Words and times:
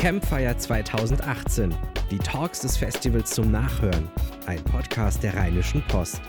Campfire 0.00 0.56
2018. 0.56 1.76
Die 2.10 2.16
Talks 2.16 2.60
des 2.60 2.78
Festivals 2.78 3.32
zum 3.32 3.50
Nachhören. 3.50 4.08
Ein 4.46 4.64
Podcast 4.64 5.22
der 5.22 5.34
Rheinischen 5.34 5.82
Post. 5.88 6.22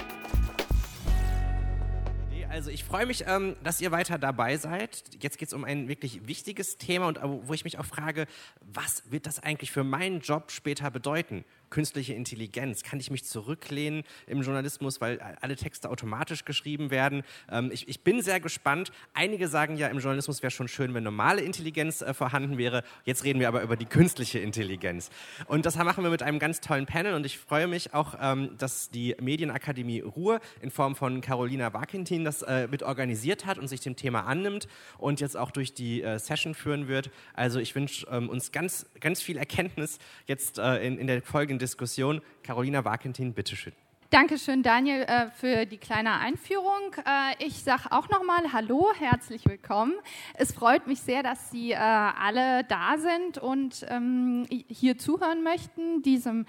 Also 2.50 2.70
ich 2.70 2.84
freue 2.84 3.06
mich, 3.06 3.24
ähm, 3.28 3.56
dass 3.64 3.80
ihr 3.80 3.92
weiter 3.92 4.18
dabei 4.18 4.58
seid. 4.58 5.04
Jetzt 5.22 5.38
geht 5.38 5.48
es 5.48 5.54
um 5.54 5.64
ein 5.64 5.88
wirklich 5.88 6.28
wichtiges 6.28 6.80
Thema 6.80 7.08
und 7.08 7.20
wo 7.24 7.54
ich 7.54 7.64
mich 7.64 7.80
auch 7.80 7.86
frage, 7.86 8.28
was 8.60 9.10
wird 9.10 9.26
das 9.26 9.40
eigentlich 9.40 9.72
für 9.72 9.86
meinen 9.86 10.20
Job 10.20 10.52
später 10.52 10.92
bedeuten? 10.92 11.46
Künstliche 11.72 12.14
Intelligenz? 12.14 12.84
Kann 12.84 13.00
ich 13.00 13.10
mich 13.10 13.24
zurücklehnen 13.26 14.04
im 14.28 14.44
Journalismus, 14.44 15.02
weil 15.02 15.20
alle 15.42 15.56
Texte 15.56 15.90
automatisch 15.90 16.46
geschrieben 16.46 16.92
werden? 16.92 17.24
Ähm, 17.50 17.72
ich, 17.74 17.88
ich, 17.88 18.02
bin 18.02 18.22
sehr 18.22 18.40
gespannt. 18.40 18.92
Einige 19.14 19.48
sagen 19.48 19.78
ja, 19.78 19.88
im 19.88 19.98
Journalismus 19.98 20.44
wäre 20.44 20.52
schon 20.52 20.68
schön, 20.68 20.94
wenn 20.94 21.04
normale 21.04 21.42
Intelligenz 21.42 22.02
äh, 22.02 22.14
vorhanden 22.14 22.60
wäre. 22.60 22.84
Jetzt 23.06 23.24
reden 23.24 23.40
wir 23.40 23.48
aber 23.48 23.64
über 23.64 23.76
die 23.76 23.86
künstliche 23.86 24.38
Intelligenz. 24.38 25.10
Und 25.48 25.66
das 25.66 25.76
machen 25.76 26.04
wir 26.04 26.12
mit 26.12 26.22
einem 26.22 26.38
ganz 26.38 26.62
tollen 26.62 26.86
Panel 26.86 27.16
und 27.16 27.26
ich 27.26 27.40
freue 27.40 27.68
mich 27.68 27.94
auch, 27.94 28.16
ähm, 28.22 28.52
dass 28.58 28.90
die 28.90 29.16
Medienakademie 29.20 30.02
Ruhr 30.02 30.40
in 30.62 30.70
Form 30.70 30.96
von 30.96 31.22
Carolina 31.22 31.74
Wakintin 31.74 32.26
das 32.26 32.42
äh, 32.42 32.68
mit 32.68 32.84
organisiert 32.84 33.46
hat 33.46 33.58
und 33.58 33.68
sich 33.68 33.80
dem 33.80 33.96
Thema 33.96 34.26
annimmt 34.26 34.68
und 34.98 35.22
jetzt 35.22 35.38
auch 35.38 35.52
durch 35.52 35.74
die 35.74 36.02
äh, 36.02 36.20
Session 36.20 36.54
führen 36.54 36.88
wird. 36.90 37.10
Also 37.34 37.60
ich 37.60 37.74
wünsche 37.76 38.06
ähm, 38.12 38.30
uns 38.30 38.52
ganz, 38.52 38.86
ganz 39.00 39.22
viel 39.22 39.38
Erkenntnis 39.38 40.00
jetzt 40.28 40.60
äh, 40.60 40.86
in, 40.86 40.98
in 40.98 41.08
der 41.08 41.22
folgenden 41.22 41.61
Diskussion. 41.62 42.22
Carolina 42.44 42.84
Wakentin, 42.84 43.34
bitteschön. 43.34 43.74
Dankeschön, 44.10 44.62
Daniel, 44.62 45.04
äh, 45.04 45.30
für 45.30 45.66
die 45.66 45.78
kleine 45.78 46.20
Einführung. 46.20 46.94
Äh, 46.98 47.46
ich 47.46 47.64
sage 47.64 47.84
auch 47.92 48.10
nochmal 48.10 48.52
Hallo, 48.52 48.92
herzlich 49.00 49.46
willkommen. 49.46 49.94
Es 50.34 50.52
freut 50.52 50.86
mich 50.86 51.00
sehr, 51.00 51.24
dass 51.24 51.50
Sie 51.50 51.72
äh, 51.72 51.76
alle 51.78 52.66
da 52.66 52.98
sind 52.98 53.38
und 53.38 53.86
ähm, 53.88 54.46
hier 54.68 54.98
zuhören 54.98 55.44
möchten, 55.44 56.02
diesem 56.02 56.46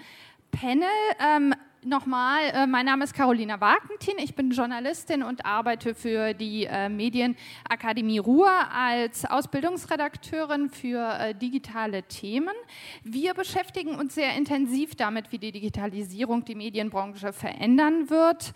Panel. 0.51 0.89
Nochmal, 1.85 2.43
äh, 2.53 2.67
mein 2.67 2.85
Name 2.85 3.03
ist 3.03 3.13
Carolina 3.13 3.59
Wagentin, 3.59 4.15
ich 4.17 4.35
bin 4.35 4.51
Journalistin 4.51 5.21
und 5.21 5.45
arbeite 5.45 5.93
für 5.95 6.33
die 6.33 6.65
äh, 6.65 6.87
Medienakademie 6.87 8.19
Ruhr 8.19 8.49
als 8.73 9.25
Ausbildungsredakteurin 9.25 10.69
für 10.69 11.19
äh, 11.19 11.35
digitale 11.35 12.03
Themen. 12.03 12.53
Wir 13.03 13.33
beschäftigen 13.33 13.95
uns 13.95 14.15
sehr 14.15 14.33
intensiv 14.37 14.95
damit, 14.95 15.31
wie 15.33 15.39
die 15.39 15.51
Digitalisierung 15.51 16.45
die 16.45 16.55
Medienbranche 16.55 17.33
verändern 17.33 18.09
wird 18.09 18.53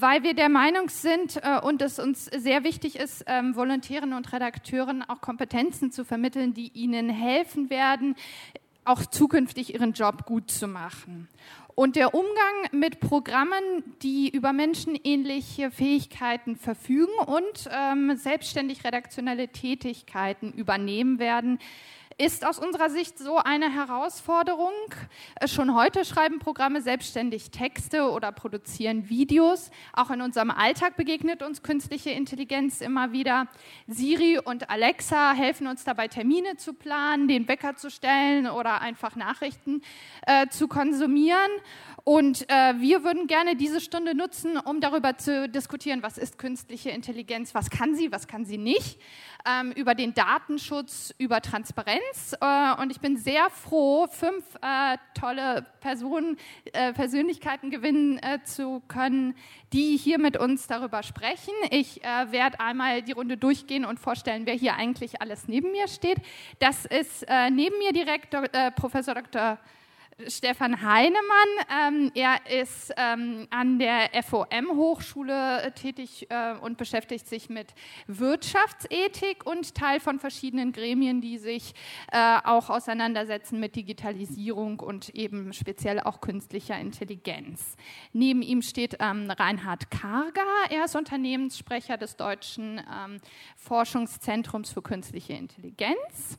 weil 0.00 0.22
wir 0.22 0.32
der 0.32 0.48
Meinung 0.48 0.88
sind 0.88 1.38
und 1.62 1.82
es 1.82 1.98
uns 1.98 2.24
sehr 2.24 2.64
wichtig 2.64 2.96
ist, 2.96 3.24
ähm, 3.26 3.54
Volontären 3.54 4.14
und 4.14 4.32
Redakteuren 4.32 5.02
auch 5.02 5.20
Kompetenzen 5.20 5.92
zu 5.92 6.02
vermitteln, 6.02 6.54
die 6.54 6.68
ihnen 6.68 7.10
helfen 7.10 7.68
werden, 7.68 8.16
auch 8.86 9.04
zukünftig 9.04 9.74
ihren 9.74 9.92
Job 9.92 10.24
gut 10.24 10.50
zu 10.50 10.66
machen. 10.66 11.28
Und 11.78 11.94
der 11.94 12.14
Umgang 12.14 12.70
mit 12.72 13.00
Programmen, 13.00 13.84
die 14.00 14.30
über 14.30 14.54
menschenähnliche 14.54 15.70
Fähigkeiten 15.70 16.56
verfügen 16.56 17.12
und 17.26 17.68
ähm, 17.70 18.16
selbstständig 18.16 18.82
redaktionelle 18.82 19.48
Tätigkeiten 19.48 20.52
übernehmen 20.52 21.18
werden, 21.18 21.58
ist 22.18 22.46
aus 22.46 22.58
unserer 22.58 22.88
Sicht 22.88 23.18
so 23.18 23.36
eine 23.36 23.70
Herausforderung. 23.70 24.72
Äh, 25.38 25.48
schon 25.48 25.74
heute 25.74 26.04
schreiben 26.04 26.38
Programme 26.38 26.80
selbstständig 26.80 27.50
Texte 27.50 28.10
oder 28.10 28.32
produzieren 28.32 29.10
Videos. 29.10 29.70
Auch 29.92 30.10
in 30.10 30.22
unserem 30.22 30.50
Alltag 30.50 30.96
begegnet 30.96 31.42
uns 31.42 31.62
künstliche 31.62 32.10
Intelligenz 32.10 32.80
immer 32.80 33.12
wieder. 33.12 33.48
Siri 33.86 34.38
und 34.38 34.70
Alexa 34.70 35.34
helfen 35.34 35.66
uns 35.66 35.84
dabei, 35.84 36.08
Termine 36.08 36.56
zu 36.56 36.72
planen, 36.72 37.28
den 37.28 37.48
Wecker 37.48 37.76
zu 37.76 37.90
stellen 37.90 38.46
oder 38.46 38.80
einfach 38.80 39.14
Nachrichten 39.14 39.82
äh, 40.26 40.48
zu 40.48 40.68
konsumieren. 40.68 41.50
Und 42.02 42.48
äh, 42.48 42.74
wir 42.78 43.02
würden 43.02 43.26
gerne 43.26 43.56
diese 43.56 43.80
Stunde 43.80 44.14
nutzen, 44.14 44.56
um 44.56 44.80
darüber 44.80 45.18
zu 45.18 45.48
diskutieren, 45.48 46.02
was 46.02 46.18
ist 46.18 46.38
künstliche 46.38 46.90
Intelligenz, 46.90 47.52
was 47.52 47.68
kann 47.68 47.96
sie, 47.96 48.12
was 48.12 48.28
kann 48.28 48.44
sie 48.44 48.58
nicht, 48.58 49.00
ähm, 49.44 49.72
über 49.72 49.94
den 49.94 50.14
Datenschutz, 50.14 51.14
über 51.18 51.40
Transparenz. 51.40 52.36
Äh, 52.40 52.80
und 52.80 52.90
ich 52.90 53.00
bin 53.00 53.16
sehr 53.16 53.50
froh, 53.50 54.06
fünf 54.06 54.44
äh, 54.62 54.96
tolle 55.18 55.66
Personen, 55.80 56.36
äh, 56.72 56.92
Persönlichkeiten 56.92 57.70
gewinnen 57.70 58.18
äh, 58.18 58.42
zu 58.44 58.82
können, 58.88 59.34
die 59.72 59.96
hier 59.96 60.18
mit 60.18 60.36
uns 60.36 60.66
darüber 60.66 61.02
sprechen. 61.02 61.54
Ich 61.70 62.02
äh, 62.04 62.32
werde 62.32 62.60
einmal 62.60 63.02
die 63.02 63.12
Runde 63.12 63.36
durchgehen 63.36 63.84
und 63.84 64.00
vorstellen, 64.00 64.46
wer 64.46 64.54
hier 64.54 64.76
eigentlich 64.76 65.20
alles 65.20 65.48
neben 65.48 65.72
mir 65.72 65.88
steht. 65.88 66.18
Das 66.58 66.84
ist 66.86 67.26
neben 67.50 67.78
mir 67.78 67.92
direkt 67.92 68.34
Professor 68.76 69.14
Dr. 69.14 69.58
Stefan 70.28 70.80
Heinemann. 70.80 71.20
Ähm, 71.70 72.12
er 72.14 72.50
ist 72.50 72.92
ähm, 72.96 73.46
an 73.50 73.78
der 73.78 74.10
FOM-Hochschule 74.22 75.62
äh, 75.62 75.72
tätig 75.72 76.26
äh, 76.30 76.54
und 76.54 76.78
beschäftigt 76.78 77.26
sich 77.26 77.50
mit 77.50 77.74
Wirtschaftsethik 78.06 79.44
und 79.44 79.74
Teil 79.74 80.00
von 80.00 80.18
verschiedenen 80.18 80.72
Gremien, 80.72 81.20
die 81.20 81.36
sich 81.36 81.74
äh, 82.12 82.38
auch 82.44 82.70
auseinandersetzen 82.70 83.60
mit 83.60 83.76
Digitalisierung 83.76 84.80
und 84.80 85.10
eben 85.10 85.52
speziell 85.52 86.00
auch 86.00 86.22
künstlicher 86.22 86.78
Intelligenz. 86.78 87.76
Neben 88.14 88.40
ihm 88.40 88.62
steht 88.62 88.96
ähm, 89.00 89.30
Reinhard 89.30 89.90
Karger. 89.90 90.40
Er 90.70 90.86
ist 90.86 90.96
Unternehmenssprecher 90.96 91.98
des 91.98 92.16
Deutschen 92.16 92.78
ähm, 92.78 93.20
Forschungszentrums 93.56 94.72
für 94.72 94.80
künstliche 94.80 95.34
Intelligenz. 95.34 96.38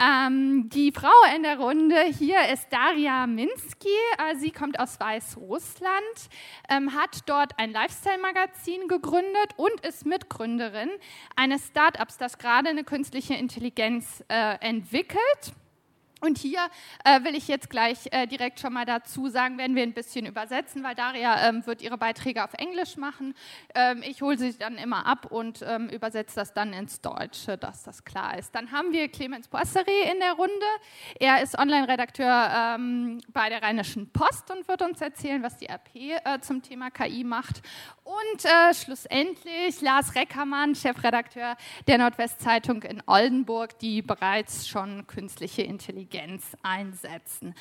Ähm, 0.00 0.70
die 0.70 0.92
Frau 0.92 1.12
in 1.36 1.42
der 1.42 1.58
Runde 1.58 2.00
hier 2.04 2.38
ist 2.50 2.68
Daria 2.70 3.26
Minsky. 3.26 3.88
Äh, 4.16 4.34
sie 4.36 4.50
kommt 4.50 4.80
aus 4.80 4.98
Weißrussland, 4.98 5.92
ähm, 6.70 6.94
hat 6.94 7.18
dort 7.26 7.52
ein 7.58 7.70
Lifestyle-Magazin 7.70 8.88
gegründet 8.88 9.52
und 9.58 9.78
ist 9.86 10.06
Mitgründerin 10.06 10.88
eines 11.36 11.66
Startups, 11.66 12.16
das 12.16 12.38
gerade 12.38 12.70
eine 12.70 12.82
künstliche 12.82 13.34
Intelligenz 13.34 14.24
äh, 14.28 14.56
entwickelt. 14.60 15.52
Und 16.20 16.36
hier 16.36 16.60
äh, 17.04 17.24
will 17.24 17.34
ich 17.34 17.48
jetzt 17.48 17.70
gleich 17.70 17.98
äh, 18.10 18.26
direkt 18.26 18.60
schon 18.60 18.74
mal 18.74 18.84
dazu 18.84 19.28
sagen, 19.28 19.56
werden 19.56 19.74
wir 19.74 19.82
ein 19.82 19.94
bisschen 19.94 20.26
übersetzen, 20.26 20.82
weil 20.82 20.94
Daria 20.94 21.48
ähm, 21.48 21.64
wird 21.64 21.80
ihre 21.80 21.96
Beiträge 21.96 22.44
auf 22.44 22.52
Englisch 22.54 22.98
machen. 22.98 23.34
Ähm, 23.74 24.02
ich 24.06 24.20
hole 24.20 24.36
sie 24.36 24.56
dann 24.58 24.76
immer 24.76 25.06
ab 25.06 25.26
und 25.30 25.64
ähm, 25.66 25.88
übersetze 25.88 26.34
das 26.34 26.52
dann 26.52 26.74
ins 26.74 27.00
Deutsche, 27.00 27.56
dass 27.56 27.84
das 27.84 28.04
klar 28.04 28.36
ist. 28.38 28.54
Dann 28.54 28.70
haben 28.70 28.92
wir 28.92 29.08
Clemens 29.08 29.48
Boisseret 29.48 30.12
in 30.12 30.20
der 30.20 30.34
Runde. 30.34 30.52
Er 31.18 31.42
ist 31.42 31.58
Online-Redakteur 31.58 32.76
ähm, 32.76 33.22
bei 33.32 33.48
der 33.48 33.62
Rheinischen 33.62 34.10
Post 34.10 34.50
und 34.50 34.68
wird 34.68 34.82
uns 34.82 35.00
erzählen, 35.00 35.42
was 35.42 35.56
die 35.56 35.70
RP 35.70 35.96
äh, 35.96 36.40
zum 36.42 36.60
Thema 36.60 36.90
KI 36.90 37.24
macht. 37.24 37.62
Und 38.04 38.44
äh, 38.44 38.74
schlussendlich 38.74 39.80
Lars 39.80 40.14
Reckermann, 40.14 40.74
Chefredakteur 40.74 41.56
der 41.86 41.98
Nordwestzeitung 41.98 42.82
in 42.82 43.02
Oldenburg, 43.06 43.78
die 43.78 44.02
bereits 44.02 44.68
schon 44.68 45.06
künstliche 45.06 45.62
Intelligenz 45.62 46.09
einsetzen. 46.62 47.54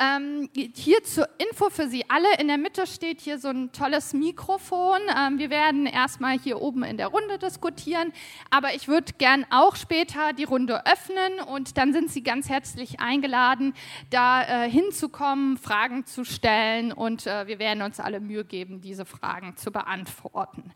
Ähm, 0.00 0.50
hier 0.74 1.04
zur 1.04 1.28
Info 1.38 1.70
für 1.70 1.86
Sie 1.86 2.04
alle. 2.10 2.26
In 2.40 2.48
der 2.48 2.58
Mitte 2.58 2.84
steht 2.84 3.20
hier 3.20 3.38
so 3.38 3.48
ein 3.48 3.70
tolles 3.70 4.12
Mikrofon. 4.12 4.98
Ähm, 5.16 5.38
wir 5.38 5.50
werden 5.50 5.86
erstmal 5.86 6.36
hier 6.36 6.60
oben 6.60 6.82
in 6.82 6.96
der 6.96 7.08
Runde 7.08 7.38
diskutieren, 7.38 8.12
aber 8.50 8.74
ich 8.74 8.88
würde 8.88 9.12
gern 9.18 9.46
auch 9.50 9.76
später 9.76 10.32
die 10.32 10.44
Runde 10.44 10.84
öffnen 10.84 11.38
und 11.46 11.78
dann 11.78 11.92
sind 11.92 12.10
Sie 12.10 12.24
ganz 12.24 12.48
herzlich 12.48 12.98
eingeladen, 12.98 13.72
da 14.10 14.64
äh, 14.64 14.68
hinzukommen, 14.68 15.58
Fragen 15.58 16.06
zu 16.06 16.24
stellen 16.24 16.92
und 16.92 17.28
äh, 17.28 17.46
wir 17.46 17.60
werden 17.60 17.82
uns 17.82 18.00
alle 18.00 18.18
Mühe 18.18 18.44
geben, 18.44 18.80
diese 18.80 19.04
Fragen 19.04 19.56
zu 19.56 19.70
beantworten. 19.70 20.72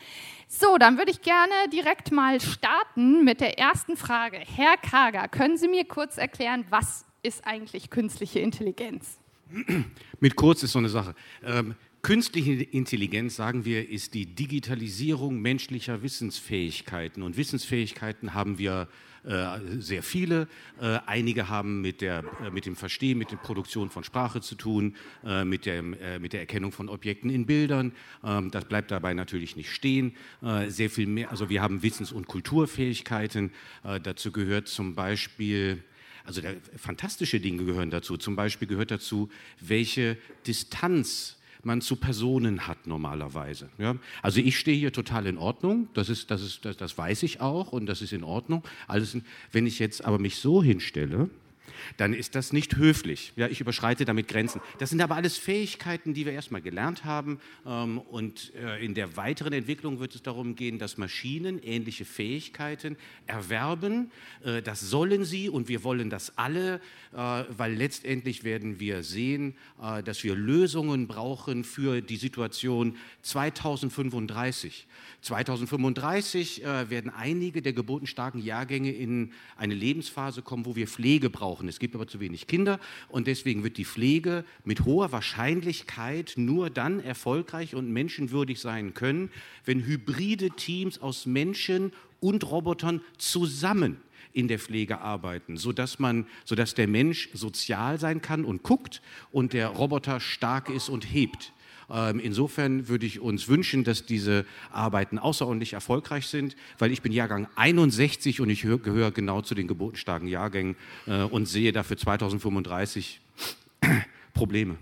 So, 0.46 0.78
dann 0.78 0.96
würde 0.96 1.10
ich 1.10 1.22
gerne 1.22 1.52
direkt 1.72 2.12
mal 2.12 2.40
starten 2.40 3.24
mit 3.24 3.40
der 3.40 3.58
ersten 3.58 3.96
Frage. 3.96 4.38
Herr 4.38 4.76
Kager, 4.76 5.26
können 5.26 5.56
Sie 5.56 5.68
mir 5.68 5.84
kurz 5.86 6.18
erklären, 6.18 6.64
was 6.70 7.07
ist 7.28 7.46
eigentlich 7.46 7.90
künstliche 7.90 8.40
Intelligenz? 8.40 9.18
Mit 10.20 10.34
kurz 10.34 10.62
ist 10.62 10.72
so 10.72 10.78
eine 10.78 10.88
Sache. 10.88 11.14
Ähm, 11.44 11.74
künstliche 12.02 12.62
Intelligenz, 12.62 13.36
sagen 13.36 13.64
wir, 13.64 13.88
ist 13.88 14.14
die 14.14 14.26
Digitalisierung 14.26 15.40
menschlicher 15.40 16.02
Wissensfähigkeiten. 16.02 17.22
Und 17.22 17.36
Wissensfähigkeiten 17.36 18.34
haben 18.34 18.58
wir 18.58 18.88
äh, 19.24 19.58
sehr 19.78 20.02
viele. 20.02 20.48
Äh, 20.80 21.00
einige 21.04 21.50
haben 21.50 21.82
mit, 21.82 22.00
der, 22.00 22.24
äh, 22.42 22.50
mit 22.50 22.64
dem 22.64 22.76
Verstehen, 22.76 23.18
mit 23.18 23.30
der 23.30 23.36
Produktion 23.36 23.90
von 23.90 24.04
Sprache 24.04 24.40
zu 24.40 24.54
tun, 24.54 24.96
mit, 25.44 25.66
dem, 25.66 25.96
mit 26.20 26.32
der 26.32 26.40
Erkennung 26.40 26.72
von 26.72 26.88
Objekten 26.88 27.28
in 27.28 27.44
Bildern. 27.44 27.92
Ähm, 28.24 28.50
das 28.50 28.64
bleibt 28.64 28.90
dabei 28.90 29.12
natürlich 29.12 29.56
nicht 29.56 29.70
stehen. 29.70 30.14
Sehr 30.68 30.88
viel 30.88 31.06
mehr, 31.06 31.30
also 31.30 31.50
wir 31.50 31.60
haben 31.60 31.82
Wissens- 31.82 32.12
und 32.12 32.26
Kulturfähigkeiten. 32.26 33.52
dazu 33.82 34.32
gehört 34.32 34.68
zum 34.68 34.94
Beispiel 34.94 35.82
also 36.28 36.42
fantastische 36.76 37.40
Dinge 37.40 37.64
gehören 37.64 37.90
dazu. 37.90 38.18
Zum 38.18 38.36
Beispiel 38.36 38.68
gehört 38.68 38.90
dazu, 38.90 39.30
welche 39.60 40.18
Distanz 40.46 41.36
man 41.62 41.80
zu 41.80 41.96
Personen 41.96 42.66
hat 42.66 42.86
normalerweise. 42.86 43.70
Ja? 43.78 43.96
Also 44.22 44.40
ich 44.40 44.58
stehe 44.58 44.76
hier 44.76 44.92
total 44.92 45.26
in 45.26 45.38
Ordnung, 45.38 45.88
das, 45.94 46.10
ist, 46.10 46.30
das, 46.30 46.42
ist, 46.42 46.66
das, 46.66 46.76
das 46.76 46.98
weiß 46.98 47.22
ich 47.22 47.40
auch 47.40 47.72
und 47.72 47.86
das 47.86 48.02
ist 48.02 48.12
in 48.12 48.24
Ordnung. 48.24 48.62
Alles, 48.86 49.16
wenn 49.52 49.66
ich 49.66 49.78
jetzt 49.78 50.04
aber 50.04 50.18
mich 50.18 50.36
so 50.36 50.62
hinstelle, 50.62 51.30
dann 51.96 52.14
ist 52.14 52.34
das 52.34 52.52
nicht 52.52 52.76
höflich. 52.76 53.32
Ja, 53.36 53.48
ich 53.48 53.60
überschreite 53.60 54.04
damit 54.04 54.28
Grenzen. 54.28 54.60
Das 54.78 54.90
sind 54.90 55.00
aber 55.00 55.16
alles 55.16 55.36
Fähigkeiten, 55.36 56.14
die 56.14 56.26
wir 56.26 56.32
erstmal 56.32 56.60
gelernt 56.60 57.04
haben. 57.04 57.40
Ähm, 57.66 57.98
und 57.98 58.52
äh, 58.54 58.84
in 58.84 58.94
der 58.94 59.16
weiteren 59.16 59.52
Entwicklung 59.52 60.00
wird 60.00 60.14
es 60.14 60.22
darum 60.22 60.54
gehen, 60.54 60.78
dass 60.78 60.98
Maschinen 60.98 61.62
ähnliche 61.62 62.04
Fähigkeiten 62.04 62.96
erwerben. 63.26 64.10
Äh, 64.44 64.62
das 64.62 64.80
sollen 64.80 65.24
sie 65.24 65.48
und 65.48 65.68
wir 65.68 65.84
wollen 65.84 66.10
das 66.10 66.36
alle, 66.36 66.80
äh, 67.12 67.16
weil 67.16 67.74
letztendlich 67.74 68.44
werden 68.44 68.80
wir 68.80 69.02
sehen, 69.02 69.54
dass 70.04 70.24
wir 70.24 70.34
Lösungen 70.34 71.06
brauchen 71.06 71.64
für 71.64 72.00
die 72.00 72.16
Situation 72.16 72.96
2035. 73.22 74.86
2035 75.20 76.62
werden 76.88 77.10
einige 77.10 77.62
der 77.62 77.72
geburtenstarken 77.72 78.42
Jahrgänge 78.42 78.92
in 78.92 79.32
eine 79.56 79.74
Lebensphase 79.74 80.42
kommen, 80.42 80.66
wo 80.66 80.76
wir 80.76 80.86
Pflege 80.88 81.30
brauchen. 81.30 81.67
Es 81.68 81.78
gibt 81.78 81.94
aber 81.94 82.06
zu 82.06 82.20
wenig 82.20 82.46
Kinder 82.46 82.80
und 83.08 83.26
deswegen 83.26 83.62
wird 83.62 83.76
die 83.76 83.84
Pflege 83.84 84.44
mit 84.64 84.84
hoher 84.84 85.12
Wahrscheinlichkeit 85.12 86.34
nur 86.36 86.70
dann 86.70 87.00
erfolgreich 87.00 87.74
und 87.74 87.92
menschenwürdig 87.92 88.60
sein 88.60 88.94
können, 88.94 89.30
wenn 89.64 89.84
hybride 89.84 90.50
Teams 90.50 91.00
aus 91.00 91.26
Menschen 91.26 91.92
und 92.20 92.50
Robotern 92.50 93.00
zusammen 93.18 93.98
in 94.32 94.48
der 94.48 94.58
Pflege 94.58 95.00
arbeiten, 95.00 95.56
sodass, 95.56 95.98
man, 95.98 96.26
sodass 96.44 96.74
der 96.74 96.88
Mensch 96.88 97.28
sozial 97.32 97.98
sein 97.98 98.22
kann 98.22 98.44
und 98.44 98.62
guckt 98.62 99.02
und 99.32 99.52
der 99.52 99.68
Roboter 99.68 100.20
stark 100.20 100.70
ist 100.70 100.88
und 100.88 101.12
hebt. 101.12 101.52
Ähm, 101.90 102.20
insofern 102.20 102.88
würde 102.88 103.06
ich 103.06 103.20
uns 103.20 103.48
wünschen, 103.48 103.82
dass 103.84 104.04
diese 104.04 104.44
Arbeiten 104.70 105.18
außerordentlich 105.18 105.72
erfolgreich 105.72 106.26
sind, 106.26 106.54
weil 106.78 106.92
ich 106.92 107.00
bin 107.00 107.12
Jahrgang 107.12 107.48
61 107.56 108.40
und 108.40 108.50
ich 108.50 108.62
gehöre 108.62 109.10
genau 109.10 109.40
zu 109.40 109.54
den 109.54 109.66
geburtenstarken 109.66 110.28
Jahrgängen 110.28 110.76
äh, 111.06 111.22
und 111.22 111.46
sehe 111.46 111.72
dafür 111.72 111.96
2035 111.96 113.20
Probleme. 114.34 114.76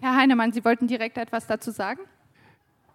Herr 0.00 0.16
Heinemann, 0.16 0.52
Sie 0.52 0.64
wollten 0.64 0.86
direkt 0.86 1.18
etwas 1.18 1.46
dazu 1.46 1.70
sagen? 1.70 2.00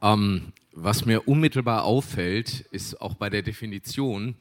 Ähm, 0.01 0.53
was 0.71 1.05
mir 1.05 1.27
unmittelbar 1.27 1.83
auffällt, 1.83 2.61
ist 2.71 3.01
auch 3.01 3.15
bei 3.15 3.29
der 3.29 3.41
Definition, 3.41 4.35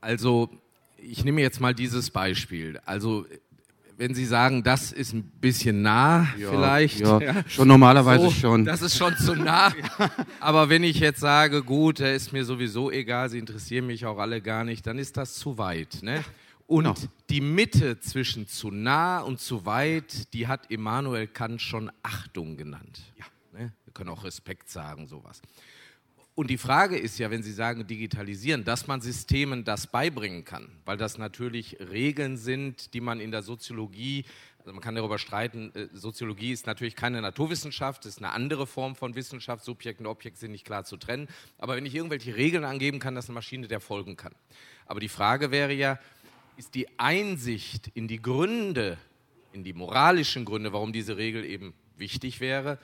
also 0.00 0.50
ich 0.96 1.24
nehme 1.24 1.40
jetzt 1.40 1.60
mal 1.60 1.74
dieses 1.74 2.10
Beispiel. 2.10 2.80
Also 2.84 3.26
wenn 3.96 4.14
Sie 4.14 4.24
sagen, 4.24 4.62
das 4.62 4.92
ist 4.92 5.12
ein 5.12 5.22
bisschen 5.22 5.82
nah, 5.82 6.28
ja, 6.38 6.50
vielleicht. 6.50 7.00
Ja, 7.00 7.48
schon 7.48 7.68
normalerweise 7.68 8.24
so, 8.24 8.30
schon. 8.30 8.64
Das 8.64 8.82
ist 8.82 8.96
schon 8.96 9.16
zu 9.16 9.34
nah. 9.34 9.72
Aber 10.40 10.68
wenn 10.68 10.82
ich 10.82 11.00
jetzt 11.00 11.20
sage, 11.20 11.62
gut, 11.62 12.00
ist 12.00 12.32
mir 12.32 12.44
sowieso 12.44 12.90
egal, 12.90 13.30
Sie 13.30 13.38
interessieren 13.38 13.86
mich 13.86 14.06
auch 14.06 14.18
alle 14.18 14.40
gar 14.40 14.64
nicht, 14.64 14.86
dann 14.86 14.98
ist 14.98 15.16
das 15.16 15.34
zu 15.34 15.58
weit. 15.58 15.98
Ne? 16.02 16.24
Und 16.66 16.84
genau. 16.84 17.12
die 17.30 17.40
Mitte 17.40 18.00
zwischen 18.00 18.46
zu 18.46 18.70
nah 18.70 19.20
und 19.20 19.40
zu 19.40 19.66
weit, 19.66 20.32
die 20.32 20.46
hat 20.46 20.70
Immanuel 20.70 21.26
Kant 21.26 21.60
schon 21.60 21.90
Achtung 22.02 22.56
genannt. 22.56 23.02
Ja. 23.18 23.26
Ne? 23.58 23.72
Wir 23.84 23.92
können 23.92 24.10
auch 24.10 24.24
Respekt 24.24 24.70
sagen, 24.70 25.06
sowas. 25.06 25.42
Und 26.36 26.50
die 26.50 26.58
Frage 26.58 26.98
ist 26.98 27.18
ja, 27.18 27.30
wenn 27.30 27.44
Sie 27.44 27.52
sagen 27.52 27.86
digitalisieren, 27.86 28.64
dass 28.64 28.88
man 28.88 29.00
Systemen 29.00 29.62
das 29.62 29.86
beibringen 29.86 30.44
kann, 30.44 30.68
weil 30.84 30.96
das 30.96 31.16
natürlich 31.16 31.78
Regeln 31.78 32.36
sind, 32.36 32.92
die 32.92 33.00
man 33.00 33.20
in 33.20 33.30
der 33.30 33.42
Soziologie, 33.42 34.24
also 34.58 34.72
man 34.72 34.80
kann 34.80 34.96
darüber 34.96 35.18
streiten, 35.18 35.72
äh, 35.76 35.86
Soziologie 35.92 36.50
ist 36.50 36.66
natürlich 36.66 36.96
keine 36.96 37.22
Naturwissenschaft, 37.22 38.04
ist 38.04 38.18
eine 38.18 38.32
andere 38.32 38.66
Form 38.66 38.96
von 38.96 39.14
Wissenschaft, 39.14 39.64
Subjekt 39.64 40.00
und 40.00 40.06
Objekt 40.06 40.38
sind 40.38 40.50
nicht 40.50 40.64
klar 40.64 40.84
zu 40.84 40.96
trennen, 40.96 41.28
aber 41.58 41.76
wenn 41.76 41.86
ich 41.86 41.94
irgendwelche 41.94 42.34
Regeln 42.34 42.64
angeben 42.64 42.98
kann, 42.98 43.14
dass 43.14 43.28
eine 43.28 43.34
Maschine 43.34 43.68
der 43.68 43.78
folgen 43.78 44.16
kann. 44.16 44.34
Aber 44.86 44.98
die 44.98 45.08
Frage 45.08 45.52
wäre 45.52 45.72
ja, 45.72 46.00
ist 46.56 46.74
die 46.74 46.98
Einsicht 46.98 47.92
in 47.94 48.08
die 48.08 48.20
Gründe, 48.20 48.98
in 49.52 49.62
die 49.62 49.72
moralischen 49.72 50.44
Gründe, 50.44 50.72
warum 50.72 50.92
diese 50.92 51.16
Regel 51.16 51.44
eben 51.44 51.74
wichtig 51.96 52.40
wäre, 52.40 52.80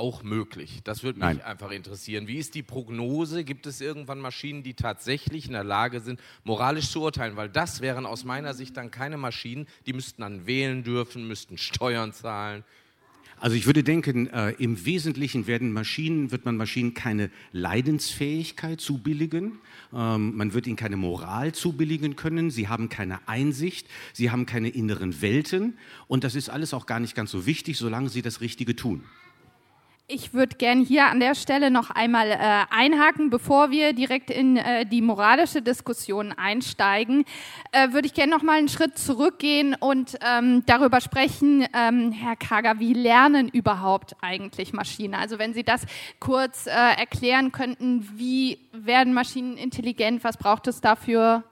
auch 0.00 0.22
möglich? 0.22 0.80
Das 0.82 1.02
würde 1.02 1.18
mich 1.18 1.26
Nein. 1.26 1.42
einfach 1.42 1.70
interessieren. 1.70 2.26
Wie 2.26 2.38
ist 2.38 2.54
die 2.54 2.62
Prognose? 2.62 3.44
Gibt 3.44 3.66
es 3.66 3.80
irgendwann 3.80 4.18
Maschinen, 4.18 4.62
die 4.62 4.74
tatsächlich 4.74 5.46
in 5.46 5.52
der 5.52 5.62
Lage 5.62 6.00
sind, 6.00 6.18
moralisch 6.42 6.90
zu 6.90 7.02
urteilen? 7.02 7.36
Weil 7.36 7.50
das 7.50 7.82
wären 7.82 8.06
aus 8.06 8.24
meiner 8.24 8.54
Sicht 8.54 8.76
dann 8.76 8.90
keine 8.90 9.18
Maschinen, 9.18 9.66
die 9.86 9.92
müssten 9.92 10.22
dann 10.22 10.46
wählen 10.46 10.82
dürfen, 10.82 11.28
müssten 11.28 11.58
Steuern 11.58 12.12
zahlen. 12.12 12.64
Also 13.40 13.56
ich 13.56 13.64
würde 13.64 13.82
denken, 13.82 14.26
äh, 14.26 14.50
im 14.58 14.84
Wesentlichen 14.84 15.46
werden 15.46 15.72
Maschinen, 15.72 16.30
wird 16.30 16.44
man 16.44 16.58
Maschinen 16.58 16.92
keine 16.92 17.30
Leidensfähigkeit 17.52 18.82
zubilligen, 18.82 19.58
ähm, 19.94 20.36
man 20.36 20.52
wird 20.52 20.66
ihnen 20.66 20.76
keine 20.76 20.98
Moral 20.98 21.52
zubilligen 21.52 22.16
können, 22.16 22.50
sie 22.50 22.68
haben 22.68 22.90
keine 22.90 23.26
Einsicht, 23.28 23.86
sie 24.12 24.30
haben 24.30 24.44
keine 24.44 24.68
inneren 24.68 25.22
Welten 25.22 25.78
und 26.06 26.22
das 26.22 26.34
ist 26.34 26.50
alles 26.50 26.74
auch 26.74 26.84
gar 26.84 27.00
nicht 27.00 27.14
ganz 27.14 27.30
so 27.30 27.46
wichtig, 27.46 27.78
solange 27.78 28.10
sie 28.10 28.20
das 28.20 28.42
Richtige 28.42 28.76
tun. 28.76 29.04
Ich 30.12 30.34
würde 30.34 30.56
gerne 30.56 30.82
hier 30.82 31.06
an 31.06 31.20
der 31.20 31.36
Stelle 31.36 31.70
noch 31.70 31.90
einmal 31.90 32.32
äh, 32.32 32.36
einhaken, 32.70 33.30
bevor 33.30 33.70
wir 33.70 33.92
direkt 33.92 34.28
in 34.28 34.56
äh, 34.56 34.84
die 34.84 35.02
moralische 35.02 35.62
Diskussion 35.62 36.32
einsteigen. 36.32 37.24
Äh, 37.70 37.92
würde 37.92 38.08
ich 38.08 38.14
gerne 38.14 38.32
noch 38.32 38.42
mal 38.42 38.58
einen 38.58 38.68
Schritt 38.68 38.98
zurückgehen 38.98 39.76
und 39.78 40.18
ähm, 40.26 40.64
darüber 40.66 41.00
sprechen, 41.00 41.64
ähm, 41.72 42.10
Herr 42.10 42.34
Kager, 42.34 42.80
wie 42.80 42.92
lernen 42.92 43.48
überhaupt 43.48 44.16
eigentlich 44.20 44.72
Maschinen? 44.72 45.14
Also 45.14 45.38
wenn 45.38 45.54
Sie 45.54 45.62
das 45.62 45.82
kurz 46.18 46.66
äh, 46.66 46.70
erklären 46.70 47.52
könnten, 47.52 48.08
wie 48.16 48.58
werden 48.72 49.14
Maschinen 49.14 49.56
intelligent? 49.56 50.24
Was 50.24 50.36
braucht 50.36 50.66
es 50.66 50.80
dafür? 50.80 51.44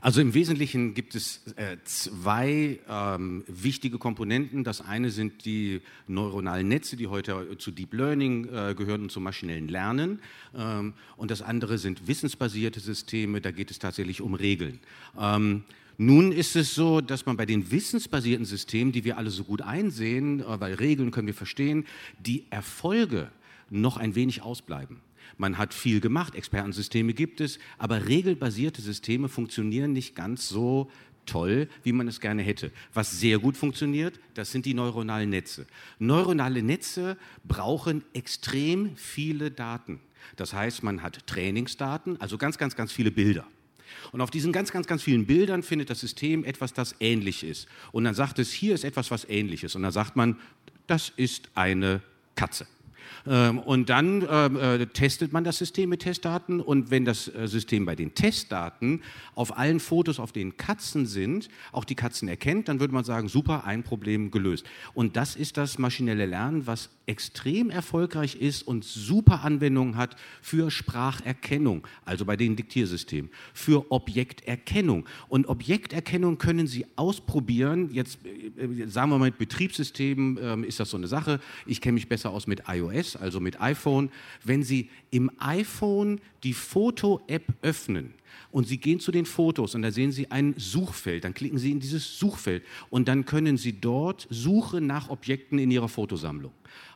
Also 0.00 0.20
im 0.20 0.34
Wesentlichen 0.34 0.94
gibt 0.94 1.14
es 1.14 1.40
äh, 1.56 1.78
zwei 1.84 2.78
ähm, 2.88 3.44
wichtige 3.46 3.98
Komponenten. 3.98 4.62
Das 4.62 4.80
eine 4.82 5.10
sind 5.10 5.44
die 5.44 5.80
neuronalen 6.06 6.68
Netze, 6.68 6.96
die 6.96 7.06
heute 7.06 7.56
zu 7.58 7.70
Deep 7.70 7.94
Learning 7.94 8.44
äh, 8.44 8.74
gehören 8.74 9.02
und 9.02 9.12
zum 9.12 9.22
maschinellen 9.22 9.68
Lernen. 9.68 10.20
Ähm, 10.54 10.92
und 11.16 11.30
das 11.30 11.40
andere 11.40 11.78
sind 11.78 12.06
wissensbasierte 12.06 12.78
Systeme, 12.78 13.40
da 13.40 13.50
geht 13.50 13.70
es 13.70 13.78
tatsächlich 13.78 14.20
um 14.20 14.34
Regeln. 14.34 14.80
Ähm, 15.18 15.64
nun 15.98 16.30
ist 16.30 16.56
es 16.56 16.74
so, 16.74 17.00
dass 17.00 17.24
man 17.24 17.38
bei 17.38 17.46
den 17.46 17.70
wissensbasierten 17.70 18.44
Systemen, 18.44 18.92
die 18.92 19.04
wir 19.04 19.16
alle 19.16 19.30
so 19.30 19.44
gut 19.44 19.62
einsehen, 19.62 20.40
äh, 20.40 20.60
weil 20.60 20.74
Regeln 20.74 21.10
können 21.10 21.26
wir 21.26 21.34
verstehen, 21.34 21.86
die 22.18 22.44
Erfolge 22.50 23.30
noch 23.70 23.96
ein 23.96 24.14
wenig 24.14 24.42
ausbleiben. 24.42 25.00
Man 25.36 25.58
hat 25.58 25.74
viel 25.74 26.00
gemacht, 26.00 26.34
Expertensysteme 26.34 27.14
gibt 27.14 27.40
es, 27.40 27.58
aber 27.78 28.08
regelbasierte 28.08 28.82
Systeme 28.82 29.28
funktionieren 29.28 29.92
nicht 29.92 30.14
ganz 30.14 30.48
so 30.48 30.90
toll, 31.26 31.68
wie 31.82 31.92
man 31.92 32.08
es 32.08 32.20
gerne 32.20 32.42
hätte. 32.42 32.70
Was 32.94 33.18
sehr 33.18 33.38
gut 33.38 33.56
funktioniert, 33.56 34.18
das 34.34 34.52
sind 34.52 34.64
die 34.64 34.74
neuronalen 34.74 35.30
Netze. 35.30 35.66
Neuronale 35.98 36.62
Netze 36.62 37.16
brauchen 37.44 38.04
extrem 38.12 38.96
viele 38.96 39.50
Daten. 39.50 40.00
Das 40.36 40.52
heißt, 40.52 40.82
man 40.82 41.02
hat 41.02 41.26
Trainingsdaten, 41.26 42.20
also 42.20 42.38
ganz, 42.38 42.58
ganz, 42.58 42.74
ganz 42.76 42.92
viele 42.92 43.10
Bilder. 43.10 43.46
Und 44.12 44.20
auf 44.20 44.30
diesen 44.30 44.52
ganz, 44.52 44.72
ganz, 44.72 44.86
ganz 44.86 45.02
vielen 45.02 45.26
Bildern 45.26 45.62
findet 45.62 45.90
das 45.90 46.00
System 46.00 46.44
etwas, 46.44 46.72
das 46.72 46.96
ähnlich 47.00 47.44
ist. 47.44 47.68
Und 47.92 48.04
dann 48.04 48.14
sagt 48.14 48.38
es, 48.38 48.52
hier 48.52 48.74
ist 48.74 48.84
etwas, 48.84 49.10
was 49.10 49.24
ähnlich 49.28 49.64
ist. 49.64 49.76
Und 49.76 49.82
dann 49.82 49.92
sagt 49.92 50.16
man, 50.16 50.38
das 50.86 51.12
ist 51.16 51.50
eine 51.54 52.02
Katze. 52.34 52.66
Ähm, 53.26 53.58
und 53.58 53.88
dann 53.88 54.26
ähm, 54.28 54.56
äh, 54.56 54.86
testet 54.86 55.32
man 55.32 55.44
das 55.44 55.58
System 55.58 55.90
mit 55.90 56.00
Testdaten 56.00 56.60
und 56.60 56.90
wenn 56.90 57.04
das 57.04 57.28
äh, 57.28 57.46
System 57.46 57.84
bei 57.86 57.94
den 57.94 58.14
Testdaten 58.14 59.02
auf 59.34 59.56
allen 59.56 59.80
Fotos, 59.80 60.18
auf 60.18 60.32
denen 60.32 60.56
Katzen 60.56 61.06
sind, 61.06 61.48
auch 61.72 61.84
die 61.84 61.94
Katzen 61.94 62.28
erkennt, 62.28 62.68
dann 62.68 62.80
würde 62.80 62.94
man 62.94 63.04
sagen, 63.04 63.28
super, 63.28 63.64
ein 63.64 63.82
Problem 63.82 64.30
gelöst. 64.30 64.66
Und 64.94 65.16
das 65.16 65.36
ist 65.36 65.56
das 65.56 65.78
maschinelle 65.78 66.26
Lernen, 66.26 66.66
was 66.66 66.90
extrem 67.06 67.70
erfolgreich 67.70 68.34
ist 68.36 68.62
und 68.62 68.84
super 68.84 69.44
Anwendungen 69.44 69.96
hat 69.96 70.16
für 70.42 70.70
Spracherkennung, 70.70 71.86
also 72.04 72.24
bei 72.24 72.36
den 72.36 72.56
Diktiersystemen, 72.56 73.30
für 73.54 73.90
Objekterkennung. 73.92 75.06
Und 75.28 75.46
Objekterkennung 75.46 76.38
können 76.38 76.66
Sie 76.66 76.86
ausprobieren. 76.96 77.90
Jetzt 77.92 78.18
äh, 78.24 78.86
sagen 78.88 79.10
wir 79.10 79.18
mal 79.18 79.26
mit 79.26 79.38
Betriebssystemen 79.38 80.38
ähm, 80.40 80.64
ist 80.64 80.80
das 80.80 80.90
so 80.90 80.96
eine 80.96 81.06
Sache. 81.06 81.40
Ich 81.64 81.80
kenne 81.80 81.94
mich 81.94 82.08
besser 82.08 82.30
aus 82.30 82.46
mit 82.46 82.62
iOS 82.68 82.95
also 83.16 83.40
mit 83.40 83.60
iPhone, 83.60 84.10
wenn 84.44 84.62
Sie 84.62 84.90
im 85.10 85.30
iPhone 85.38 86.20
die 86.42 86.54
Foto-App 86.54 87.44
öffnen 87.62 88.14
und 88.50 88.66
Sie 88.66 88.78
gehen 88.78 89.00
zu 89.00 89.12
den 89.12 89.26
Fotos 89.26 89.74
und 89.74 89.82
da 89.82 89.90
sehen 89.90 90.12
Sie 90.12 90.30
ein 90.30 90.54
Suchfeld, 90.56 91.24
dann 91.24 91.34
klicken 91.34 91.58
Sie 91.58 91.70
in 91.70 91.80
dieses 91.80 92.18
Suchfeld 92.18 92.64
und 92.90 93.08
dann 93.08 93.24
können 93.24 93.56
Sie 93.56 93.80
dort 93.80 94.26
Suche 94.30 94.80
nach 94.80 95.10
Objekten 95.10 95.58
in 95.58 95.70
Ihrer 95.70 95.88
Fotosammlung. 95.88 96.52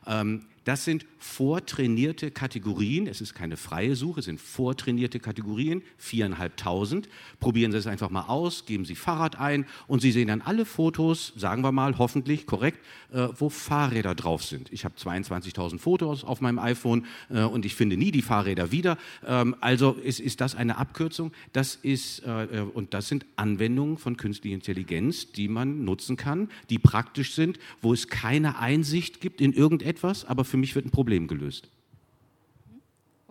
Ähm, 0.07 0.45
das 0.63 0.85
sind 0.85 1.05
vortrainierte 1.17 2.31
Kategorien. 2.31 3.07
Es 3.07 3.21
ist 3.21 3.33
keine 3.33 3.57
freie 3.57 3.95
Suche, 3.95 4.19
es 4.19 4.25
sind 4.25 4.39
vortrainierte 4.39 5.19
Kategorien, 5.19 5.81
viereinhalbtausend. 5.97 7.09
Probieren 7.39 7.71
Sie 7.71 7.77
es 7.77 7.87
einfach 7.87 8.09
mal 8.09 8.23
aus, 8.23 8.65
geben 8.65 8.85
Sie 8.85 8.95
Fahrrad 8.95 9.39
ein 9.39 9.65
und 9.87 10.01
Sie 10.01 10.11
sehen 10.11 10.27
dann 10.27 10.41
alle 10.41 10.65
Fotos, 10.65 11.33
sagen 11.35 11.63
wir 11.63 11.71
mal, 11.71 11.97
hoffentlich 11.97 12.45
korrekt, 12.45 12.79
äh, 13.11 13.27
wo 13.37 13.49
Fahrräder 13.49 14.15
drauf 14.15 14.43
sind. 14.43 14.71
Ich 14.71 14.85
habe 14.85 14.95
22.000 14.95 15.79
Fotos 15.79 16.23
auf 16.23 16.41
meinem 16.41 16.59
iPhone 16.59 17.05
äh, 17.29 17.43
und 17.43 17.65
ich 17.65 17.75
finde 17.75 17.97
nie 17.97 18.11
die 18.11 18.21
Fahrräder 18.21 18.71
wieder. 18.71 18.97
Ähm, 19.25 19.55
also 19.61 19.93
ist, 19.93 20.19
ist 20.19 20.41
das 20.41 20.55
eine 20.55 20.77
Abkürzung. 20.77 21.31
Das 21.53 21.75
ist, 21.75 22.19
äh, 22.19 22.65
und 22.73 22.93
das 22.93 23.07
sind 23.07 23.25
Anwendungen 23.35 23.97
von 23.97 24.17
künstlicher 24.17 24.55
Intelligenz, 24.55 25.31
die 25.31 25.47
man 25.47 25.85
nutzen 25.85 26.17
kann, 26.17 26.49
die 26.69 26.79
praktisch 26.79 27.33
sind, 27.33 27.59
wo 27.81 27.93
es 27.93 28.07
keine 28.07 28.59
Einsicht 28.59 29.21
gibt 29.21 29.41
in 29.41 29.53
irgendetwas, 29.53 30.25
aber 30.25 30.45
für 30.51 30.57
mich 30.57 30.75
wird 30.75 30.85
ein 30.85 30.91
Problem 30.91 31.27
gelöst. 31.27 31.69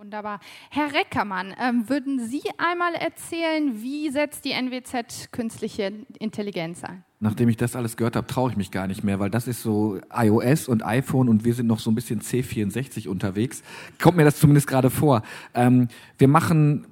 Wunderbar. 0.00 0.40
Herr 0.70 0.94
Reckermann, 0.94 1.54
ähm, 1.60 1.90
würden 1.90 2.26
Sie 2.26 2.40
einmal 2.56 2.94
erzählen, 2.94 3.82
wie 3.82 4.08
setzt 4.08 4.46
die 4.46 4.52
NWZ 4.52 5.30
künstliche 5.30 5.92
Intelligenz 6.18 6.82
ein? 6.82 7.04
Nachdem 7.20 7.50
ich 7.50 7.58
das 7.58 7.76
alles 7.76 7.98
gehört 7.98 8.16
habe, 8.16 8.26
traue 8.26 8.50
ich 8.50 8.56
mich 8.56 8.70
gar 8.70 8.86
nicht 8.86 9.04
mehr, 9.04 9.20
weil 9.20 9.28
das 9.28 9.46
ist 9.46 9.62
so 9.62 10.00
iOS 10.10 10.68
und 10.68 10.82
iPhone 10.82 11.28
und 11.28 11.44
wir 11.44 11.52
sind 11.52 11.66
noch 11.66 11.80
so 11.80 11.90
ein 11.90 11.94
bisschen 11.94 12.22
C64 12.22 13.08
unterwegs. 13.08 13.62
Kommt 14.00 14.16
mir 14.16 14.24
das 14.24 14.38
zumindest 14.38 14.68
gerade 14.68 14.88
vor. 14.88 15.22
Ähm, 15.52 15.88
wir 16.16 16.28
machen 16.28 16.86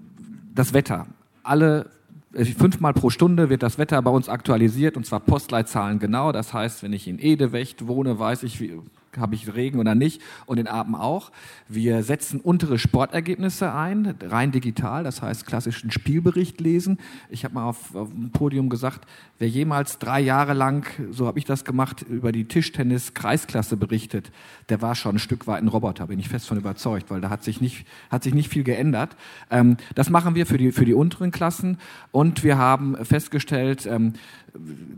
das 0.55 0.75
Wetter. 0.75 1.07
Alle 1.43 1.91
äh, 2.35 2.45
fünfmal 2.45 2.93
pro 2.93 3.09
Stunde 3.09 3.49
wird 3.49 3.63
das 3.63 3.79
Wetter 3.79 4.03
bei 4.03 4.11
uns 4.11 4.29
aktualisiert 4.29 4.99
und 4.99 5.07
zwar 5.07 5.21
Postleitzahlen 5.21 5.99
genau. 5.99 6.31
Das 6.31 6.53
heißt, 6.53 6.83
wenn 6.83 6.93
ich 6.93 7.09
in 7.09 7.19
Edewecht 7.19 7.87
wohne, 7.87 8.19
weiß 8.19 8.43
ich, 8.43 8.61
wie, 8.61 8.79
habe 9.21 9.35
ich 9.35 9.55
Regen 9.55 9.79
oder 9.79 9.95
nicht 9.95 10.23
und 10.47 10.59
in 10.59 10.67
Apen 10.67 10.95
auch. 10.95 11.31
Wir 11.69 12.03
setzen 12.03 12.41
untere 12.41 12.79
Sportergebnisse 12.79 13.75
ein, 13.75 14.15
rein 14.23 14.53
digital, 14.53 15.05
das 15.05 15.23
heißt 15.23 15.47
klassischen 15.47 15.91
Spielbericht 15.91 16.61
lesen. 16.61 16.99
Ich 17.29 17.45
habe 17.45 17.55
mal 17.55 17.65
auf, 17.65 17.95
auf 17.95 18.11
dem 18.11 18.31
Podium 18.31 18.69
gesagt, 18.69 19.07
wer 19.39 19.49
jemals 19.49 19.99
drei 19.99 20.21
Jahre 20.21 20.53
lang, 20.53 20.87
so 21.11 21.27
habe 21.27 21.39
ich 21.39 21.45
das 21.45 21.65
gemacht, 21.65 22.03
über 22.03 22.33
die 22.33 22.45
Tischtennis-Kreisklasse 22.45 23.77
berichtet, 23.77 24.31
der 24.69 24.83
war 24.83 24.95
schon 24.95 25.17
ein 25.17 25.19
Stück 25.19 25.47
weit 25.47 25.63
ein 25.63 25.69
Roboter, 25.69 26.07
bin 26.07 26.19
ich 26.19 26.29
fest 26.29 26.47
von 26.47 26.59
überzeugt, 26.59 27.11
weil 27.11 27.21
da 27.21 27.31
hat 27.31 27.45
sich 27.45 27.61
nicht, 27.61 27.87
hat 28.11 28.23
sich 28.23 28.35
nicht 28.35 28.49
viel 28.49 28.65
geändert. 28.65 29.17
Ähm, 29.51 29.77
das 29.95 30.11
machen 30.11 30.35
wir 30.35 30.47
für 30.47 30.59
die, 30.59 30.73
für 30.73 30.85
die 30.85 30.95
unteren 30.95 31.31
Klassen 31.31 31.79
und 32.11 32.45
wir 32.45 32.59
haben 32.59 32.97
festgestellt, 33.05 33.87
ähm, 33.87 34.15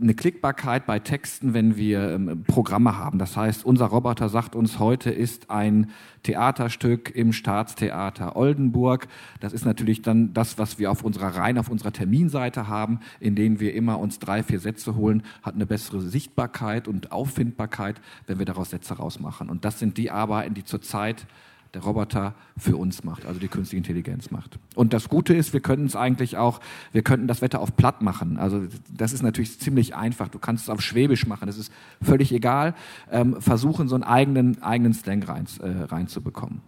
eine 0.01 0.13
Klickbarkeit 0.13 0.85
bei 0.85 0.99
Texten, 0.99 1.53
wenn 1.53 1.75
wir 1.75 2.11
ähm, 2.11 2.43
Programme 2.47 2.97
haben. 2.97 3.19
Das 3.19 3.35
heißt, 3.35 3.65
unser 3.65 3.85
Roboter 3.85 4.29
sagt 4.29 4.55
uns, 4.55 4.79
heute 4.79 5.11
ist 5.11 5.49
ein 5.49 5.91
Theaterstück 6.23 7.13
im 7.13 7.33
Staatstheater 7.33 8.35
Oldenburg. 8.35 9.07
Das 9.39 9.53
ist 9.53 9.65
natürlich 9.65 10.01
dann 10.01 10.33
das, 10.33 10.57
was 10.57 10.79
wir 10.79 10.91
auf 10.91 11.03
unserer 11.03 11.35
rein 11.35 11.57
auf 11.57 11.69
unserer 11.69 11.91
Terminseite 11.91 12.67
haben, 12.67 12.99
in 13.19 13.35
denen 13.35 13.59
wir 13.59 13.73
immer 13.73 13.99
uns 13.99 14.19
drei, 14.19 14.43
vier 14.43 14.59
Sätze 14.59 14.95
holen, 14.95 15.23
hat 15.41 15.55
eine 15.55 15.65
bessere 15.65 16.01
Sichtbarkeit 16.01 16.87
und 16.87 17.11
Auffindbarkeit, 17.11 18.01
wenn 18.27 18.39
wir 18.39 18.45
daraus 18.45 18.69
Sätze 18.69 18.95
rausmachen. 18.95 19.49
Und 19.49 19.65
das 19.65 19.79
sind 19.79 19.97
die 19.97 20.11
Arbeiten, 20.11 20.53
die 20.53 20.63
zurzeit 20.63 21.27
der 21.73 21.81
Roboter 21.83 22.35
für 22.57 22.75
uns 22.75 23.03
macht, 23.03 23.25
also 23.25 23.39
die 23.39 23.47
künstliche 23.47 23.77
Intelligenz 23.77 24.31
macht. 24.31 24.59
Und 24.75 24.93
das 24.93 25.07
Gute 25.07 25.33
ist, 25.33 25.53
wir 25.53 25.61
könnten 25.61 25.85
es 25.85 25.95
eigentlich 25.95 26.37
auch, 26.37 26.59
wir 26.91 27.01
könnten 27.01 27.27
das 27.27 27.41
Wetter 27.41 27.61
auf 27.61 27.75
platt 27.75 28.01
machen. 28.01 28.37
Also 28.37 28.67
das 28.89 29.13
ist 29.13 29.23
natürlich 29.23 29.59
ziemlich 29.59 29.95
einfach. 29.95 30.27
Du 30.27 30.39
kannst 30.39 30.65
es 30.65 30.69
auf 30.69 30.81
Schwäbisch 30.81 31.25
machen, 31.27 31.47
das 31.47 31.57
ist 31.57 31.71
völlig 32.01 32.33
egal. 32.33 32.75
Ähm, 33.09 33.41
versuchen, 33.41 33.87
so 33.87 33.95
einen 33.95 34.03
eigenen, 34.03 34.61
eigenen 34.61 34.93
Slang 34.93 35.23
rein, 35.23 35.45
äh, 35.61 35.83
reinzubekommen. 35.83 36.61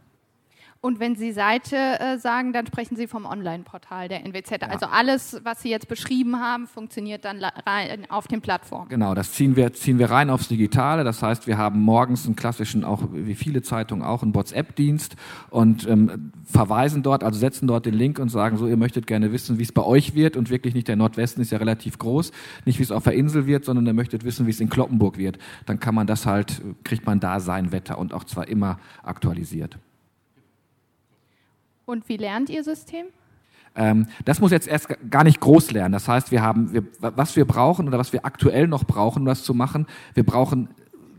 Und 0.86 1.00
wenn 1.00 1.16
Sie 1.16 1.32
Seite 1.32 1.78
äh, 1.78 2.18
sagen, 2.18 2.52
dann 2.52 2.68
sprechen 2.68 2.98
Sie 2.98 3.08
vom 3.08 3.26
Online-Portal 3.26 4.10
der 4.10 4.26
NWZ. 4.26 4.64
Ja. 4.64 4.68
Also 4.68 4.86
alles, 4.88 5.40
was 5.46 5.62
Sie 5.62 5.70
jetzt 5.70 5.88
beschrieben 5.88 6.42
haben, 6.42 6.68
funktioniert 6.68 7.24
dann 7.24 7.42
rein 7.42 8.06
auf 8.10 8.28
den 8.28 8.42
Plattformen. 8.42 8.90
Genau, 8.90 9.16
das 9.16 9.32
ziehen 9.32 9.56
wir, 9.56 9.72
ziehen 9.72 9.98
wir 9.98 10.12
rein 10.12 10.30
aufs 10.30 10.50
Digitale. 10.50 11.06
Das 11.06 11.24
heißt, 11.24 11.48
wir 11.48 11.58
haben 11.58 11.80
morgens 11.80 12.26
einen 12.26 12.36
klassischen, 12.36 12.84
auch 12.84 13.02
wie 13.14 13.34
viele 13.34 13.62
Zeitungen 13.62 14.04
auch, 14.04 14.24
einen 14.24 14.36
WhatsApp-Dienst 14.36 15.16
und 15.52 15.88
ähm, 15.88 16.34
verweisen 16.44 17.02
dort, 17.02 17.24
also 17.24 17.40
setzen 17.40 17.66
dort 17.66 17.86
den 17.86 17.94
Link 17.94 18.20
und 18.20 18.28
sagen 18.28 18.58
so, 18.58 18.68
ihr 18.68 18.76
möchtet 18.76 19.08
gerne 19.08 19.32
wissen, 19.32 19.60
wie 19.60 19.64
es 19.64 19.72
bei 19.72 19.84
euch 19.84 20.16
wird 20.16 20.36
und 20.36 20.50
wirklich 20.50 20.74
nicht 20.74 20.90
der 20.90 20.98
Nordwesten 20.98 21.42
ist 21.42 21.52
ja 21.52 21.60
relativ 21.60 21.98
groß, 21.98 22.34
nicht 22.66 22.80
wie 22.80 22.84
es 22.84 22.92
auf 22.92 23.06
der 23.06 23.14
Insel 23.14 23.48
wird, 23.48 23.64
sondern 23.64 23.86
ihr 23.86 23.94
möchtet 23.94 24.26
wissen, 24.26 24.48
wie 24.48 24.52
es 24.52 24.60
in 24.60 24.68
Kloppenburg 24.68 25.18
wird. 25.18 25.38
Dann 25.66 25.80
kann 25.80 25.96
man 25.96 26.08
das 26.08 26.26
halt, 26.26 26.62
kriegt 26.84 27.06
man 27.06 27.22
da 27.22 27.40
sein 27.40 27.72
Wetter 27.72 27.98
und 27.98 28.14
auch 28.14 28.26
zwar 28.26 28.50
immer 28.50 28.80
aktualisiert. 29.02 29.78
Und 31.86 32.08
wie 32.10 32.18
lernt 32.18 32.50
Ihr 32.50 32.64
System? 32.64 33.06
Ähm, 33.76 34.08
das 34.26 34.40
muss 34.40 34.52
jetzt 34.52 34.68
erst 34.68 34.88
gar 35.10 35.24
nicht 35.24 35.40
groß 35.40 35.72
lernen. 35.72 35.94
Das 35.94 36.08
heißt, 36.08 36.32
wir 36.32 36.42
haben, 36.42 36.74
wir, 36.74 36.84
was 37.00 37.36
wir 37.36 37.46
brauchen 37.46 37.88
oder 37.88 37.98
was 37.98 38.14
wir 38.14 38.26
aktuell 38.26 38.68
noch 38.68 38.84
brauchen, 38.84 39.20
um 39.20 39.26
das 39.26 39.44
zu 39.44 39.54
machen, 39.54 39.88
wir 40.14 40.24
brauchen 40.24 40.70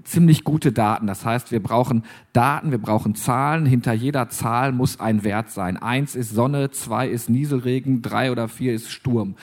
ziemlich 0.05 0.45
gute 0.45 0.71
Daten. 0.71 1.07
Das 1.07 1.25
heißt, 1.25 1.51
wir 1.51 1.63
brauchen 1.63 2.05
Daten, 2.33 2.71
wir 2.71 2.79
brauchen 2.79 3.15
Zahlen. 3.15 3.67
Hinter 3.67 3.93
jeder 3.93 4.29
Zahl 4.29 4.73
muss 4.73 5.01
ein 5.01 5.25
Wert 5.25 5.51
sein. 5.51 5.77
Eins 5.77 6.15
ist 6.15 6.31
Sonne, 6.31 6.71
zwei 6.71 7.09
ist 7.09 7.29
Nieselregen, 7.29 8.03
drei 8.03 8.31
oder 8.31 8.49
vier 8.49 8.75
ist 8.75 8.91
Sturm. 8.91 9.35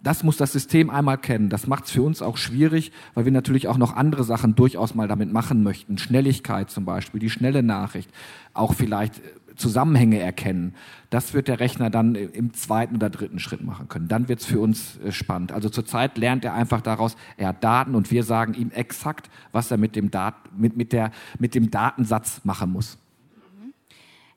Das 0.00 0.22
muss 0.22 0.36
das 0.36 0.52
System 0.52 0.90
einmal 0.90 1.18
kennen. 1.18 1.48
Das 1.48 1.66
macht 1.66 1.86
es 1.86 1.90
für 1.90 2.02
uns 2.02 2.22
auch 2.22 2.36
schwierig, 2.36 2.92
weil 3.14 3.24
wir 3.24 3.32
natürlich 3.32 3.66
auch 3.66 3.78
noch 3.78 3.96
andere 3.96 4.22
Sachen 4.22 4.54
durchaus 4.54 4.94
mal 4.94 5.08
damit 5.08 5.32
machen 5.32 5.64
möchten. 5.64 5.98
Schnelligkeit 5.98 6.70
zum 6.70 6.84
Beispiel, 6.84 7.18
die 7.18 7.30
schnelle 7.30 7.64
Nachricht, 7.64 8.08
auch 8.54 8.74
vielleicht 8.74 9.20
Zusammenhänge 9.58 10.18
erkennen. 10.18 10.74
Das 11.10 11.34
wird 11.34 11.48
der 11.48 11.60
Rechner 11.60 11.90
dann 11.90 12.14
im 12.14 12.54
zweiten 12.54 12.96
oder 12.96 13.10
dritten 13.10 13.38
Schritt 13.38 13.62
machen 13.62 13.88
können. 13.88 14.08
Dann 14.08 14.28
wird 14.28 14.40
es 14.40 14.46
für 14.46 14.60
uns 14.60 14.98
äh, 14.98 15.12
spannend. 15.12 15.52
Also 15.52 15.68
zurzeit 15.68 16.16
lernt 16.16 16.44
er 16.44 16.54
einfach 16.54 16.80
daraus, 16.80 17.16
er 17.36 17.48
hat 17.48 17.62
Daten 17.62 17.94
und 17.94 18.10
wir 18.10 18.22
sagen 18.22 18.54
ihm 18.54 18.70
exakt, 18.70 19.28
was 19.52 19.70
er 19.70 19.76
mit 19.76 19.96
dem, 19.96 20.10
Dat 20.10 20.34
mit, 20.56 20.76
mit 20.76 20.92
der, 20.92 21.10
mit 21.38 21.54
dem 21.54 21.70
Datensatz 21.70 22.40
machen 22.44 22.72
muss. 22.72 22.98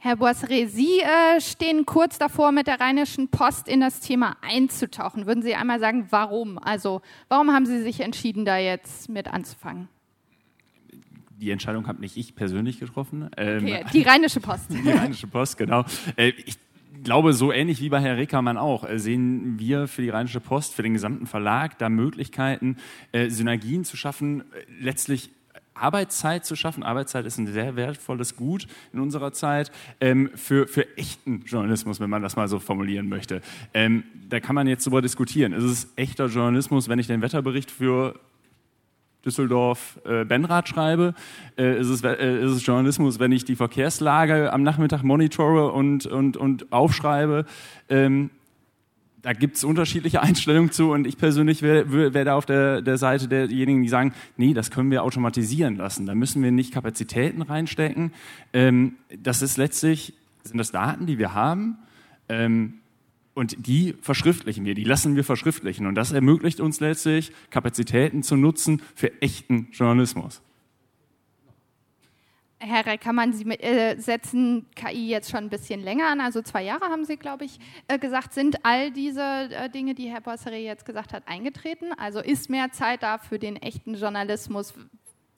Herr 0.04 0.16
Boisseret, 0.16 0.72
Sie 0.72 1.00
äh, 1.00 1.40
stehen 1.40 1.86
kurz 1.86 2.18
davor, 2.18 2.52
mit 2.52 2.66
der 2.66 2.80
Rheinischen 2.80 3.28
Post 3.28 3.68
in 3.68 3.82
das 3.82 4.00
Thema 4.00 4.36
einzutauchen. 4.42 5.28
Würden 5.28 5.44
Sie 5.44 5.54
einmal 5.54 5.80
sagen, 5.80 6.08
warum? 6.10 6.58
Also, 6.58 7.04
warum 7.30 7.52
haben 7.52 7.68
Sie 7.68 7.84
sich 7.84 8.00
entschieden, 8.00 8.44
da 8.44 8.58
jetzt 8.58 9.10
mit 9.10 9.28
anzufangen? 9.28 9.90
Die 11.42 11.52
Entscheidung 11.52 11.88
habe 11.88 12.00
nicht 12.00 12.18
ich 12.18 12.36
persönlich 12.36 12.80
getroffen. 12.80 13.30
Ähm, 13.36 13.66
okay, 13.66 13.86
die 13.92 14.04
Rheinische 14.04 14.40
Post. 14.40 14.66
die 14.70 14.90
Rheinische 14.90 15.28
Post, 15.28 15.58
genau. 15.58 15.84
Äh, 16.16 16.34
ich 16.46 16.58
glaube, 17.04 17.34
so 17.34 17.52
ähnlich 17.52 17.82
wie 17.82 17.90
bei 17.90 18.00
Herr 18.00 18.18
Reckermann 18.18 18.58
auch, 18.58 18.88
äh, 18.88 19.00
sehen 19.00 19.60
wir 19.60 19.88
für 19.88 20.04
die 20.04 20.10
Rheinische 20.10 20.40
Post, 20.40 20.76
für 20.76 20.84
den 20.84 20.94
gesamten 20.94 21.26
Verlag, 21.26 21.80
da 21.80 21.90
Möglichkeiten, 21.90 22.78
äh, 23.12 23.30
Synergien 23.30 23.84
zu 23.84 23.98
schaffen, 23.98 24.44
letztlich 24.80 25.32
Arbeitszeit 25.74 26.46
zu 26.46 26.56
schaffen. 26.56 26.84
Arbeitszeit 26.84 27.26
ist 27.26 27.40
ein 27.40 27.48
sehr 27.48 27.76
wertvolles 27.76 28.36
Gut 28.36 28.68
in 28.94 29.00
unserer 29.00 29.34
Zeit 29.34 29.72
ähm, 30.00 30.30
für, 30.36 30.68
für 30.68 30.96
echten 30.96 31.42
Journalismus, 31.46 32.00
wenn 32.00 32.10
man 32.10 32.22
das 32.22 32.36
mal 32.36 32.48
so 32.48 32.60
formulieren 32.60 33.10
möchte. 33.10 33.42
Ähm, 33.74 34.04
da 34.30 34.40
kann 34.40 34.54
man 34.54 34.68
jetzt 34.68 34.86
darüber 34.86 35.02
diskutieren. 35.02 35.54
Ist 35.54 35.64
es 35.64 35.92
echter 35.96 36.28
Journalismus, 36.28 36.88
wenn 36.88 37.00
ich 37.00 37.08
den 37.08 37.22
Wetterbericht 37.22 37.72
für 37.72 38.20
Düsseldorf 39.26 40.00
äh, 40.06 40.26
Benrad 40.26 40.68
schreibe? 40.68 41.14
Äh, 41.58 41.80
ist, 41.80 41.90
es, 41.90 42.04
äh, 42.04 42.44
ist 42.44 42.52
es 42.52 42.66
Journalismus, 42.66 43.20
wenn 43.20 43.32
ich 43.32 43.46
die 43.46 43.56
Verkehrslage 43.56 44.52
am 44.52 44.64
Nachmittag 44.64 45.04
monitore 45.04 45.72
und, 45.72 46.06
und, 46.06 46.38
und 46.38 46.72
aufschreibe? 46.72 47.46
Ähm, 47.90 48.32
da 49.22 49.34
gibt 49.34 49.58
es 49.58 49.64
unterschiedliche 49.64 50.22
Einstellungen 50.24 50.72
zu 50.72 50.92
und 50.92 51.06
ich 51.06 51.18
persönlich 51.18 51.62
wäre 51.62 52.14
wär 52.14 52.26
da 52.26 52.36
auf 52.36 52.46
der, 52.46 52.82
der 52.82 52.98
Seite 52.98 53.28
derjenigen, 53.28 53.84
die 53.84 53.90
sagen, 53.90 54.14
nee, 54.38 54.54
das 54.54 54.72
können 54.72 54.92
wir 54.92 55.04
automatisieren 55.04 55.76
lassen. 55.76 56.06
Da 56.06 56.16
müssen 56.16 56.42
wir 56.42 56.52
nicht 56.52 56.74
Kapazitäten 56.74 57.42
reinstecken. 57.42 58.14
Ähm, 58.54 58.96
das 59.22 59.42
ist 59.42 59.58
letztlich, 59.58 60.14
sind 60.44 60.58
das 60.58 60.72
Daten, 60.72 61.06
die 61.06 61.18
wir 61.18 61.34
haben. 61.34 61.78
Ähm, 62.30 62.81
und 63.34 63.66
die 63.66 63.94
verschriftlichen 64.02 64.66
wir, 64.66 64.76
die 64.76 64.84
lassen 64.84 65.16
wir 65.16 65.24
verschriftlichen. 65.24 65.88
Und 65.88 65.96
das 65.96 66.12
ermöglicht 66.12 66.60
uns 66.60 66.80
letztlich, 66.80 67.32
Kapazitäten 67.50 68.24
zu 68.24 68.36
nutzen 68.36 68.82
für 68.96 69.22
echten 69.22 69.70
Journalismus. 69.72 70.42
Herr 72.64 72.86
Reckermann, 72.86 73.34
Sie 73.34 73.44
äh, 73.46 73.98
setzen 74.00 74.68
KI 74.76 75.10
jetzt 75.10 75.32
schon 75.32 75.46
ein 75.46 75.50
bisschen 75.50 75.82
länger 75.82 76.10
an, 76.10 76.22
also 76.22 76.44
zwei 76.44 76.62
Jahre 76.62 76.86
haben 76.86 77.06
Sie, 77.06 77.18
glaube 77.18 77.44
ich, 77.44 77.58
äh, 77.88 77.98
gesagt. 77.98 78.34
Sind 78.34 78.64
all 78.64 78.92
diese 78.92 79.22
äh, 79.22 79.68
Dinge, 79.68 79.96
die 79.96 80.10
Herr 80.10 80.22
Bosseret 80.22 80.64
jetzt 80.64 80.86
gesagt 80.86 81.12
hat, 81.12 81.28
eingetreten? 81.28 81.92
Also 81.98 82.20
ist 82.20 82.52
mehr 82.52 82.72
Zeit 82.72 83.02
da 83.02 83.18
für 83.18 83.40
den 83.40 83.56
echten 83.56 83.96
Journalismus? 83.96 84.76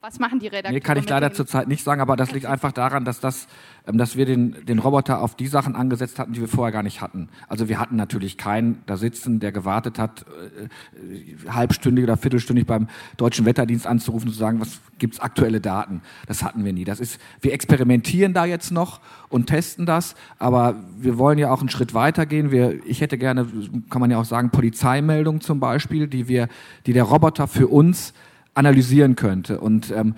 Was 0.04 0.20
machen 0.20 0.40
die 0.40 0.48
Redakteure? 0.48 0.74
Nee, 0.74 0.82
kann 0.82 0.98
ich 0.98 1.08
leider 1.08 1.32
zurzeit 1.32 1.70
nicht 1.70 1.82
sagen, 1.82 2.02
aber 2.02 2.18
das 2.18 2.34
liegt 2.34 2.46
einfach 2.46 2.74
daran, 2.74 3.06
dass, 3.06 3.22
das, 3.22 3.48
ähm, 3.88 3.98
dass 3.98 4.18
wir 4.18 4.26
den, 4.26 4.66
den 4.66 4.80
Roboter 4.80 5.22
auf 5.22 5.36
die 5.36 5.48
Sachen 5.48 5.78
angesetzt 5.78 6.20
hatten, 6.20 6.34
die 6.34 6.42
wir 6.42 6.50
vorher 6.50 6.74
gar 6.74 6.84
nicht 6.84 7.00
hatten. 7.00 7.30
Also 7.48 7.70
wir 7.70 7.80
hatten 7.80 7.96
natürlich 7.96 8.38
keinen 8.38 8.84
da 8.86 8.98
sitzen, 8.98 9.40
der 9.40 9.54
gewartet 9.54 10.00
hat, 10.00 10.26
äh, 10.98 11.50
halbstündig 11.50 12.04
oder 12.04 12.18
viertelstündig 12.18 12.66
beim 12.66 12.90
deutschen 13.16 13.46
Wetterdienst 13.46 13.88
anzurufen 13.88 14.28
und 14.28 14.34
zu 14.34 14.40
sagen, 14.40 14.60
was 14.60 14.82
gibt's 14.98 15.22
aktuelle 15.22 15.62
Daten. 15.62 16.02
Das 16.28 16.44
hatten 16.44 16.66
wir 16.66 16.74
nie. 16.74 16.84
Das 16.84 17.00
ist, 17.00 17.18
wir 17.40 17.54
experimentieren 17.54 18.34
da 18.34 18.44
jetzt 18.44 18.72
noch 18.72 19.00
und 19.30 19.48
testen 19.48 19.86
das, 19.86 20.16
aber 20.38 20.76
wir 20.98 21.18
wollen 21.18 21.38
ja 21.38 21.50
auch 21.50 21.62
einen 21.62 21.70
Schritt 21.70 21.94
weitergehen. 21.94 22.52
Wir, 22.52 22.86
ich 22.86 23.00
hätte 23.00 23.18
gerne, 23.18 23.48
kann 23.90 24.02
man 24.02 24.12
ja 24.12 24.18
auch 24.18 24.26
sagen, 24.26 24.50
Polizeimeldungen 24.50 25.40
zum 25.40 25.62
Beispiel, 25.62 26.08
die 26.08 26.28
wir, 26.28 26.50
die 26.88 26.92
der 26.92 27.04
Roboter 27.04 27.48
für 27.48 27.70
uns 27.70 28.14
analysieren 28.54 29.16
könnte. 29.16 29.60
Und 29.60 29.92
ähm, 29.92 30.16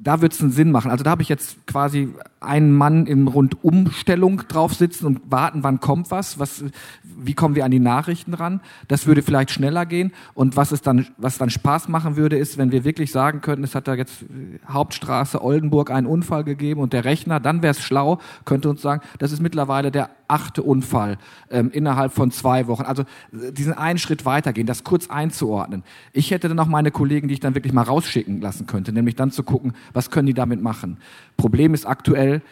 da 0.00 0.20
wird 0.20 0.32
es 0.32 0.40
einen 0.40 0.52
Sinn 0.52 0.70
machen. 0.70 0.92
Also 0.92 1.02
da 1.02 1.10
habe 1.10 1.22
ich 1.22 1.28
jetzt 1.28 1.66
quasi 1.66 2.14
einen 2.40 2.72
Mann 2.72 3.06
in 3.06 3.26
Rundumstellung 3.26 4.46
drauf 4.46 4.74
sitzen 4.74 5.06
und 5.06 5.20
warten, 5.28 5.64
wann 5.64 5.80
kommt 5.80 6.12
was, 6.12 6.38
was, 6.38 6.64
wie 7.02 7.34
kommen 7.34 7.56
wir 7.56 7.64
an 7.64 7.72
die 7.72 7.80
Nachrichten 7.80 8.34
ran. 8.34 8.60
Das 8.86 9.06
würde 9.06 9.22
vielleicht 9.22 9.50
schneller 9.50 9.86
gehen. 9.86 10.12
Und 10.34 10.56
was 10.56 10.70
es 10.70 10.82
dann, 10.82 11.08
was 11.16 11.38
dann 11.38 11.50
Spaß 11.50 11.88
machen 11.88 12.16
würde, 12.16 12.38
ist, 12.38 12.58
wenn 12.58 12.70
wir 12.70 12.84
wirklich 12.84 13.10
sagen 13.10 13.40
könnten, 13.40 13.64
es 13.64 13.74
hat 13.74 13.88
da 13.88 13.94
jetzt 13.94 14.24
Hauptstraße 14.68 15.42
Oldenburg 15.42 15.90
einen 15.90 16.06
Unfall 16.06 16.44
gegeben 16.44 16.80
und 16.80 16.92
der 16.92 17.04
Rechner, 17.04 17.40
dann 17.40 17.62
wäre 17.62 17.72
es 17.72 17.82
schlau, 17.82 18.20
könnte 18.44 18.70
uns 18.70 18.80
sagen, 18.80 19.02
das 19.18 19.32
ist 19.32 19.42
mittlerweile 19.42 19.90
der 19.90 20.10
achte 20.28 20.62
Unfall 20.62 21.18
ähm, 21.50 21.70
innerhalb 21.70 22.12
von 22.12 22.30
zwei 22.30 22.66
Wochen. 22.68 22.82
Also 22.82 23.02
äh, 23.32 23.52
diesen 23.52 23.72
einen 23.72 23.98
Schritt 23.98 24.24
weitergehen, 24.24 24.66
das 24.66 24.84
kurz 24.84 25.08
einzuordnen. 25.10 25.82
Ich 26.12 26.30
hätte 26.30 26.48
dann 26.48 26.58
auch 26.58 26.66
meine 26.66 26.90
Kollegen, 26.90 27.28
die 27.28 27.34
ich 27.34 27.40
dann 27.40 27.54
wirklich 27.54 27.72
mal 27.72 27.82
rausschicken 27.82 28.40
lassen 28.40 28.66
könnte, 28.66 28.92
nämlich 28.92 29.16
dann 29.16 29.30
zu 29.30 29.42
gucken, 29.42 29.72
was 29.92 30.10
können 30.10 30.26
die 30.26 30.34
damit 30.34 30.62
machen. 30.62 30.98
Problem 31.36 31.74
ist 31.74 31.86
aktuell, 31.86 32.42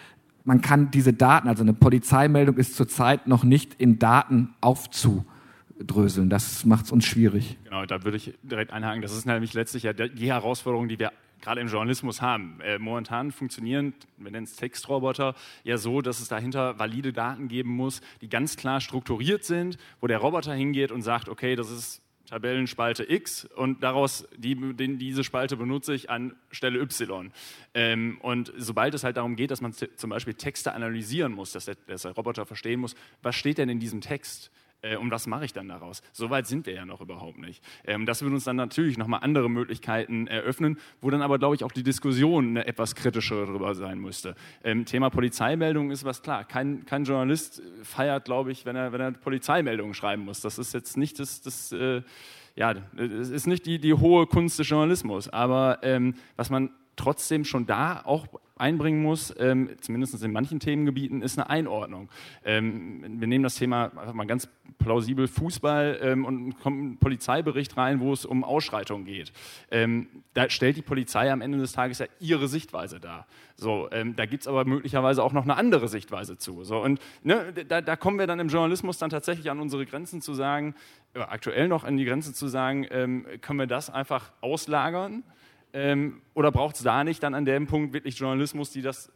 man 0.44 0.60
kann 0.60 0.90
diese 0.90 1.12
Daten, 1.12 1.48
also 1.48 1.62
eine 1.62 1.74
Polizeimeldung 1.74 2.56
ist 2.56 2.76
zurzeit 2.76 3.26
noch 3.26 3.42
nicht 3.42 3.74
in 3.78 3.98
Daten 3.98 4.54
aufzudröseln. 4.60 6.30
Das 6.30 6.64
macht 6.64 6.86
es 6.86 6.92
uns 6.92 7.04
schwierig. 7.04 7.58
Genau, 7.64 7.84
da 7.84 8.04
würde 8.04 8.16
ich 8.16 8.32
direkt 8.42 8.72
einhaken. 8.72 9.02
Das 9.02 9.12
ist 9.12 9.26
nämlich 9.26 9.54
letztlich 9.54 9.82
ja 9.82 9.92
die 9.92 10.28
Herausforderung, 10.28 10.88
die 10.88 11.00
wir 11.00 11.10
gerade 11.40 11.60
im 11.60 11.68
Journalismus 11.68 12.22
haben. 12.22 12.60
Äh, 12.60 12.78
momentan 12.78 13.32
funktionieren, 13.32 13.94
wir 14.16 14.30
nennen 14.30 14.44
es 14.44 14.56
Textroboter, 14.56 15.34
ja 15.64 15.78
so, 15.78 16.00
dass 16.00 16.20
es 16.20 16.28
dahinter 16.28 16.78
valide 16.78 17.12
Daten 17.12 17.48
geben 17.48 17.70
muss, 17.70 18.00
die 18.20 18.28
ganz 18.28 18.56
klar 18.56 18.80
strukturiert 18.80 19.44
sind, 19.44 19.78
wo 20.00 20.06
der 20.06 20.18
Roboter 20.18 20.54
hingeht 20.54 20.92
und 20.92 21.02
sagt, 21.02 21.28
okay, 21.28 21.56
das 21.56 21.70
ist 21.70 22.02
Tabellenspalte 22.26 23.08
X 23.08 23.44
und 23.44 23.82
daraus 23.82 24.26
die, 24.36 24.56
den, 24.74 24.98
diese 24.98 25.24
Spalte 25.24 25.56
benutze 25.56 25.94
ich 25.94 26.10
an 26.10 26.34
Stelle 26.50 26.80
Y. 26.80 27.30
Ähm, 27.72 28.18
und 28.20 28.52
sobald 28.56 28.94
es 28.94 29.04
halt 29.04 29.16
darum 29.16 29.36
geht, 29.36 29.50
dass 29.50 29.60
man 29.60 29.72
zum 29.72 30.10
Beispiel 30.10 30.34
Texte 30.34 30.72
analysieren 30.72 31.32
muss, 31.32 31.52
dass 31.52 31.66
der, 31.66 31.76
dass 31.86 32.02
der 32.02 32.12
Roboter 32.12 32.44
verstehen 32.44 32.80
muss, 32.80 32.94
was 33.22 33.36
steht 33.36 33.58
denn 33.58 33.68
in 33.68 33.78
diesem 33.78 34.00
Text? 34.00 34.50
Äh, 34.86 34.96
und 34.96 35.10
was 35.10 35.26
mache 35.26 35.44
ich 35.44 35.52
dann 35.52 35.68
daraus? 35.68 36.02
So 36.12 36.30
weit 36.30 36.46
sind 36.46 36.66
wir 36.66 36.74
ja 36.74 36.84
noch 36.84 37.00
überhaupt 37.00 37.38
nicht. 37.38 37.62
Ähm, 37.84 38.06
das 38.06 38.22
würde 38.22 38.34
uns 38.34 38.44
dann 38.44 38.56
natürlich 38.56 38.98
nochmal 38.98 39.20
andere 39.22 39.50
Möglichkeiten 39.50 40.26
eröffnen, 40.26 40.78
wo 41.00 41.10
dann 41.10 41.22
aber, 41.22 41.38
glaube 41.38 41.54
ich, 41.54 41.64
auch 41.64 41.72
die 41.72 41.82
Diskussion 41.82 42.48
eine 42.48 42.66
etwas 42.66 42.94
kritischere 42.94 43.46
darüber 43.46 43.74
sein 43.74 43.98
müsste. 43.98 44.34
Ähm, 44.64 44.84
Thema 44.84 45.10
Polizeimeldung 45.10 45.90
ist 45.90 46.04
was 46.04 46.22
klar. 46.22 46.44
Kein, 46.44 46.84
kein 46.86 47.04
Journalist 47.04 47.62
feiert, 47.82 48.24
glaube 48.24 48.52
ich, 48.52 48.64
wenn 48.66 48.76
er, 48.76 48.92
wenn 48.92 49.00
er 49.00 49.12
Polizeimeldungen 49.12 49.94
schreiben 49.94 50.24
muss. 50.24 50.40
Das 50.40 50.58
ist 50.58 50.74
jetzt 50.74 50.96
nicht 50.96 51.18
das, 51.18 51.40
das 51.40 51.72
äh, 51.72 52.02
ja, 52.54 52.74
es 52.96 53.28
ist 53.28 53.46
nicht 53.46 53.66
die, 53.66 53.78
die 53.78 53.92
hohe 53.92 54.26
Kunst 54.26 54.58
des 54.58 54.68
Journalismus, 54.68 55.28
aber 55.28 55.80
ähm, 55.82 56.14
was 56.36 56.48
man 56.48 56.70
trotzdem 56.96 57.44
schon 57.44 57.66
da 57.66 58.02
auch 58.04 58.26
einbringen 58.58 59.02
muss, 59.02 59.34
ähm, 59.38 59.70
zumindest 59.80 60.22
in 60.22 60.32
manchen 60.32 60.60
Themengebieten, 60.60 61.20
ist 61.20 61.38
eine 61.38 61.50
Einordnung. 61.50 62.08
Ähm, 62.44 63.04
wir 63.20 63.28
nehmen 63.28 63.44
das 63.44 63.56
Thema 63.56 63.84
einfach 63.96 64.14
mal 64.14 64.26
ganz 64.26 64.48
plausibel 64.78 65.28
Fußball 65.28 65.98
ähm, 66.02 66.24
und 66.24 66.58
kommt 66.60 66.82
ein 66.82 66.96
Polizeibericht 66.96 67.76
rein, 67.76 68.00
wo 68.00 68.12
es 68.12 68.24
um 68.24 68.44
Ausschreitungen 68.44 69.04
geht. 69.04 69.32
Ähm, 69.70 70.08
da 70.32 70.48
stellt 70.48 70.76
die 70.76 70.82
Polizei 70.82 71.30
am 71.30 71.42
Ende 71.42 71.58
des 71.58 71.72
Tages 71.72 71.98
ja 71.98 72.06
ihre 72.18 72.48
Sichtweise 72.48 72.98
dar. 72.98 73.26
So, 73.56 73.88
ähm, 73.90 74.16
da 74.16 74.24
gibt 74.26 74.42
es 74.42 74.48
aber 74.48 74.64
möglicherweise 74.64 75.22
auch 75.22 75.32
noch 75.32 75.44
eine 75.44 75.56
andere 75.56 75.88
Sichtweise 75.88 76.38
zu. 76.38 76.64
So, 76.64 76.82
und 76.82 77.00
ne, 77.22 77.52
da, 77.68 77.82
da, 77.82 77.96
kommen 77.96 78.18
wir 78.18 78.26
dann 78.26 78.40
im 78.40 78.48
Journalismus 78.48 78.98
dann 78.98 79.10
tatsächlich 79.10 79.50
an 79.50 79.60
unsere 79.60 79.84
Grenzen 79.84 80.22
zu 80.22 80.34
sagen, 80.34 80.74
aktuell 81.14 81.68
noch 81.68 81.84
an 81.84 81.96
die 81.96 82.04
Grenze 82.04 82.32
zu 82.32 82.48
sagen, 82.48 82.86
ähm, 82.90 83.26
können 83.40 83.58
wir 83.58 83.66
das 83.66 83.90
einfach 83.90 84.30
auslagern? 84.40 85.24
Ähm, 85.76 86.22
oder 86.32 86.50
braucht 86.50 86.76
es 86.76 86.82
da 86.82 87.04
nicht 87.04 87.22
dann 87.22 87.34
an 87.34 87.44
dem 87.44 87.66
Punkt 87.66 87.92
wirklich 87.92 88.18
Journalismus, 88.18 88.72
das, 88.72 89.12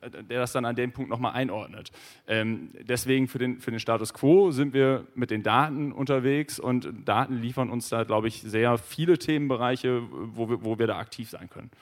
äh, 0.00 0.10
der 0.10 0.38
das 0.38 0.52
dann 0.52 0.64
an 0.64 0.76
dem 0.76 0.92
Punkt 0.92 1.10
nochmal 1.10 1.32
einordnet? 1.32 1.90
Ähm, 2.28 2.70
deswegen 2.82 3.26
für 3.26 3.38
den, 3.38 3.60
für 3.60 3.72
den 3.72 3.80
Status 3.80 4.14
quo 4.14 4.52
sind 4.52 4.74
wir 4.74 5.08
mit 5.16 5.32
den 5.32 5.42
Daten 5.42 5.90
unterwegs 5.90 6.60
und 6.60 6.88
Daten 7.04 7.38
liefern 7.42 7.68
uns 7.68 7.88
da, 7.88 8.04
glaube 8.04 8.28
ich, 8.28 8.42
sehr 8.42 8.78
viele 8.78 9.18
Themenbereiche, 9.18 10.02
wo 10.10 10.48
wir, 10.48 10.64
wo 10.64 10.78
wir 10.78 10.86
da 10.86 10.98
aktiv 10.98 11.30
sein 11.30 11.50
können. 11.50 11.72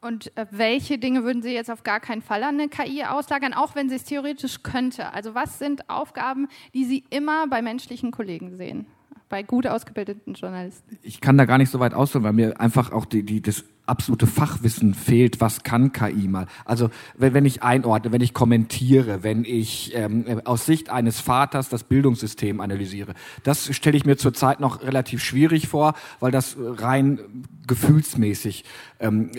Und 0.00 0.36
äh, 0.36 0.46
welche 0.50 0.98
Dinge 0.98 1.22
würden 1.22 1.42
Sie 1.42 1.54
jetzt 1.54 1.70
auf 1.70 1.84
gar 1.84 2.00
keinen 2.00 2.22
Fall 2.22 2.42
an 2.42 2.58
eine 2.58 2.68
KI 2.68 3.04
auslagern, 3.04 3.54
auch 3.54 3.76
wenn 3.76 3.88
sie 3.88 3.94
es 3.94 4.04
theoretisch 4.04 4.64
könnte? 4.64 5.12
Also 5.12 5.36
was 5.36 5.60
sind 5.60 5.88
Aufgaben, 5.88 6.48
die 6.74 6.84
Sie 6.86 7.04
immer 7.10 7.46
bei 7.46 7.62
menschlichen 7.62 8.10
Kollegen 8.10 8.56
sehen? 8.56 8.86
Bei 9.30 9.42
gut 9.42 9.66
ausgebildeten 9.66 10.34
Journalisten? 10.34 10.98
Ich 11.00 11.22
kann 11.22 11.38
da 11.38 11.46
gar 11.46 11.56
nicht 11.56 11.70
so 11.70 11.80
weit 11.80 11.94
ausholen, 11.94 12.24
weil 12.24 12.34
mir 12.34 12.60
einfach 12.60 12.92
auch 12.92 13.06
die, 13.06 13.22
die, 13.22 13.40
das 13.40 13.64
absolute 13.86 14.26
Fachwissen 14.26 14.92
fehlt, 14.92 15.40
was 15.40 15.62
kann 15.62 15.92
KI 15.92 16.28
mal. 16.28 16.46
Also 16.64 16.90
wenn, 17.16 17.32
wenn 17.32 17.46
ich 17.46 17.62
einordne, 17.62 18.12
wenn 18.12 18.20
ich 18.20 18.34
kommentiere, 18.34 19.22
wenn 19.22 19.44
ich 19.44 19.92
ähm, 19.94 20.42
aus 20.44 20.66
Sicht 20.66 20.90
eines 20.90 21.20
Vaters 21.20 21.68
das 21.70 21.84
Bildungssystem 21.84 22.60
analysiere, 22.60 23.14
das 23.42 23.74
stelle 23.74 23.96
ich 23.96 24.04
mir 24.04 24.16
zurzeit 24.16 24.60
noch 24.60 24.82
relativ 24.82 25.24
schwierig 25.24 25.68
vor, 25.68 25.94
weil 26.18 26.30
das 26.30 26.56
rein 26.58 27.20
gefühlsmäßig 27.66 28.64
ähm, 28.98 29.30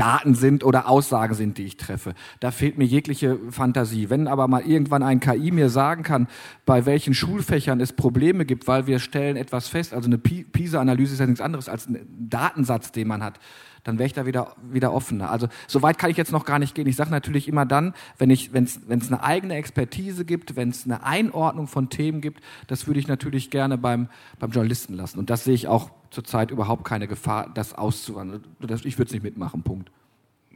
Daten 0.00 0.34
sind 0.34 0.64
oder 0.64 0.88
Aussagen 0.88 1.34
sind, 1.34 1.58
die 1.58 1.64
ich 1.64 1.76
treffe. 1.76 2.14
Da 2.40 2.52
fehlt 2.52 2.78
mir 2.78 2.86
jegliche 2.86 3.38
Fantasie. 3.50 4.08
Wenn 4.08 4.28
aber 4.28 4.48
mal 4.48 4.62
irgendwann 4.62 5.02
ein 5.02 5.20
KI 5.20 5.50
mir 5.50 5.68
sagen 5.68 6.04
kann, 6.04 6.26
bei 6.64 6.86
welchen 6.86 7.12
Schulfächern 7.12 7.80
es 7.80 7.92
Probleme 7.92 8.46
gibt, 8.46 8.66
weil 8.66 8.86
wir 8.86 8.98
stellen 8.98 9.36
etwas 9.36 9.68
fest, 9.68 9.92
also 9.92 10.06
eine 10.06 10.16
PISA-Analyse 10.16 11.12
ist 11.12 11.20
ja 11.20 11.26
nichts 11.26 11.42
anderes 11.42 11.68
als 11.68 11.86
ein 11.86 12.06
Datensatz, 12.18 12.92
den 12.92 13.08
man 13.08 13.22
hat, 13.22 13.38
dann 13.84 13.98
wäre 13.98 14.06
ich 14.06 14.12
da 14.12 14.26
wieder, 14.26 14.54
wieder 14.62 14.92
offener. 14.92 15.30
Also 15.30 15.48
so 15.66 15.82
weit 15.82 15.98
kann 15.98 16.10
ich 16.10 16.16
jetzt 16.16 16.32
noch 16.32 16.44
gar 16.44 16.58
nicht 16.58 16.74
gehen. 16.74 16.86
Ich 16.86 16.96
sage 16.96 17.10
natürlich 17.10 17.48
immer 17.48 17.66
dann, 17.66 17.94
wenn 18.18 18.30
es 18.30 18.80
eine 18.84 19.22
eigene 19.22 19.54
Expertise 19.54 20.24
gibt, 20.24 20.56
wenn 20.56 20.70
es 20.70 20.84
eine 20.84 21.04
Einordnung 21.04 21.66
von 21.66 21.88
Themen 21.88 22.20
gibt, 22.20 22.42
das 22.66 22.86
würde 22.86 23.00
ich 23.00 23.08
natürlich 23.08 23.50
gerne 23.50 23.78
beim, 23.78 24.08
beim 24.38 24.50
Journalisten 24.50 24.94
lassen. 24.94 25.18
Und 25.18 25.30
das 25.30 25.44
sehe 25.44 25.54
ich 25.54 25.68
auch 25.68 25.90
zurzeit 26.10 26.50
überhaupt 26.50 26.84
keine 26.84 27.08
Gefahr, 27.08 27.50
das 27.54 27.74
auszuwandern. 27.74 28.44
Ich 28.60 28.98
würde 28.98 29.08
es 29.08 29.12
nicht 29.12 29.22
mitmachen, 29.22 29.62
Punkt. 29.62 29.90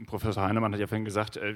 Professor 0.07 0.43
Heinemann 0.43 0.73
hat 0.73 0.81
ja 0.81 0.89
vorhin 0.89 1.05
gesagt, 1.05 1.37
äh, 1.37 1.55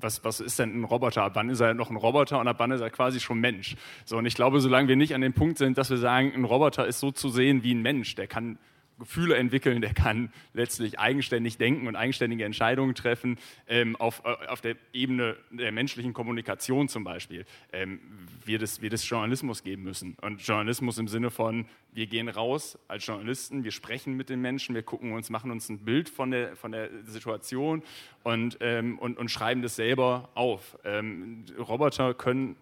was, 0.00 0.22
was 0.22 0.40
ist 0.40 0.58
denn 0.58 0.80
ein 0.80 0.84
Roboter? 0.84 1.22
Ab 1.22 1.32
wann 1.34 1.48
ist 1.48 1.60
er 1.60 1.72
noch 1.72 1.90
ein 1.90 1.96
Roboter 1.96 2.38
und 2.38 2.46
ab 2.46 2.56
wann 2.58 2.70
ist 2.72 2.82
er 2.82 2.90
quasi 2.90 3.20
schon 3.20 3.40
Mensch? 3.40 3.76
So, 4.04 4.18
und 4.18 4.26
ich 4.26 4.34
glaube, 4.34 4.60
solange 4.60 4.88
wir 4.88 4.96
nicht 4.96 5.14
an 5.14 5.22
dem 5.22 5.32
Punkt 5.32 5.56
sind, 5.56 5.78
dass 5.78 5.88
wir 5.88 5.96
sagen, 5.96 6.32
ein 6.34 6.44
Roboter 6.44 6.86
ist 6.86 7.00
so 7.00 7.10
zu 7.10 7.30
sehen 7.30 7.62
wie 7.62 7.74
ein 7.74 7.80
Mensch, 7.80 8.14
der 8.14 8.26
kann 8.26 8.58
Gefühle 9.00 9.36
entwickeln, 9.36 9.80
der 9.80 9.92
kann 9.92 10.32
letztlich 10.54 10.98
eigenständig 10.98 11.58
denken 11.58 11.88
und 11.88 11.96
eigenständige 11.96 12.44
Entscheidungen 12.44 12.94
treffen, 12.94 13.38
ähm, 13.66 13.96
auf, 13.96 14.22
äh, 14.24 14.46
auf 14.46 14.60
der 14.60 14.76
Ebene 14.92 15.36
der 15.50 15.72
menschlichen 15.72 16.12
Kommunikation 16.12 16.88
zum 16.88 17.02
Beispiel, 17.02 17.44
ähm, 17.72 18.00
wird, 18.44 18.62
es, 18.62 18.80
wird 18.80 18.92
es 18.92 19.08
Journalismus 19.08 19.62
geben 19.62 19.82
müssen. 19.82 20.16
Und 20.20 20.40
Journalismus 20.46 20.98
im 20.98 21.08
Sinne 21.08 21.30
von, 21.30 21.66
wir 21.92 22.06
gehen 22.06 22.28
raus 22.28 22.78
als 22.86 23.04
Journalisten, 23.06 23.64
wir 23.64 23.72
sprechen 23.72 24.16
mit 24.16 24.28
den 24.28 24.40
Menschen, 24.40 24.74
wir 24.74 24.82
gucken 24.82 25.12
uns, 25.12 25.30
machen 25.30 25.50
uns 25.50 25.68
ein 25.68 25.78
Bild 25.78 26.08
von 26.08 26.30
der, 26.30 26.54
von 26.56 26.72
der 26.72 26.88
Situation 27.04 27.82
und, 28.22 28.58
ähm, 28.60 28.98
und, 28.98 29.18
und 29.18 29.30
schreiben 29.30 29.62
das 29.62 29.76
selber 29.76 30.28
auf. 30.34 30.78
Ähm, 30.84 31.44
Roboter 31.58 32.14
können 32.14 32.56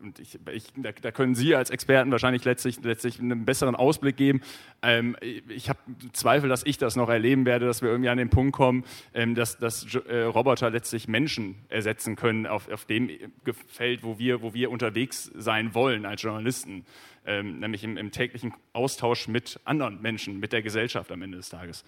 und 0.00 0.18
ich, 0.18 0.38
ich, 0.52 0.64
da, 0.76 0.90
da, 0.92 1.10
können 1.10 1.34
Sie 1.34 1.54
als 1.54 1.70
Experten 1.70 2.10
wahrscheinlich 2.10 2.44
letztlich, 2.44 2.82
letztlich 2.82 3.20
einen 3.20 3.44
besseren 3.44 3.74
Ausblick 3.74 4.16
geben. 4.16 4.40
Ähm, 4.82 5.16
ich 5.20 5.68
habe 5.68 5.78
Zweifel, 6.12 6.48
dass 6.48 6.64
ich 6.64 6.78
das 6.78 6.96
noch 6.96 7.08
erleben 7.08 7.46
werde, 7.46 7.66
dass 7.66 7.82
wir 7.82 7.88
irgendwie 7.88 8.08
an 8.08 8.18
den 8.18 8.30
Punkt 8.30 8.54
kommen, 8.54 8.84
ähm, 9.14 9.34
dass, 9.34 9.58
dass 9.58 9.94
äh, 9.94 10.22
Roboter 10.22 10.70
letztlich 10.70 11.08
Menschen 11.08 11.56
ersetzen 11.68 12.16
können 12.16 12.46
auf, 12.46 12.70
auf 12.70 12.84
dem 12.84 13.10
Feld, 13.68 14.02
wo 14.02 14.18
wir, 14.18 14.42
wo 14.42 14.54
wir 14.54 14.70
unterwegs 14.70 15.30
sein 15.34 15.74
wollen 15.74 16.06
als 16.06 16.22
Journalisten, 16.22 16.84
ähm, 17.26 17.60
nämlich 17.60 17.84
im, 17.84 17.96
im 17.96 18.10
täglichen 18.10 18.54
Austausch 18.72 19.28
mit 19.28 19.60
anderen 19.64 20.00
Menschen, 20.00 20.40
mit 20.40 20.52
der 20.52 20.62
Gesellschaft 20.62 21.10
am 21.10 21.22
Ende 21.22 21.38
des 21.38 21.48
Tages. 21.48 21.84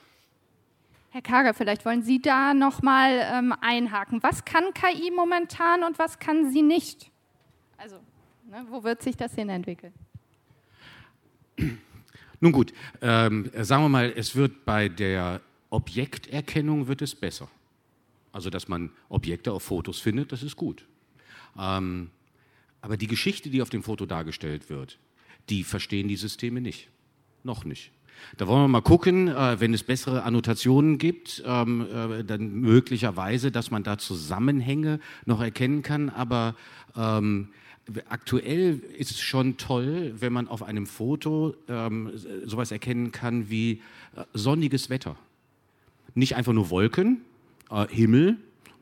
Herr 1.11 1.23
Kager, 1.23 1.55
vielleicht 1.55 1.87
wollen 1.87 2.03
Sie 2.03 2.21
da 2.21 2.53
noch 2.53 2.83
mal 2.83 3.11
ähm, 3.33 3.55
einhaken. 3.62 4.23
Was 4.23 4.44
kann 4.44 4.64
KI 4.75 5.11
momentan 5.11 5.83
und 5.83 5.99
was 5.99 6.18
kann 6.18 6.51
sie 6.53 6.61
nicht? 6.61 7.11
Also, 7.79 8.01
ne, 8.51 8.67
wo 8.69 8.83
wird 8.83 9.03
sich 9.03 9.17
das 9.17 9.35
hin 9.35 9.49
entwickeln? 9.49 9.93
Nun 12.41 12.53
gut, 12.53 12.73
ähm, 13.01 13.51
sagen 13.62 13.85
wir 13.85 13.88
mal, 13.88 14.12
es 14.14 14.35
wird 14.35 14.64
bei 14.64 14.88
der 14.88 15.41
Objekterkennung 15.71 16.88
wird 16.88 17.03
es 17.03 17.14
besser. 17.14 17.49
Also, 18.33 18.51
dass 18.51 18.69
man 18.69 18.91
Objekte 19.09 19.53
auf 19.53 19.62
Fotos 19.62 20.01
findet, 20.01 20.33
das 20.33 20.43
ist 20.43 20.57
gut. 20.57 20.87
Ähm, 21.57 22.11
aber 22.81 22.97
die 22.97 23.07
Geschichte, 23.07 23.49
die 23.49 23.62
auf 23.62 23.71
dem 23.71 23.85
Foto 23.85 24.07
dargestellt 24.07 24.71
wird, 24.71 24.99
die 25.49 25.62
verstehen 25.62 26.09
die 26.09 26.17
Systeme 26.17 26.61
nicht. 26.61 26.88
Noch 27.45 27.64
nicht. 27.64 27.93
Da 28.37 28.47
wollen 28.49 28.64
wir 28.64 28.69
mal 28.69 28.83
gucken, 28.83 29.29
äh, 29.29 29.61
wenn 29.61 29.73
es 29.73 29.85
bessere 29.85 30.25
Annotationen 30.25 30.99
gibt, 30.99 31.43
ähm, 31.47 31.87
äh, 31.93 32.25
dann 32.25 32.53
möglicherweise, 32.55 33.53
dass 33.53 33.71
man 33.71 33.85
da 33.85 33.99
Zusammenhänge 33.99 34.99
noch 35.25 35.41
erkennen 35.41 35.83
kann. 35.83 36.11
Aber 36.11 36.57
ähm, 36.97 37.51
aktuell 38.09 38.81
ist 38.96 39.11
es 39.11 39.20
schon 39.20 39.57
toll, 39.57 40.14
wenn 40.18 40.33
man 40.33 40.48
auf 40.48 40.62
einem 40.62 40.87
Foto 40.87 41.55
ähm, 41.68 42.12
sowas 42.44 42.70
erkennen 42.70 43.12
kann 43.12 43.51
wie 43.51 43.83
äh, 44.16 44.24
sonniges 44.35 44.90
Wetter. 44.90 45.16
nicht 46.14 46.37
einfach 46.37 46.53
nur 46.53 46.70
Wolken, 46.70 47.22
äh, 47.70 47.87
Himmel, 47.88 48.37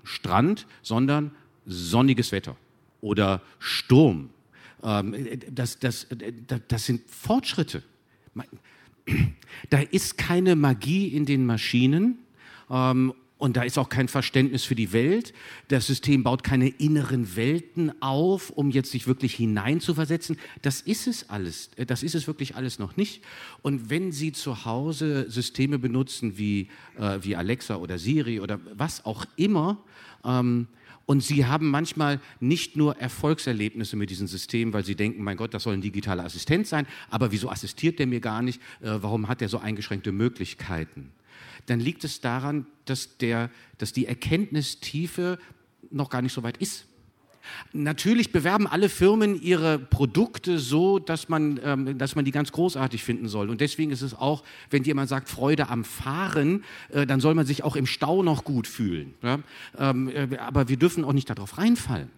Strand, 0.05 0.67
sondern 0.83 1.33
sonniges 1.67 2.33
Wetter 2.33 2.57
oder 3.01 3.43
Sturm. 3.59 4.31
Ähm, 4.83 5.15
das, 5.51 5.79
das, 5.79 6.07
das, 6.47 6.61
das 6.69 6.87
sind 6.87 7.09
Fortschritte. 7.09 7.83
Da 9.71 9.79
ist 9.79 10.19
keine 10.19 10.57
Magie 10.57 11.07
in 11.07 11.25
den 11.27 11.47
Maschinen. 11.47 12.19
Ähm, 12.69 13.15
und 13.39 13.59
da 13.59 13.63
ist 13.63 13.77
auch 13.77 13.91
kein 13.91 14.09
Verständnis 14.09 14.65
für 14.65 14.75
die 14.75 14.93
Welt. 14.93 15.35
Das 15.69 15.87
System 15.87 16.23
baut 16.23 16.43
keine 16.43 16.69
inneren 16.69 17.37
Welten 17.37 17.93
auf, 18.01 18.49
um 18.51 18.71
jetzt 18.71 18.91
sich 18.91 19.07
wirklich 19.07 19.35
hineinzuversetzen. 19.35 20.39
Das 20.63 20.81
ist 20.81 21.07
es 21.07 21.29
alles. 21.29 21.71
Das 21.87 22.03
ist 22.03 22.15
es 22.15 22.27
wirklich 22.27 22.57
alles 22.57 22.79
noch 22.79 22.97
nicht. 22.97 23.23
Und 23.61 23.91
wenn 23.91 24.11
Sie 24.11 24.33
zu 24.33 24.65
Hause 24.65 25.31
Systeme 25.31 25.79
benutzen 25.79 26.39
wie, 26.39 26.69
äh, 26.99 27.19
wie 27.21 27.37
Alexa 27.37 27.77
oder 27.77 27.99
Siri 27.99 28.41
oder 28.41 28.59
was 28.75 29.05
auch 29.05 29.27
immer, 29.37 29.79
ähm, 30.25 30.67
und 31.05 31.23
Sie 31.23 31.47
haben 31.47 31.71
manchmal 31.71 32.21
nicht 32.41 32.75
nur 32.75 32.97
Erfolgserlebnisse 32.97 33.97
mit 33.97 34.11
diesem 34.11 34.27
System, 34.27 34.73
weil 34.73 34.85
Sie 34.85 34.97
denken, 34.97 35.23
mein 35.23 35.37
Gott, 35.37 35.55
das 35.55 35.63
soll 35.63 35.75
ein 35.75 35.83
digitaler 35.83 36.25
Assistent 36.25 36.67
sein, 36.67 36.87
aber 37.11 37.31
wieso 37.31 37.49
assistiert 37.49 37.99
der 37.99 38.07
mir 38.09 38.21
gar 38.21 38.43
nicht? 38.43 38.61
Äh, 38.81 38.99
warum 39.01 39.29
hat 39.29 39.41
er 39.41 39.49
so 39.49 39.59
eingeschränkte 39.59 40.11
Möglichkeiten? 40.11 41.13
Dann 41.67 41.81
liegt 41.81 42.05
es 42.05 42.21
daran, 42.21 42.67
dass, 42.85 43.19
der, 43.19 43.51
dass 43.79 43.93
die 43.93 44.07
Erkenntnistiefe 44.07 45.39
noch 45.91 46.11
gar 46.11 46.23
nicht 46.23 46.33
so 46.33 46.43
weit 46.43 46.57
ist. 46.59 46.87
Natürlich 47.73 48.33
bewerben 48.33 48.67
alle 48.67 48.89
Firmen 48.89 49.41
ihre 49.41 49.79
Produkte 49.79 50.59
so, 50.59 50.99
dass 50.99 51.29
man, 51.29 51.61
ähm, 51.63 51.99
dass 51.99 52.17
man 52.17 52.25
die 52.25 52.33
ganz 52.33 52.53
großartig 52.53 53.05
finden 53.05 53.29
soll. 53.29 53.51
Und 53.51 53.61
deswegen 53.61 53.93
ist 53.93 54.03
es 54.03 54.15
auch, 54.15 54.43
wenn 54.71 54.83
jemand 54.83 55.09
sagt 55.09 55.29
Freude 55.29 55.69
am 55.69 55.85
Fahren, 55.85 56.65
äh, 56.91 57.07
dann 57.07 57.21
soll 57.21 57.35
man 57.35 57.47
sich 57.47 57.63
auch 57.63 57.77
im 57.77 57.87
Stau 57.87 58.23
noch 58.23 58.45
gut 58.45 58.67
fühlen. 58.67 59.15
Ja? 59.23 59.39
Ähm, 59.79 60.09
äh, 60.09 60.39
aber 60.39 60.69
wir 60.69 60.77
dürfen 60.77 61.05
auch 61.05 61.13
nicht 61.13 61.31
darauf 61.31 61.59
reinfallen. 61.59 62.11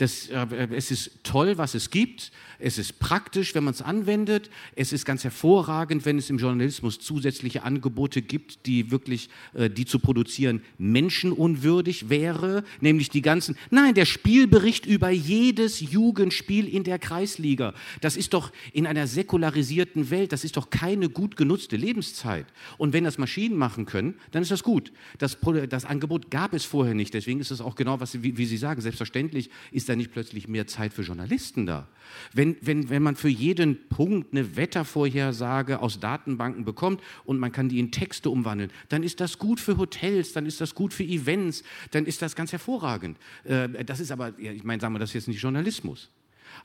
Das, 0.00 0.28
äh, 0.28 0.68
es 0.74 0.90
ist 0.90 1.10
toll, 1.24 1.58
was 1.58 1.74
es 1.74 1.90
gibt. 1.90 2.32
Es 2.58 2.78
ist 2.78 3.00
praktisch, 3.00 3.54
wenn 3.54 3.64
man 3.64 3.74
es 3.74 3.82
anwendet. 3.82 4.48
Es 4.74 4.94
ist 4.94 5.04
ganz 5.04 5.24
hervorragend, 5.24 6.06
wenn 6.06 6.16
es 6.16 6.30
im 6.30 6.38
Journalismus 6.38 7.00
zusätzliche 7.00 7.64
Angebote 7.64 8.22
gibt, 8.22 8.64
die 8.64 8.90
wirklich, 8.90 9.28
äh, 9.52 9.68
die 9.68 9.84
zu 9.84 9.98
produzieren, 9.98 10.62
menschenunwürdig 10.78 12.08
wäre. 12.08 12.64
Nämlich 12.80 13.10
die 13.10 13.20
ganzen, 13.20 13.58
nein, 13.68 13.92
der 13.92 14.06
Spielbericht 14.06 14.86
über 14.86 15.10
jedes 15.10 15.80
Jugendspiel 15.80 16.66
in 16.66 16.82
der 16.82 16.98
Kreisliga. 16.98 17.74
Das 18.00 18.16
ist 18.16 18.32
doch 18.32 18.52
in 18.72 18.86
einer 18.86 19.06
säkularisierten 19.06 20.08
Welt, 20.08 20.32
das 20.32 20.44
ist 20.44 20.56
doch 20.56 20.70
keine 20.70 21.10
gut 21.10 21.36
genutzte 21.36 21.76
Lebenszeit. 21.76 22.46
Und 22.78 22.94
wenn 22.94 23.04
das 23.04 23.18
Maschinen 23.18 23.58
machen 23.58 23.84
können, 23.84 24.14
dann 24.30 24.40
ist 24.40 24.50
das 24.50 24.62
gut. 24.62 24.92
Das, 25.18 25.36
das 25.68 25.84
Angebot 25.84 26.30
gab 26.30 26.54
es 26.54 26.64
vorher 26.64 26.94
nicht. 26.94 27.12
Deswegen 27.12 27.40
ist 27.40 27.50
es 27.50 27.60
auch 27.60 27.74
genau, 27.74 28.00
was, 28.00 28.22
wie, 28.22 28.38
wie 28.38 28.46
Sie 28.46 28.56
sagen, 28.56 28.80
selbstverständlich 28.80 29.50
ist 29.70 29.89
da 29.90 29.96
nicht 29.96 30.12
plötzlich 30.12 30.48
mehr 30.48 30.66
Zeit 30.66 30.92
für 30.94 31.02
Journalisten 31.02 31.66
da? 31.66 31.88
Wenn, 32.32 32.56
wenn, 32.60 32.88
wenn 32.88 33.02
man 33.02 33.16
für 33.16 33.28
jeden 33.28 33.88
Punkt 33.88 34.32
eine 34.32 34.56
Wettervorhersage 34.56 35.80
aus 35.80 36.00
Datenbanken 36.00 36.64
bekommt 36.64 37.00
und 37.24 37.38
man 37.38 37.52
kann 37.52 37.68
die 37.68 37.78
in 37.78 37.92
Texte 37.92 38.30
umwandeln, 38.30 38.70
dann 38.88 39.02
ist 39.02 39.20
das 39.20 39.38
gut 39.38 39.60
für 39.60 39.76
Hotels, 39.76 40.32
dann 40.32 40.46
ist 40.46 40.60
das 40.60 40.74
gut 40.74 40.94
für 40.94 41.04
Events, 41.04 41.62
dann 41.90 42.06
ist 42.06 42.22
das 42.22 42.34
ganz 42.34 42.52
hervorragend. 42.52 43.18
Äh, 43.44 43.84
das 43.84 44.00
ist 44.00 44.10
aber, 44.10 44.38
ich 44.38 44.64
meine, 44.64 44.80
sagen 44.80 44.94
wir 44.94 44.98
das 44.98 45.12
jetzt 45.12 45.28
nicht 45.28 45.42
Journalismus. 45.42 46.08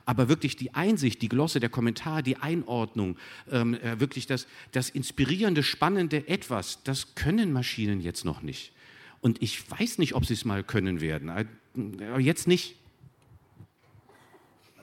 Aber 0.04 0.28
wirklich 0.28 0.56
die 0.56 0.74
Einsicht, 0.74 1.22
die 1.22 1.28
Glosse, 1.28 1.60
der 1.60 1.68
Kommentar, 1.68 2.22
die 2.22 2.36
Einordnung, 2.36 3.16
ähm, 3.50 3.74
äh, 3.74 3.98
wirklich 4.00 4.26
das, 4.26 4.46
das 4.72 4.90
inspirierende, 4.90 5.62
spannende 5.62 6.28
Etwas, 6.28 6.82
das 6.84 7.14
können 7.14 7.52
Maschinen 7.52 8.00
jetzt 8.00 8.24
noch 8.24 8.42
nicht. 8.42 8.72
Und 9.20 9.42
ich 9.42 9.68
weiß 9.70 9.98
nicht, 9.98 10.14
ob 10.14 10.26
sie 10.26 10.34
es 10.34 10.44
mal 10.44 10.62
können 10.62 11.00
werden. 11.00 11.28
Äh, 11.28 12.18
jetzt 12.18 12.46
nicht. 12.46 12.76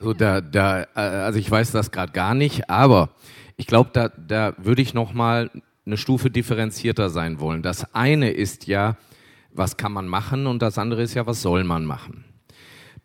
Also 0.04 0.14
da, 0.14 0.42
da, 0.42 0.82
äh, 0.82 1.00
also 1.00 1.40
ich 1.40 1.50
weiß 1.50 1.72
das 1.72 1.90
gerade 1.92 2.12
gar 2.12 2.36
nicht, 2.36 2.70
aber 2.70 3.12
ich 3.56 3.68
glaube, 3.68 3.92
da, 3.94 4.10
da 4.10 4.54
würde 4.58 4.82
ich 4.82 4.94
noch 4.94 5.14
mal 5.14 5.50
eine 5.86 5.96
Stufe 5.96 6.30
differenzierter 6.30 7.10
sein 7.10 7.40
wollen. 7.40 7.62
Das 7.62 7.96
eine 7.96 8.30
ist 8.32 8.68
ja, 8.68 8.98
was 9.54 9.78
kann 9.78 9.94
man 9.94 10.10
machen 10.10 10.46
und 10.46 10.62
das 10.62 10.78
andere 10.78 11.04
ist 11.04 11.14
ja, 11.14 11.26
was 11.26 11.42
soll 11.42 11.64
man 11.64 11.86
machen. 11.86 12.26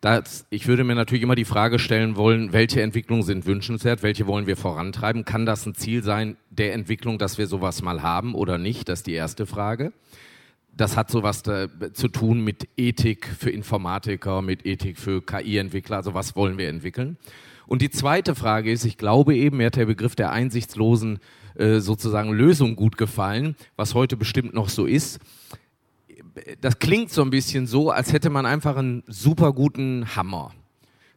Das, 0.01 0.45
ich 0.49 0.67
würde 0.67 0.83
mir 0.83 0.95
natürlich 0.95 1.23
immer 1.23 1.35
die 1.35 1.45
Frage 1.45 1.79
stellen 1.79 2.17
wollen, 2.17 2.51
welche 2.51 2.81
Entwicklungen 2.81 3.23
sind 3.23 3.45
wünschenswert, 3.45 4.03
welche 4.03 4.27
wollen 4.27 4.45
wir 4.45 4.57
vorantreiben? 4.57 5.23
Kann 5.23 5.45
das 5.45 5.65
ein 5.65 5.75
Ziel 5.75 6.03
sein 6.03 6.35
der 6.49 6.73
Entwicklung, 6.73 7.17
dass 7.17 7.37
wir 7.37 7.47
sowas 7.47 7.81
mal 7.81 8.03
haben 8.03 8.35
oder 8.35 8.57
nicht? 8.57 8.89
Das 8.89 8.99
ist 8.99 9.07
die 9.07 9.13
erste 9.13 9.45
Frage 9.45 9.93
das 10.79 10.95
hat 10.95 11.11
sowas 11.11 11.43
da, 11.43 11.67
zu 11.93 12.07
tun 12.07 12.41
mit 12.41 12.69
Ethik 12.77 13.27
für 13.27 13.49
Informatiker, 13.49 14.41
mit 14.41 14.65
Ethik 14.65 14.97
für 14.97 15.21
KI-Entwickler, 15.21 15.97
also 15.97 16.13
was 16.13 16.37
wollen 16.37 16.57
wir 16.57 16.69
entwickeln. 16.69 17.17
Und 17.67 17.81
die 17.81 17.89
zweite 17.89 18.33
Frage 18.33 18.71
ist, 18.71 18.85
ich 18.85 18.97
glaube 18.97 19.35
eben, 19.35 19.57
mir 19.57 19.67
hat 19.67 19.75
der 19.75 19.85
Begriff 19.85 20.15
der 20.15 20.31
einsichtslosen 20.31 21.19
äh, 21.55 21.79
sozusagen 21.79 22.31
Lösung 22.31 22.77
gut 22.77 22.97
gefallen, 22.97 23.55
was 23.75 23.93
heute 23.93 24.15
bestimmt 24.15 24.53
noch 24.53 24.69
so 24.69 24.85
ist. 24.85 25.19
Das 26.61 26.79
klingt 26.79 27.11
so 27.11 27.21
ein 27.21 27.29
bisschen 27.29 27.67
so, 27.67 27.91
als 27.91 28.13
hätte 28.13 28.29
man 28.29 28.45
einfach 28.45 28.77
einen 28.77 29.03
super 29.05 29.51
guten 29.51 30.15
Hammer, 30.15 30.53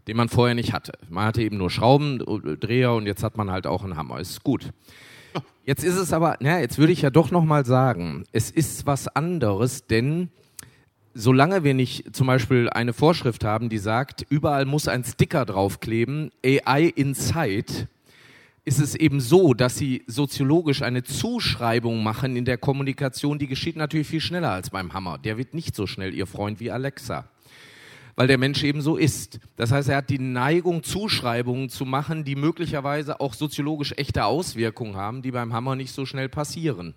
den 0.09 0.17
man 0.17 0.29
vorher 0.29 0.55
nicht 0.55 0.73
hatte. 0.73 0.93
Man 1.09 1.25
hatte 1.25 1.43
eben 1.43 1.59
nur 1.59 1.71
Schraubendreher 1.71 2.93
und 2.93 3.07
jetzt 3.07 3.23
hat 3.23 3.37
man 3.37 3.51
halt 3.51 3.67
auch 3.67 3.85
einen 3.85 3.97
Hammer. 3.97 4.21
Ist 4.21 4.43
gut. 4.43 4.73
Jetzt 5.65 5.85
ist 5.85 5.97
es 5.97 6.13
aber, 6.13 6.37
na, 6.41 6.61
jetzt 6.61 6.79
würde 6.79 6.93
ich 6.93 7.03
ja 7.03 7.11
doch 7.11 7.31
noch 7.31 7.45
mal 7.45 7.65
sagen, 7.65 8.25
es 8.33 8.51
ist 8.51 8.85
was 8.85 9.07
anderes, 9.07 9.87
denn 9.87 10.29
solange 11.15 11.63
wir 11.63 11.75
nicht 11.75 12.17
zum 12.17 12.27
Beispiel 12.27 12.69
eine 12.69 12.93
Vorschrift 12.93 13.45
haben, 13.45 13.69
die 13.69 13.79
sagt, 13.79 14.27
überall 14.29 14.65
muss 14.65 14.89
ein 14.89 15.05
Sticker 15.05 15.45
draufkleben, 15.45 16.31
AI 16.45 16.93
Inside, 16.97 17.89
ist 18.65 18.81
es 18.81 18.95
eben 18.95 19.21
so, 19.21 19.55
dass 19.55 19.77
sie 19.77 20.03
soziologisch 20.07 20.83
eine 20.83 21.03
Zuschreibung 21.03 22.03
machen 22.03 22.37
in 22.37 22.45
der 22.45 22.59
Kommunikation, 22.59 23.39
die 23.39 23.49
geschieht 23.49 23.77
natürlich 23.77 24.07
viel 24.07 24.21
schneller 24.21 24.51
als 24.51 24.71
beim 24.71 24.93
Hammer. 24.95 25.19
Der 25.19 25.37
wird 25.39 25.55
nicht 25.55 25.75
so 25.75 25.87
schnell 25.87 26.15
ihr 26.15 26.27
Freund 26.27 26.61
wie 26.61 26.71
Alexa 26.71 27.29
weil 28.17 28.27
der 28.27 28.39
Mensch 28.39 28.63
eben 28.63 28.83
so 28.83 28.97
ist. 28.97 29.41
Das 29.57 29.71
heißt, 29.71 29.89
er 29.89 29.99
hat 29.99 30.11
die 30.11 30.19
Neigung, 30.19 30.83
Zuschreibungen 30.83 31.69
zu 31.69 31.85
machen, 31.85 32.25
die 32.25 32.37
möglicherweise 32.37 33.21
auch 33.21 33.35
soziologisch 33.35 33.93
echte 33.97 34.25
Auswirkungen 34.25 34.97
haben, 34.97 35.23
die 35.23 35.31
beim 35.31 35.53
Hammer 35.53 35.77
nicht 35.77 35.93
so 35.93 36.07
schnell 36.07 36.29
passieren. 36.29 36.95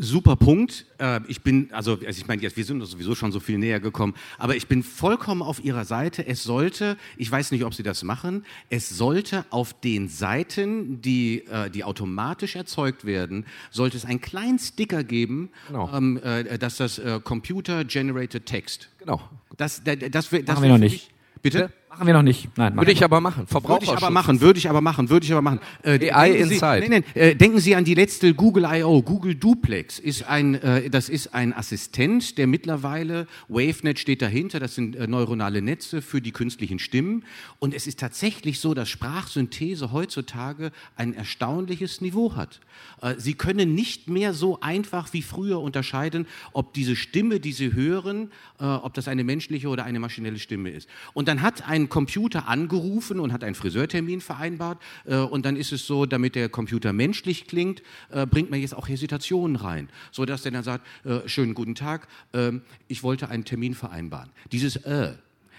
Super 0.00 0.36
Punkt. 0.36 0.86
Äh, 0.98 1.20
ich 1.26 1.42
bin, 1.42 1.70
also, 1.72 1.94
also 1.94 2.06
ich 2.06 2.28
meine, 2.28 2.40
wir 2.40 2.64
sind 2.64 2.80
sowieso 2.86 3.16
schon 3.16 3.32
so 3.32 3.40
viel 3.40 3.58
näher 3.58 3.80
gekommen, 3.80 4.14
aber 4.38 4.54
ich 4.54 4.68
bin 4.68 4.84
vollkommen 4.84 5.42
auf 5.42 5.64
Ihrer 5.64 5.84
Seite. 5.84 6.24
Es 6.24 6.44
sollte, 6.44 6.96
ich 7.16 7.28
weiß 7.28 7.50
nicht, 7.50 7.64
ob 7.64 7.74
Sie 7.74 7.82
das 7.82 8.04
machen, 8.04 8.44
es 8.70 8.88
sollte 8.88 9.44
auf 9.50 9.72
den 9.80 10.08
Seiten, 10.08 11.02
die, 11.02 11.44
äh, 11.46 11.68
die 11.68 11.82
automatisch 11.82 12.54
erzeugt 12.54 13.06
werden, 13.06 13.44
sollte 13.72 13.96
es 13.96 14.04
einen 14.04 14.20
kleinen 14.20 14.60
Sticker 14.60 15.02
geben, 15.02 15.50
genau. 15.66 15.90
Ähm, 15.92 16.20
äh, 16.22 16.58
dass 16.58 16.76
das 16.76 17.00
Computer 17.24 17.84
Generated 17.84 18.46
Text. 18.46 18.90
Genau. 18.98 19.20
Das, 19.58 19.82
das, 19.84 19.98
das, 19.98 20.10
das, 20.10 20.30
das 20.30 20.46
Machen 20.46 20.62
wir 20.62 20.70
noch 20.70 20.78
nicht. 20.78 21.10
Bitte? 21.42 21.70
Machen 21.90 22.06
wir 22.06 22.14
noch 22.14 22.22
nicht. 22.22 22.48
Nein, 22.56 22.76
würde 22.76 22.92
ich 22.92 23.02
aber 23.02 23.20
machen. 23.20 23.46
Würde 23.50 23.84
ich 23.84 23.90
aber 23.90 24.10
machen, 24.10 24.40
würde 24.40 24.58
ich 24.58 24.68
aber 24.68 24.80
machen, 24.80 25.08
würde 25.08 25.24
ich 25.24 25.32
aber 25.32 25.42
machen. 25.42 25.60
Äh, 25.82 26.10
AI 26.12 26.32
Inside. 26.32 26.82
Sie, 26.82 26.88
nein, 26.88 27.02
nein, 27.14 27.14
äh, 27.14 27.34
denken 27.34 27.60
Sie 27.60 27.74
an 27.74 27.84
die 27.84 27.94
letzte 27.94 28.34
Google 28.34 28.66
I.O. 28.70 29.02
Google 29.02 29.34
Duplex 29.34 29.98
ist 29.98 30.28
ein, 30.28 30.56
äh, 30.56 30.90
das 30.90 31.08
ist 31.08 31.34
ein 31.34 31.54
Assistent, 31.54 32.36
der 32.36 32.46
mittlerweile, 32.46 33.26
WaveNet 33.48 33.98
steht 33.98 34.20
dahinter, 34.20 34.60
das 34.60 34.74
sind 34.74 34.96
äh, 34.96 35.06
neuronale 35.06 35.62
Netze 35.62 36.02
für 36.02 36.20
die 36.20 36.32
künstlichen 36.32 36.78
Stimmen. 36.78 37.24
Und 37.58 37.72
es 37.72 37.86
ist 37.86 37.98
tatsächlich 37.98 38.60
so, 38.60 38.74
dass 38.74 38.88
Sprachsynthese 38.90 39.90
heutzutage 39.90 40.72
ein 40.94 41.14
erstaunliches 41.14 42.00
Niveau 42.02 42.36
hat. 42.36 42.60
Äh, 43.00 43.14
Sie 43.16 43.34
können 43.34 43.74
nicht 43.74 44.08
mehr 44.08 44.34
so 44.34 44.60
einfach 44.60 45.12
wie 45.14 45.22
früher 45.22 45.60
unterscheiden, 45.60 46.26
ob 46.52 46.74
diese 46.74 46.96
Stimme, 46.96 47.40
die 47.40 47.52
Sie 47.52 47.72
hören, 47.72 48.30
äh, 48.60 48.64
ob 48.64 48.92
das 48.94 49.08
eine 49.08 49.24
menschliche 49.24 49.68
oder 49.68 49.84
eine 49.84 50.00
maschinelle 50.00 50.38
Stimme 50.38 50.70
ist. 50.70 50.88
Und 51.14 51.28
dann 51.28 51.40
hat 51.40 51.66
ein 51.66 51.77
Computer 51.86 52.48
angerufen 52.48 53.20
und 53.20 53.32
hat 53.32 53.44
einen 53.44 53.54
Friseurtermin 53.54 54.20
vereinbart. 54.20 54.82
Äh, 55.04 55.16
und 55.16 55.46
dann 55.46 55.54
ist 55.54 55.72
es 55.72 55.86
so, 55.86 56.06
damit 56.06 56.34
der 56.34 56.48
Computer 56.48 56.92
menschlich 56.92 57.46
klingt, 57.46 57.82
äh, 58.10 58.26
bringt 58.26 58.50
man 58.50 58.60
jetzt 58.60 58.74
auch 58.74 58.88
Hesitationen 58.88 59.56
rein, 59.56 59.88
so 60.10 60.24
dass 60.24 60.42
der 60.42 60.52
dann 60.52 60.64
sagt: 60.64 60.84
äh, 61.04 61.28
Schönen 61.28 61.54
guten 61.54 61.76
Tag, 61.76 62.08
ähm, 62.32 62.62
ich 62.88 63.04
wollte 63.04 63.28
einen 63.28 63.44
Termin 63.44 63.74
vereinbaren. 63.74 64.30
Dieses 64.50 64.76
äh, 64.76 65.12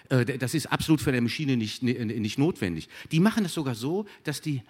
das 0.10 0.56
ist 0.56 0.66
absolut 0.72 1.02
für 1.02 1.12
eine 1.12 1.22
Maschine 1.22 1.56
nicht, 1.56 1.84
nicht 1.84 2.40
notwendig. 2.40 2.90
Die 3.12 3.20
machen 3.20 3.44
das 3.44 3.54
sogar 3.54 3.76
so, 3.76 4.08
dass 4.24 4.42
die 4.42 4.64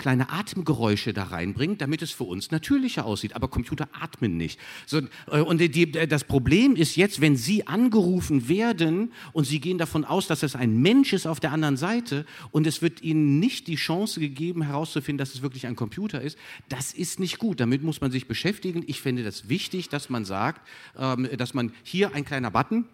kleine 0.00 0.30
Atemgeräusche 0.30 1.12
da 1.12 1.24
reinbringt, 1.24 1.80
damit 1.80 2.02
es 2.02 2.10
für 2.10 2.24
uns 2.24 2.50
natürlicher 2.50 3.04
aussieht. 3.04 3.36
Aber 3.36 3.46
Computer 3.48 3.88
atmen 3.92 4.36
nicht. 4.36 4.58
So, 4.86 5.02
äh, 5.30 5.40
und 5.40 5.60
die, 5.60 5.90
das 5.90 6.24
Problem 6.24 6.74
ist 6.74 6.96
jetzt, 6.96 7.20
wenn 7.20 7.36
Sie 7.36 7.66
angerufen 7.66 8.48
werden 8.48 9.12
und 9.32 9.44
Sie 9.44 9.60
gehen 9.60 9.78
davon 9.78 10.04
aus, 10.04 10.26
dass 10.26 10.42
es 10.42 10.56
ein 10.56 10.80
Mensch 10.82 11.12
ist 11.12 11.26
auf 11.26 11.38
der 11.38 11.52
anderen 11.52 11.76
Seite 11.76 12.26
und 12.50 12.66
es 12.66 12.82
wird 12.82 13.02
Ihnen 13.02 13.38
nicht 13.38 13.68
die 13.68 13.76
Chance 13.76 14.18
gegeben, 14.18 14.62
herauszufinden, 14.62 15.18
dass 15.18 15.34
es 15.34 15.42
wirklich 15.42 15.66
ein 15.66 15.76
Computer 15.76 16.20
ist, 16.20 16.36
das 16.68 16.92
ist 16.92 17.20
nicht 17.20 17.38
gut. 17.38 17.60
Damit 17.60 17.82
muss 17.82 18.00
man 18.00 18.10
sich 18.10 18.26
beschäftigen. 18.26 18.82
Ich 18.86 19.00
finde 19.00 19.22
das 19.22 19.48
wichtig, 19.48 19.88
dass 19.88 20.10
man 20.10 20.24
sagt, 20.24 20.66
ähm, 20.98 21.28
dass 21.36 21.54
man 21.54 21.72
hier 21.82 22.14
ein 22.14 22.24
kleiner 22.24 22.50
Button, 22.50 22.86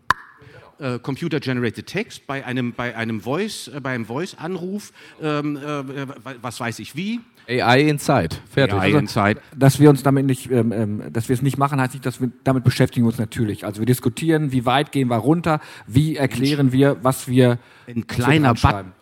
äh, 0.79 0.99
Computer 0.99 1.41
Generated 1.41 1.87
Text 1.87 2.27
bei 2.27 2.45
einem 2.45 2.73
bei 2.73 2.97
einem 2.97 3.21
Voice 3.21 3.69
äh, 3.69 3.81
beim 3.81 4.05
Voice 4.05 4.37
Anruf 4.39 4.93
ähm, 5.23 5.57
äh, 5.57 6.07
was 6.43 6.61
weiß 6.61 6.79
ich 6.81 6.95
wie. 6.97 7.21
AI 7.49 7.83
Inside. 7.83 8.37
Fertig. 8.51 8.79
AI 8.79 8.91
Inside. 8.91 9.41
Also, 9.41 9.41
dass 9.57 9.81
wir 9.81 9.89
uns 9.89 10.03
damit 10.03 10.27
nicht 10.27 10.51
ähm, 10.51 10.73
ähm, 10.73 11.03
dass 11.13 11.29
wir 11.29 11.35
es 11.35 11.43
nicht 11.43 11.59
machen 11.59 11.81
heißt 11.81 11.95
nicht 11.95 12.05
dass 12.05 12.21
wir 12.21 12.31
damit 12.45 12.65
beschäftigen 12.65 13.07
uns 13.07 13.19
natürlich. 13.19 13.65
Also 13.65 13.81
wir 13.81 13.87
diskutieren 13.87 14.53
wie 14.53 14.67
weit 14.67 14.93
gehen 14.93 15.09
wir 15.09 15.17
runter 15.17 15.61
wie 15.87 16.17
erklären 16.17 16.73
wir 16.73 17.03
was 17.03 17.29
wir 17.29 17.59
ein 17.87 18.07
kleiner 18.07 18.55
Button. 18.55 18.93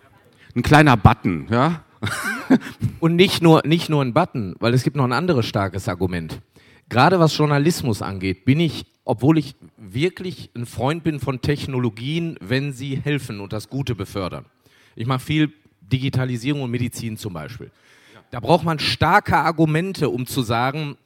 ein 0.55 0.63
kleiner 0.63 0.97
Button 0.97 1.49
ja? 1.51 1.83
Und 3.01 3.17
nicht 3.17 3.43
nur 3.43 3.63
nicht 3.65 3.89
nur 3.89 4.03
ein 4.03 4.13
Button 4.13 4.55
weil 4.61 4.75
es 4.75 4.85
gibt 4.85 4.97
noch 4.97 5.05
ein 5.05 5.13
anderes 5.13 5.47
starkes 5.47 5.89
Argument. 5.89 6.41
Gerade 6.89 7.19
was 7.19 7.37
Journalismus 7.37 8.03
angeht 8.03 8.45
bin 8.45 8.61
ich 8.61 8.94
obwohl 9.05 9.39
ich 9.39 9.55
wirklich 9.77 10.51
ein 10.55 10.67
Freund 10.67 11.05
bin 11.05 11.21
von 11.21 11.41
Technologien, 11.41 12.37
wenn 12.41 12.73
sie 12.73 12.97
helfen 12.97 13.41
und 13.41 13.53
das 13.53 13.69
Gute 13.69 13.95
befördern. 13.95 14.47
Ich 14.97 15.07
mache 15.07 15.21
viel 15.21 15.53
Digitalisierung 15.81 16.63
und 16.63 16.71
Medizin 16.71 17.17
zum 17.17 17.35
Beispiel. 17.35 17.71
Da 18.31 18.41
braucht 18.41 18.65
man 18.65 18.79
starke 18.79 19.37
Argumente, 19.37 20.09
um 20.09 20.27
zu 20.27 20.43
sagen, 20.43 20.97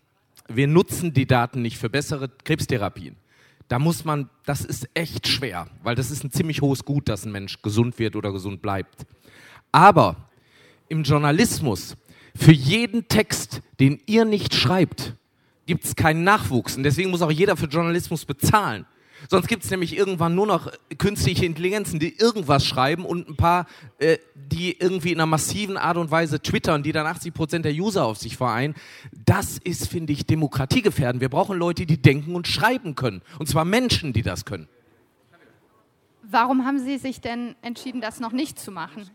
wir 0.49 0.67
nutzen 0.67 1.13
die 1.13 1.27
Daten 1.27 1.63
nicht 1.63 1.77
für 1.77 1.91
bessere 1.91 2.29
Krebstherapien. 2.45 3.17
Da 3.67 3.79
muss 3.79 4.05
man, 4.05 4.31
das 4.47 4.65
ist 4.65 4.89
echt 4.95 5.29
schwer, 5.29 5.69
weil 5.83 5.95
das 5.95 6.11
ist 6.11 6.25
ein 6.25 6.31
ziemlich 6.31 6.63
hohes 6.63 6.85
Gut, 6.85 7.09
dass 7.09 7.27
ein 7.27 7.33
Mensch 7.33 7.61
gesund 7.61 7.99
wird 7.99 8.17
oder 8.17 8.33
gesund 8.33 8.63
bleibt. 8.63 9.05
Aber 9.73 10.17
im 10.89 11.03
Journalismus, 11.03 11.97
für 12.35 12.53
jeden 12.53 13.09
Text, 13.09 13.61
den 13.79 14.01
ihr 14.07 14.25
nicht 14.25 14.55
schreibt, 14.55 15.15
gibt 15.69 15.85
es 15.85 15.95
keinen 15.95 16.25
Nachwuchs. 16.25 16.77
Und 16.77 16.83
deswegen 16.83 17.11
muss 17.11 17.23
auch 17.23 17.31
jeder 17.31 17.57
für 17.57 17.67
Journalismus 17.67 18.25
bezahlen. 18.25 18.87
Sonst 19.29 19.49
gibt 19.49 19.65
es 19.65 19.71
nämlich 19.71 19.97
irgendwann 19.97 20.35
nur 20.35 20.47
noch 20.47 20.71
künstliche 20.97 21.45
Intelligenzen, 21.45 21.99
die 21.99 22.17
irgendwas 22.17 22.65
schreiben 22.65 23.05
und 23.05 23.29
ein 23.29 23.37
paar, 23.37 23.67
äh, 23.99 24.19
die 24.35 24.79
irgendwie 24.79 25.13
in 25.13 25.19
einer 25.19 25.27
massiven 25.27 25.77
Art 25.77 25.97
und 25.97 26.11
Weise 26.11 26.41
twittern, 26.41 26.83
die 26.83 26.93
dann 26.93 27.07
80 27.07 27.35
Prozent 27.35 27.65
der 27.65 27.73
User 27.73 28.05
auf 28.05 28.17
sich 28.17 28.37
vereinen. 28.37 28.75
Das 29.27 29.59
ist, 29.59 29.89
finde 29.89 30.13
ich, 30.13 30.25
demokratiegefährdend. 30.25 31.21
Wir 31.21 31.29
brauchen 31.29 31.59
Leute, 31.59 31.85
die 31.85 32.01
denken 32.01 32.35
und 32.35 32.47
schreiben 32.47 32.95
können. 32.95 33.23
Und 33.39 33.49
zwar 33.49 33.65
Menschen, 33.65 34.13
die 34.13 34.23
das 34.23 34.45
können. 34.45 34.69
Warum 36.23 36.65
haben 36.65 36.79
Sie 36.79 36.99
sich 36.99 37.21
denn 37.21 37.57
entschieden, 37.63 38.01
das 38.01 38.21
noch 38.21 38.33
nicht 38.33 38.59
zu 38.59 38.71
machen? 38.71 39.09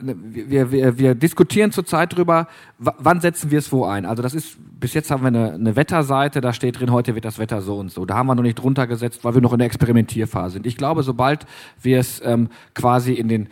Ne, 0.00 0.16
wir, 0.18 0.70
wir, 0.70 0.98
wir 0.98 1.14
diskutieren 1.14 1.72
zurzeit 1.72 2.12
darüber, 2.12 2.48
wann 2.78 3.20
setzen 3.20 3.50
wir 3.50 3.58
es 3.58 3.72
wo 3.72 3.84
ein. 3.84 4.06
Also 4.06 4.22
das 4.22 4.34
ist, 4.34 4.56
bis 4.78 4.94
jetzt 4.94 5.10
haben 5.10 5.22
wir 5.22 5.28
eine, 5.28 5.52
eine 5.54 5.76
Wetterseite, 5.76 6.40
da 6.40 6.52
steht 6.52 6.78
drin, 6.78 6.92
heute 6.92 7.14
wird 7.14 7.24
das 7.24 7.38
Wetter 7.38 7.62
so 7.62 7.78
und 7.78 7.90
so. 7.90 8.04
Da 8.04 8.16
haben 8.16 8.26
wir 8.26 8.34
noch 8.34 8.42
nicht 8.42 8.56
drunter 8.56 8.86
gesetzt, 8.86 9.24
weil 9.24 9.34
wir 9.34 9.40
noch 9.40 9.52
in 9.52 9.58
der 9.58 9.66
Experimentierphase 9.66 10.54
sind. 10.54 10.66
Ich 10.66 10.76
glaube, 10.76 11.02
sobald 11.02 11.46
wir 11.82 11.98
es 11.98 12.20
ähm, 12.24 12.48
quasi 12.74 13.14
in 13.14 13.28
den 13.28 13.48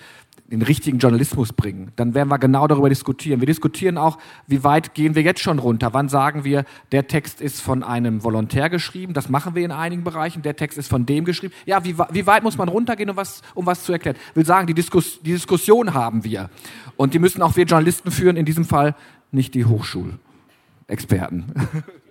den 0.51 0.63
richtigen 0.63 0.99
Journalismus 0.99 1.53
bringen, 1.53 1.91
dann 1.97 2.15
werden 2.15 2.29
wir 2.29 2.39
genau 2.39 2.69
darüber 2.69 2.89
diskutieren. 2.89 3.41
Wir 3.41 3.47
diskutieren 3.47 3.99
auch, 3.99 4.19
wie 4.47 4.63
weit 4.63 4.95
gehen 4.95 5.15
wir 5.15 5.23
jetzt 5.23 5.41
schon 5.41 5.59
runter? 5.59 5.93
Wann 5.93 6.09
sagen 6.09 6.45
wir, 6.45 6.65
der 6.93 7.09
Text 7.09 7.41
ist 7.41 7.61
von 7.61 7.83
einem 7.83 8.23
Volontär 8.23 8.71
geschrieben? 8.71 9.13
Das 9.13 9.29
machen 9.29 9.55
wir 9.55 9.65
in 9.65 9.73
einigen 9.73 10.05
Bereichen. 10.05 10.43
Der 10.43 10.55
Text 10.55 10.79
ist 10.79 10.89
von 10.89 11.05
dem 11.05 11.25
geschrieben. 11.25 11.53
Ja, 11.65 11.85
wie, 11.85 11.99
wie 11.99 12.27
weit 12.27 12.45
muss 12.45 12.59
man 12.59 12.69
runtergehen, 12.69 13.11
um 13.11 13.17
was, 13.17 13.43
um 13.55 13.67
was 13.67 13.83
zu 13.83 13.93
erklären? 13.93 14.17
Ich 14.31 14.37
will 14.37 14.47
sagen, 14.47 14.67
die, 14.67 14.75
Diskus, 14.75 15.21
die 15.21 15.33
Diskussion 15.33 15.95
haben 15.95 16.23
wir. 16.23 16.49
Und 16.97 17.15
die 17.15 17.19
müssen 17.19 17.43
auch 17.43 17.57
wir 17.57 17.65
Journalisten 17.65 18.11
führen, 18.11 18.37
in 18.37 18.45
diesem 18.45 18.65
Fall 18.65 18.95
nicht 19.33 19.55
die 19.55 19.65
Hochschulexperten. 19.65 21.53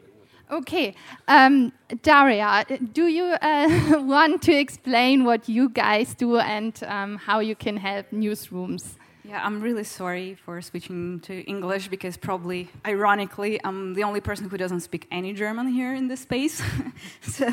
Okay, 0.51 0.93
um, 1.27 1.73
Daria, 2.03 2.65
do 2.93 3.07
you 3.07 3.23
uh, 3.23 3.67
want 4.03 4.43
to 4.43 4.53
explain 4.53 5.23
what 5.23 5.49
you 5.49 5.69
guys 5.69 6.13
do 6.13 6.37
and 6.37 6.79
um, 6.83 7.17
how 7.17 7.39
you 7.39 7.55
can 7.55 7.77
help 7.77 8.11
newsrooms? 8.11 8.97
Yeah, 9.23 9.43
I'm 9.43 9.59
really 9.59 9.83
sorry 9.83 10.35
for 10.35 10.61
switching 10.61 11.19
to 11.21 11.41
English 11.45 11.87
because 11.87 12.15
probably, 12.15 12.69
ironically, 12.85 13.59
I'm 13.63 13.95
the 13.95 14.03
only 14.03 14.21
person 14.21 14.47
who 14.47 14.55
doesn't 14.55 14.81
speak 14.81 15.07
any 15.09 15.33
German 15.33 15.67
here 15.67 15.95
in 15.95 16.07
this 16.07 16.19
space. 16.19 16.61
so. 17.21 17.49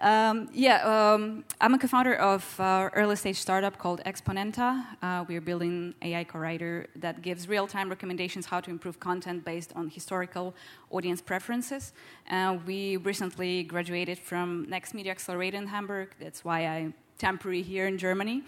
Um, 0.00 0.48
yeah, 0.54 1.12
um, 1.12 1.44
I'm 1.60 1.74
a 1.74 1.78
co-founder 1.78 2.14
of 2.14 2.42
an 2.58 2.90
early 2.94 3.16
stage 3.16 3.36
startup 3.36 3.76
called 3.76 4.00
Exponenta. 4.06 4.86
Uh, 5.02 5.26
we're 5.28 5.42
building 5.42 5.94
AI 6.00 6.24
co-writer 6.24 6.86
that 6.96 7.20
gives 7.20 7.46
real-time 7.46 7.90
recommendations 7.90 8.46
how 8.46 8.60
to 8.60 8.70
improve 8.70 8.98
content 8.98 9.44
based 9.44 9.72
on 9.76 9.90
historical 9.90 10.54
audience 10.90 11.20
preferences. 11.20 11.92
Uh, 12.30 12.56
we 12.66 12.96
recently 12.96 13.62
graduated 13.62 14.18
from 14.18 14.66
Next 14.70 14.94
Media 14.94 15.12
Accelerator 15.12 15.58
in 15.58 15.66
Hamburg. 15.66 16.14
That's 16.18 16.46
why 16.46 16.66
I'm 16.66 16.94
temporary 17.18 17.60
here 17.60 17.86
in 17.86 17.98
Germany. 17.98 18.42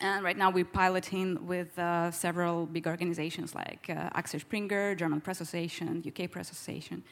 And 0.00 0.24
right 0.24 0.38
now 0.38 0.48
we're 0.48 0.64
piloting 0.64 1.46
with 1.46 1.78
uh, 1.78 2.10
several 2.12 2.64
big 2.64 2.86
organizations 2.86 3.54
like 3.54 3.90
uh, 3.90 4.08
Axel 4.14 4.40
Springer, 4.40 4.94
German 4.94 5.20
Press 5.20 5.42
Association, 5.42 6.02
UK 6.06 6.30
Press 6.30 6.50
Association. 6.50 7.02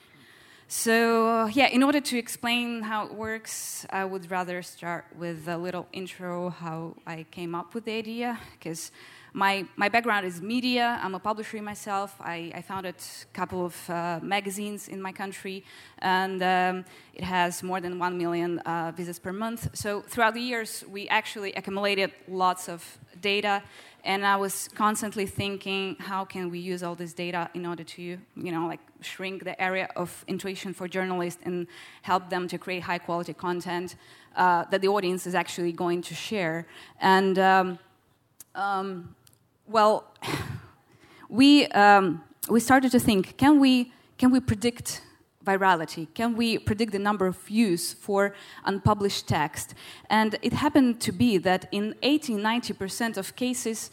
So, 0.69 1.29
uh, 1.29 1.47
yeah, 1.47 1.69
in 1.69 1.85
order 1.85 2.01
to 2.01 2.19
explain 2.19 2.83
how 2.83 3.07
it 3.07 3.15
works, 3.15 3.87
I 3.89 4.05
would 4.05 4.29
rather 4.29 4.63
start 4.63 5.05
with 5.17 5.47
a 5.47 5.57
little 5.57 5.87
intro 5.93 6.51
how 6.51 6.97
I 7.07 7.25
came 7.31 7.55
up 7.55 7.73
with 7.73 7.85
the 7.85 7.93
idea, 7.93 8.37
because 8.59 8.91
my, 9.33 9.65
my 9.77 9.89
background 9.89 10.27
is 10.27 10.43
media. 10.43 10.99
I'm 11.01 11.15
a 11.15 11.21
publisher 11.21 11.63
myself. 11.63 12.17
I, 12.19 12.51
I 12.53 12.63
founded 12.63 12.97
a 12.97 13.27
couple 13.33 13.65
of 13.65 13.91
uh, 13.91 14.19
magazines 14.21 14.89
in 14.89 15.01
my 15.01 15.13
country, 15.13 15.63
and 16.01 16.43
um, 16.43 16.85
it 17.15 17.23
has 17.23 17.63
more 17.63 17.81
than 17.81 18.01
1 18.01 18.19
million 18.19 18.59
uh, 18.61 18.93
visits 18.97 19.21
per 19.21 19.33
month. 19.33 19.69
So, 19.73 20.01
throughout 20.01 20.35
the 20.35 20.41
years, 20.41 20.83
we 20.91 21.07
actually 21.09 21.53
accumulated 21.53 22.11
lots 22.27 22.69
of 22.69 22.83
data 23.21 23.63
and 24.07 24.25
I 24.25 24.37
was 24.37 24.69
constantly 24.75 25.27
thinking, 25.27 25.97
how 25.99 26.25
can 26.25 26.49
we 26.49 26.61
use 26.61 26.85
all 26.85 26.95
this 26.95 27.13
data 27.13 27.51
in 27.55 27.67
order 27.67 27.83
to, 27.83 28.03
you 28.03 28.53
know, 28.53 28.69
like 28.69 28.79
shrink 29.01 29.43
the 29.43 29.61
area 29.61 29.89
of 29.97 30.25
intuition 30.29 30.73
for 30.73 30.87
journalists 30.87 31.43
and 31.45 31.67
help 32.03 32.31
them 32.31 32.47
to 32.49 32.57
create 32.57 32.85
high 32.85 32.99
quality 32.99 33.35
content 33.35 33.97
uh, 34.37 34.65
that 34.71 34.81
the 34.81 34.87
audience 34.87 35.27
is 35.27 35.35
actually 35.35 35.73
going 35.73 36.03
to 36.03 36.15
share. 36.15 36.67
And 37.01 37.37
um, 37.39 37.79
um, 38.55 39.17
well, 39.67 40.15
we 41.29 41.67
um, 41.69 42.23
we 42.49 42.61
started 42.61 42.93
to 42.93 43.01
think, 43.01 43.37
can 43.37 43.59
we 43.59 43.93
can 44.19 44.31
we 44.31 44.39
predict 44.39 45.03
virality? 45.47 46.07
Can 46.15 46.37
we 46.37 46.59
predict 46.59 46.93
the 46.93 46.99
number 46.99 47.27
of 47.27 47.37
views 47.39 47.95
for 47.95 48.35
unpublished 48.65 49.27
text? 49.27 49.75
And 50.11 50.39
it 50.43 50.53
happened 50.53 51.01
to 51.01 51.13
be 51.13 51.39
that 51.39 51.69
in 51.73 51.95
80 52.03 52.35
90% 52.35 53.17
of 53.17 53.35
cases, 53.37 53.91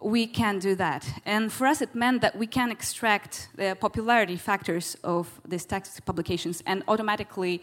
we 0.00 0.26
can 0.26 0.58
do 0.58 0.74
that. 0.76 1.06
And 1.26 1.52
for 1.52 1.66
us, 1.66 1.82
it 1.82 1.94
meant 1.94 2.20
that 2.22 2.36
we 2.36 2.46
can 2.46 2.70
extract 2.70 3.48
the 3.56 3.76
popularity 3.78 4.36
factors 4.36 4.96
of 5.04 5.40
these 5.46 5.64
text 5.64 6.04
publications 6.04 6.62
and 6.66 6.82
automatically 6.88 7.62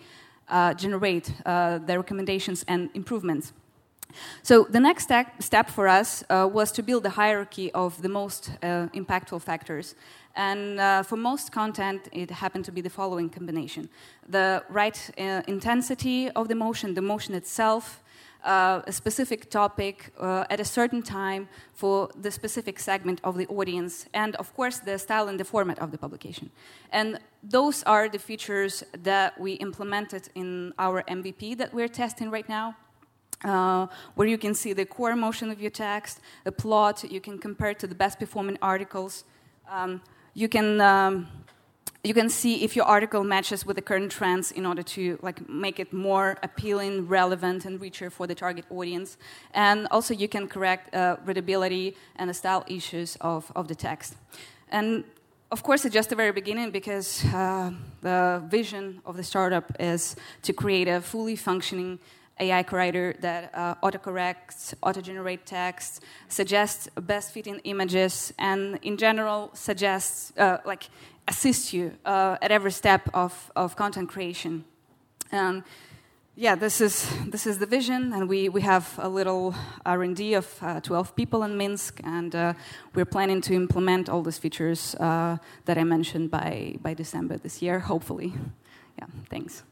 uh, 0.49 0.73
generate 0.73 1.33
uh, 1.45 1.79
the 1.79 1.97
recommendations 1.97 2.63
and 2.67 2.89
improvements. 2.93 3.53
So 4.43 4.65
the 4.69 4.79
next 4.79 5.03
step, 5.03 5.41
step 5.41 5.69
for 5.69 5.87
us 5.87 6.23
uh, 6.29 6.49
was 6.51 6.71
to 6.73 6.83
build 6.83 7.05
a 7.05 7.09
hierarchy 7.09 7.71
of 7.73 8.01
the 8.01 8.09
most 8.09 8.51
uh, 8.63 8.87
impactful 8.93 9.41
factors. 9.41 9.95
And 10.35 10.79
uh, 10.79 11.03
for 11.03 11.17
most 11.17 11.51
content, 11.51 12.07
it 12.11 12.29
happened 12.29 12.65
to 12.65 12.71
be 12.71 12.81
the 12.81 12.89
following 12.89 13.29
combination 13.29 13.89
the 14.29 14.63
right 14.69 15.09
uh, 15.17 15.41
intensity 15.47 16.29
of 16.31 16.47
the 16.47 16.55
motion, 16.55 16.93
the 16.93 17.01
motion 17.01 17.33
itself, 17.33 18.03
uh, 18.43 18.81
a 18.85 18.91
specific 18.91 19.49
topic 19.49 20.13
uh, 20.19 20.45
at 20.49 20.59
a 20.59 20.65
certain 20.65 21.01
time 21.01 21.47
for 21.73 22.09
the 22.21 22.31
specific 22.31 22.79
segment 22.79 23.19
of 23.23 23.37
the 23.37 23.47
audience, 23.47 24.05
and 24.13 24.35
of 24.35 24.53
course, 24.55 24.79
the 24.79 24.97
style 24.97 25.27
and 25.27 25.39
the 25.39 25.45
format 25.45 25.79
of 25.79 25.91
the 25.91 25.97
publication. 25.97 26.49
And 26.91 27.19
those 27.43 27.83
are 27.83 28.07
the 28.07 28.19
features 28.19 28.83
that 29.03 29.39
we 29.39 29.53
implemented 29.53 30.29
in 30.35 30.73
our 30.77 31.03
MVP 31.03 31.57
that 31.57 31.73
we're 31.73 31.89
testing 31.89 32.29
right 32.29 32.47
now. 32.47 32.75
Uh, 33.43 33.85
where 34.15 34.27
you 34.27 34.37
can 34.37 34.55
see 34.55 34.73
the 34.73 34.85
core 34.85 35.15
motion 35.15 35.51
of 35.51 35.61
your 35.61 35.69
text, 35.69 36.19
the 36.43 36.51
plot, 36.51 37.03
you 37.03 37.21
can 37.21 37.37
compare 37.37 37.73
to 37.73 37.85
the 37.85 37.93
best 37.93 38.17
performing 38.17 38.57
articles. 38.61 39.25
Um, 39.69 40.01
you 40.33 40.49
can 40.49 40.81
um, 40.81 41.27
you 42.03 42.13
can 42.13 42.29
see 42.29 42.63
if 42.63 42.75
your 42.75 42.85
article 42.85 43.23
matches 43.23 43.65
with 43.65 43.75
the 43.75 43.81
current 43.81 44.11
trends 44.11 44.51
in 44.51 44.65
order 44.65 44.81
to 44.81 45.19
like 45.21 45.47
make 45.49 45.79
it 45.79 45.91
more 45.91 46.37
appealing, 46.41 47.07
relevant, 47.07 47.65
and 47.65 47.81
richer 47.81 48.09
for 48.09 48.27
the 48.27 48.35
target 48.35 48.65
audience. 48.69 49.17
And 49.53 49.87
also, 49.91 50.13
you 50.13 50.27
can 50.27 50.47
correct 50.47 50.95
uh, 50.95 51.17
readability 51.25 51.95
and 52.15 52.29
the 52.29 52.33
style 52.33 52.63
issues 52.67 53.17
of, 53.19 53.51
of 53.55 53.67
the 53.67 53.75
text. 53.75 54.15
And 54.69 55.03
of 55.51 55.63
course, 55.63 55.85
it's 55.85 55.93
just 55.93 56.09
the 56.09 56.15
very 56.15 56.31
beginning 56.31 56.71
because 56.71 57.25
uh, 57.25 57.71
the 58.01 58.43
vision 58.47 59.01
of 59.05 59.17
the 59.17 59.23
startup 59.23 59.71
is 59.79 60.15
to 60.43 60.53
create 60.53 60.87
a 60.87 61.01
fully 61.01 61.35
functioning 61.35 61.99
AI 62.39 62.65
writer 62.71 63.15
that 63.19 63.51
uh, 63.53 63.75
autocorrects, 63.83 64.73
auto-generate 64.81 65.45
text, 65.45 66.03
suggests 66.27 66.89
best 67.01 67.31
fitting 67.31 67.59
images, 67.63 68.33
and 68.37 68.79
in 68.81 68.97
general 68.97 69.49
suggests, 69.53 70.33
uh, 70.37 70.57
like, 70.65 70.89
assists 71.27 71.73
you 71.73 71.93
uh, 72.05 72.37
at 72.41 72.51
every 72.51 72.71
step 72.71 73.09
of, 73.13 73.51
of 73.55 73.75
content 73.75 74.09
creation. 74.09 74.63
Um, 75.31 75.63
yeah, 76.39 76.53
this 76.53 76.81
is 76.81 77.09
this 77.25 77.47
is 77.47 77.57
the 77.57 77.65
vision, 77.65 78.13
and 78.13 78.29
we, 78.29 78.47
we 78.47 78.61
have 78.61 78.93
a 78.99 79.09
little 79.09 79.55
R 79.87 80.03
and 80.03 80.15
D 80.15 80.35
of 80.35 80.47
uh, 80.61 80.79
12 80.81 81.15
people 81.15 81.41
in 81.41 81.57
Minsk, 81.57 81.99
and 82.03 82.35
uh, 82.35 82.53
we're 82.93 83.05
planning 83.05 83.41
to 83.41 83.55
implement 83.55 84.07
all 84.07 84.21
these 84.21 84.37
features 84.37 84.93
uh, 84.99 85.37
that 85.65 85.79
I 85.79 85.83
mentioned 85.83 86.29
by 86.29 86.75
by 86.79 86.93
December 86.93 87.37
this 87.37 87.63
year, 87.63 87.79
hopefully. 87.79 88.33
Yeah, 88.99 89.07
thanks. 89.31 89.63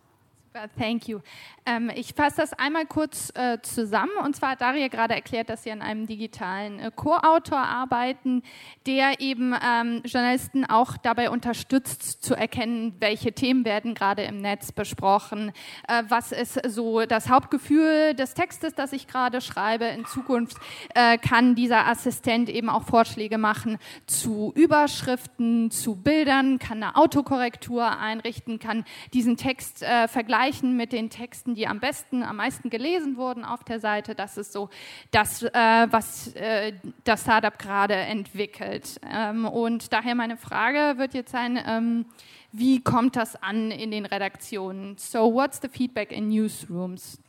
Thank 0.78 1.10
you. 1.10 1.20
Ähm, 1.66 1.92
ich 1.94 2.14
fasse 2.14 2.38
das 2.38 2.54
einmal 2.54 2.86
kurz 2.86 3.30
äh, 3.36 3.60
zusammen. 3.62 4.14
Und 4.24 4.38
zwar 4.38 4.52
hat 4.52 4.62
Daria 4.62 4.88
gerade 4.88 5.14
erklärt, 5.14 5.50
dass 5.50 5.64
Sie 5.64 5.72
an 5.72 5.82
einem 5.82 6.08
digitalen 6.08 6.80
äh, 6.80 6.92
Co-Autor 6.96 7.58
arbeiten, 7.58 8.42
der 8.86 9.20
eben 9.20 9.54
ähm, 9.54 10.02
Journalisten 10.06 10.64
auch 10.64 10.96
dabei 10.96 11.30
unterstützt, 11.30 12.24
zu 12.24 12.36
erkennen, 12.36 12.96
welche 13.00 13.34
Themen 13.34 13.66
werden 13.66 13.96
gerade 13.96 14.24
im 14.24 14.40
Netz 14.42 14.72
besprochen, 14.72 15.52
äh, 15.90 16.04
was 16.08 16.32
ist 16.32 16.62
so 16.70 17.06
das 17.06 17.30
Hauptgefühl 17.30 18.14
des 18.14 18.34
Textes, 18.34 18.76
das 18.76 18.94
ich 18.94 19.08
gerade 19.08 19.42
schreibe. 19.42 19.86
In 19.86 20.06
Zukunft 20.06 20.56
äh, 20.94 21.18
kann 21.18 21.56
dieser 21.56 21.88
Assistent 21.88 22.48
eben 22.48 22.70
auch 22.70 22.84
Vorschläge 22.84 23.38
machen 23.38 23.78
zu 24.06 24.54
Überschriften, 24.56 25.70
zu 25.70 25.96
Bildern, 25.96 26.60
kann 26.60 26.82
eine 26.82 26.96
Autokorrektur 26.96 27.98
einrichten, 27.98 28.60
kann 28.60 28.86
diesen 29.14 29.36
Text 29.36 29.84
äh, 29.84 30.08
vergleichen 30.08 30.45
vergleichen 30.46 30.78
mit 30.78 30.92
den 30.92 31.10
Texten, 31.10 31.56
die 31.56 31.68
am 31.68 31.80
besten, 31.80 32.22
am 32.24 32.36
meisten 32.38 32.70
gelesen 32.70 33.18
wurden 33.18 33.44
auf 33.44 33.64
der 33.64 33.80
Seite. 33.80 34.14
Das 34.14 34.38
ist 34.38 34.52
so 34.52 34.70
das, 35.12 35.42
äh, 35.42 35.52
was 35.90 36.34
äh, 36.36 36.74
das 37.04 37.22
Startup 37.22 37.58
gerade 37.58 37.96
entwickelt. 37.96 39.00
Ähm, 39.10 39.46
und 39.46 39.92
daher 39.92 40.14
meine 40.14 40.38
Frage 40.38 41.00
wird 41.00 41.14
jetzt 41.14 41.32
sein, 41.32 41.60
ähm, 41.66 42.06
wie 42.52 42.82
kommt 42.82 43.16
das 43.16 43.36
an 43.42 43.72
in 43.72 43.92
den 43.92 44.06
Redaktionen? 44.06 44.98
So, 44.98 45.34
what's 45.34 45.60
the 45.62 45.68
feedback 45.68 46.12
in 46.12 46.30
newsrooms? 46.30 47.20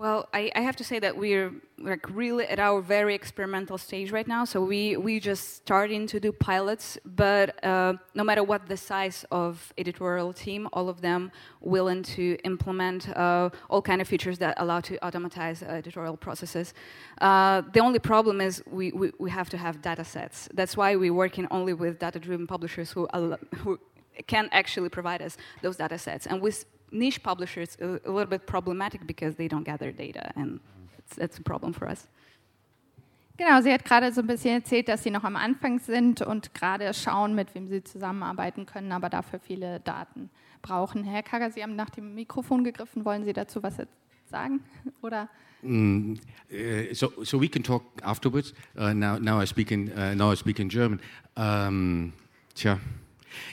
Well, 0.00 0.30
I, 0.32 0.50
I, 0.54 0.62
have 0.62 0.76
to 0.76 0.84
say 0.84 0.98
that 0.98 1.14
we're 1.14 1.52
like 1.76 2.08
really 2.08 2.46
at 2.46 2.58
our 2.58 2.80
very 2.80 3.14
experimental 3.14 3.76
stage 3.76 4.10
right 4.12 4.26
now. 4.26 4.46
So 4.46 4.58
we 4.62 4.96
we 4.96 5.20
just 5.20 5.56
starting 5.56 6.06
to 6.06 6.18
do 6.18 6.32
pilots, 6.32 6.96
but 7.04 7.62
uh, 7.62 7.92
no 8.14 8.24
matter 8.24 8.42
what 8.42 8.66
the 8.66 8.78
size 8.78 9.26
of 9.30 9.74
editorial 9.76 10.32
team, 10.32 10.68
all 10.72 10.88
of 10.88 11.02
them 11.02 11.30
willing 11.60 12.02
to 12.16 12.38
implement 12.44 13.10
uh, 13.10 13.50
all 13.68 13.82
kind 13.82 14.00
of 14.00 14.08
features 14.08 14.38
that 14.38 14.54
allow 14.56 14.80
to 14.80 14.96
automatize 15.06 15.62
uh, 15.62 15.66
editorial 15.66 16.16
processes. 16.16 16.72
Uh, 17.20 17.60
the 17.74 17.80
only 17.80 17.98
problem 17.98 18.40
is 18.40 18.62
we, 18.70 18.92
we, 18.92 19.12
we 19.18 19.28
have 19.28 19.50
to 19.50 19.58
have 19.58 19.82
data 19.82 20.02
sets. 20.02 20.48
That's 20.54 20.78
why 20.78 20.96
we're 20.96 21.12
working 21.12 21.46
only 21.50 21.74
with 21.74 21.98
data-driven 21.98 22.46
publishers 22.46 22.90
who 22.90 23.06
who 23.58 23.78
can 24.26 24.48
actually 24.52 24.88
provide 24.88 25.20
us 25.20 25.36
those 25.60 25.76
data 25.76 25.98
sets, 25.98 26.26
and 26.26 26.40
with 26.40 26.64
niche 26.90 27.20
publishers 27.20 27.78
a, 27.80 28.00
a, 28.04 28.10
little 28.10 28.26
bit 28.26 28.46
problematic 28.46 29.06
because 29.06 29.36
they 29.36 29.48
don't 29.48 29.64
gather 29.64 29.92
data 29.92 30.32
and 30.36 30.60
it's, 30.98 31.18
it's 31.18 31.38
a 31.38 31.42
problem 31.42 31.72
for 31.72 31.88
us. 31.88 32.08
Genau, 33.36 33.62
sie 33.62 33.72
hat 33.72 33.86
gerade 33.86 34.12
so 34.12 34.20
ein 34.20 34.26
bisschen 34.26 34.50
erzählt, 34.50 34.88
dass 34.88 35.02
sie 35.02 35.10
noch 35.10 35.24
am 35.24 35.34
Anfang 35.34 35.78
sind 35.78 36.20
und 36.20 36.52
gerade 36.52 36.92
schauen, 36.92 37.34
mit 37.34 37.54
wem 37.54 37.68
sie 37.68 37.82
zusammenarbeiten 37.82 38.66
können, 38.66 38.92
aber 38.92 39.08
dafür 39.08 39.38
viele 39.38 39.80
Daten 39.80 40.28
brauchen. 40.60 41.04
Herr 41.04 41.22
Kager, 41.22 41.50
Sie 41.50 41.62
haben 41.62 41.74
nach 41.74 41.88
dem 41.88 42.14
Mikrofon 42.14 42.64
gegriffen. 42.64 43.04
Wollen 43.06 43.24
Sie 43.24 43.32
dazu 43.32 43.62
was 43.62 43.76
sagen? 44.30 44.60
Oder? 45.02 45.30
Mm, 45.62 46.14
uh, 46.50 46.94
so, 46.94 47.12
so 47.24 47.40
we 47.40 47.48
can 47.48 47.62
talk 47.62 47.82
afterwards. 48.02 48.52
Uh, 48.76 48.92
now, 48.92 49.18
now 49.18 49.40
I 49.40 49.46
speak 49.46 49.70
in, 49.70 49.90
uh, 49.92 50.14
now 50.14 50.32
I 50.32 50.36
speak 50.36 50.58
in 50.58 50.68
German. 50.68 51.00
Um, 51.34 52.12
tja, 52.54 52.78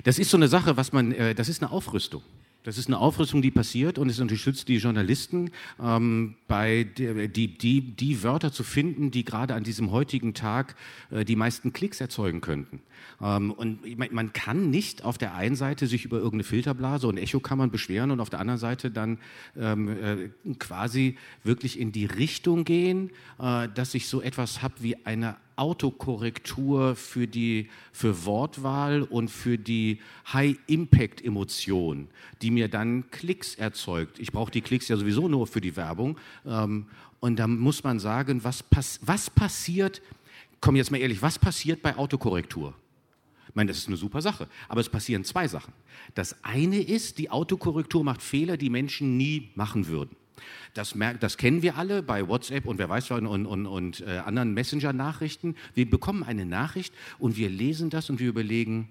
das 0.03 0.19
ist 0.19 0.31
so 0.31 0.37
eine 0.37 0.47
Sache, 0.47 0.77
was 0.77 0.91
man, 0.91 1.11
äh, 1.11 1.35
das 1.35 1.49
ist 1.49 1.61
eine 1.61 1.71
Aufrüstung. 1.71 2.23
Das 2.67 2.77
ist 2.77 2.87
eine 2.87 2.99
Aufrüstung, 2.99 3.41
die 3.41 3.49
passiert 3.49 3.97
und 3.97 4.09
es 4.09 4.19
unterstützt 4.19 4.67
die 4.67 4.75
Journalisten, 4.75 5.51
ähm, 5.81 6.35
bei 6.49 6.83
die, 6.83 7.47
die, 7.47 7.79
die 7.95 8.23
Wörter 8.23 8.51
zu 8.51 8.63
finden, 8.65 9.09
die 9.09 9.23
gerade 9.23 9.53
an 9.53 9.63
diesem 9.63 9.91
heutigen 9.91 10.33
Tag 10.33 10.75
äh, 11.09 11.23
die 11.23 11.37
meisten 11.37 11.71
Klicks 11.71 12.01
erzeugen 12.01 12.41
könnten. 12.41 12.81
Ähm, 13.21 13.51
und 13.51 13.79
man 14.11 14.33
kann 14.33 14.69
nicht 14.69 15.05
auf 15.05 15.17
der 15.17 15.33
einen 15.33 15.55
Seite 15.55 15.87
sich 15.87 16.03
über 16.03 16.17
irgendeine 16.17 16.43
Filterblase 16.43 17.07
und 17.07 17.15
Echo 17.17 17.39
kann 17.39 17.57
man 17.57 17.71
beschweren 17.71 18.11
und 18.11 18.19
auf 18.19 18.29
der 18.29 18.41
anderen 18.41 18.59
Seite 18.59 18.91
dann 18.91 19.19
ähm, 19.57 19.87
äh, 19.87 20.53
quasi 20.59 21.15
wirklich 21.45 21.79
in 21.79 21.93
die 21.93 22.05
Richtung 22.05 22.65
gehen, 22.65 23.11
äh, 23.39 23.69
dass 23.73 23.93
ich 23.93 24.09
so 24.09 24.21
etwas 24.21 24.61
habe 24.61 24.73
wie 24.81 25.05
eine 25.05 25.37
Autokorrektur 25.57 26.95
für 26.95 27.27
die 27.27 27.69
für 27.91 28.25
Wortwahl 28.25 29.01
und 29.03 29.29
für 29.29 29.57
die 29.57 29.99
High-Impact-Emotion, 30.31 32.07
die 32.41 32.51
mir 32.51 32.67
dann 32.67 33.09
Klicks 33.11 33.55
erzeugt. 33.55 34.19
Ich 34.19 34.31
brauche 34.31 34.51
die 34.51 34.61
Klicks 34.61 34.87
ja 34.87 34.97
sowieso 34.97 35.27
nur 35.27 35.47
für 35.47 35.61
die 35.61 35.75
Werbung. 35.75 36.17
Ähm, 36.45 36.85
und 37.19 37.37
da 37.39 37.47
muss 37.47 37.83
man 37.83 37.99
sagen, 37.99 38.43
was, 38.43 38.63
pass 38.63 38.99
was 39.01 39.29
passiert, 39.29 40.01
komm 40.61 40.75
jetzt 40.75 40.91
mal 40.91 40.97
ehrlich, 40.97 41.21
was 41.21 41.39
passiert 41.39 41.81
bei 41.81 41.97
Autokorrektur? 41.97 42.73
Ich 43.49 43.55
meine, 43.55 43.69
das 43.69 43.79
ist 43.79 43.87
eine 43.87 43.97
super 43.97 44.21
Sache. 44.21 44.47
Aber 44.67 44.81
es 44.81 44.89
passieren 44.89 45.23
zwei 45.23 45.47
Sachen. 45.47 45.73
Das 46.13 46.43
eine 46.43 46.79
ist, 46.79 47.17
die 47.17 47.31
Autokorrektur 47.31 48.03
macht 48.03 48.21
Fehler, 48.21 48.57
die 48.57 48.69
Menschen 48.69 49.17
nie 49.17 49.49
machen 49.55 49.87
würden. 49.87 50.15
Das, 50.73 50.95
das, 51.19 51.37
kennen 51.37 51.61
wir 51.61 51.77
alle 51.77 52.03
bei 52.03 52.27
WhatsApp 52.27 52.65
und 52.65 52.77
wer 52.77 52.89
weiß 52.89 53.11
und, 53.11 53.45
und, 53.45 53.65
und, 53.65 54.01
äh, 54.01 54.17
anderen 54.25 54.53
Messenger-Nachrichten. 54.53 55.55
Wir 55.73 55.89
bekommen 55.89 56.23
eine 56.23 56.45
Nachricht 56.45 56.93
und 57.19 57.37
wir 57.37 57.49
lesen 57.49 57.89
das 57.89 58.09
und 58.09 58.19
wir 58.19 58.27
überlegen, 58.27 58.89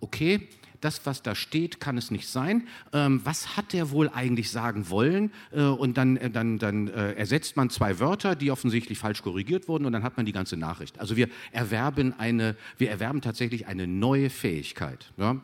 okay, 0.00 0.48
das, 0.80 1.04
was 1.06 1.22
da 1.22 1.34
steht, 1.34 1.80
kann 1.80 1.98
es 1.98 2.10
nicht 2.10 2.28
sein. 2.28 2.66
Ähm, 2.92 3.20
was 3.24 3.56
hat 3.56 3.72
der 3.72 3.90
wohl 3.90 4.08
eigentlich 4.08 4.50
sagen 4.50 4.88
wollen? 4.90 5.32
Äh, 5.50 5.62
und 5.62 5.96
dann, 5.96 6.16
äh, 6.16 6.30
dann, 6.30 6.58
dann 6.58 6.88
äh, 6.88 7.12
ersetzt 7.12 7.56
man 7.56 7.70
zwei 7.70 7.98
Wörter, 7.98 8.36
die 8.36 8.50
offensichtlich 8.50 8.98
falsch 8.98 9.22
korrigiert 9.22 9.68
wurden, 9.68 9.86
und 9.86 9.92
dann 9.92 10.02
hat 10.02 10.16
man 10.16 10.26
die 10.26 10.32
ganze 10.32 10.56
Nachricht. 10.56 11.00
Also 11.00 11.16
wir 11.16 11.28
erwerben, 11.52 12.14
eine, 12.18 12.56
wir 12.76 12.90
erwerben 12.90 13.20
tatsächlich 13.20 13.66
eine 13.66 13.86
neue 13.86 14.30
Fähigkeit. 14.30 15.12
Ja? 15.16 15.40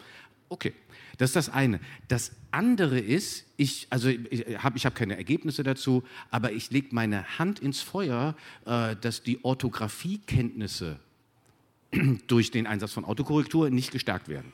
Okay. 0.49 0.73
Das 1.19 1.31
ist 1.31 1.37
das 1.37 1.49
eine. 1.49 1.81
Das 2.09 2.33
andere 2.51 2.99
ist, 2.99 3.47
ich, 3.57 3.87
also 3.91 4.09
ich 4.09 4.45
habe 4.59 4.77
ich 4.77 4.87
hab 4.87 4.95
keine 4.95 5.17
Ergebnisse 5.17 5.63
dazu, 5.63 6.03
aber 6.31 6.53
ich 6.53 6.71
lege 6.71 6.89
meine 6.93 7.39
Hand 7.39 7.61
ins 7.61 7.81
Feuer, 7.81 8.37
äh, 8.67 8.97
dass 9.01 9.23
die 9.23 9.45
Orthographiekenntnisse 9.45 10.99
durch 12.27 12.51
den 12.51 12.67
Einsatz 12.67 12.93
von 12.93 13.05
Autokorrektur 13.05 13.71
nicht 13.71 13.93
gestärkt 13.93 14.29
werden. 14.29 14.53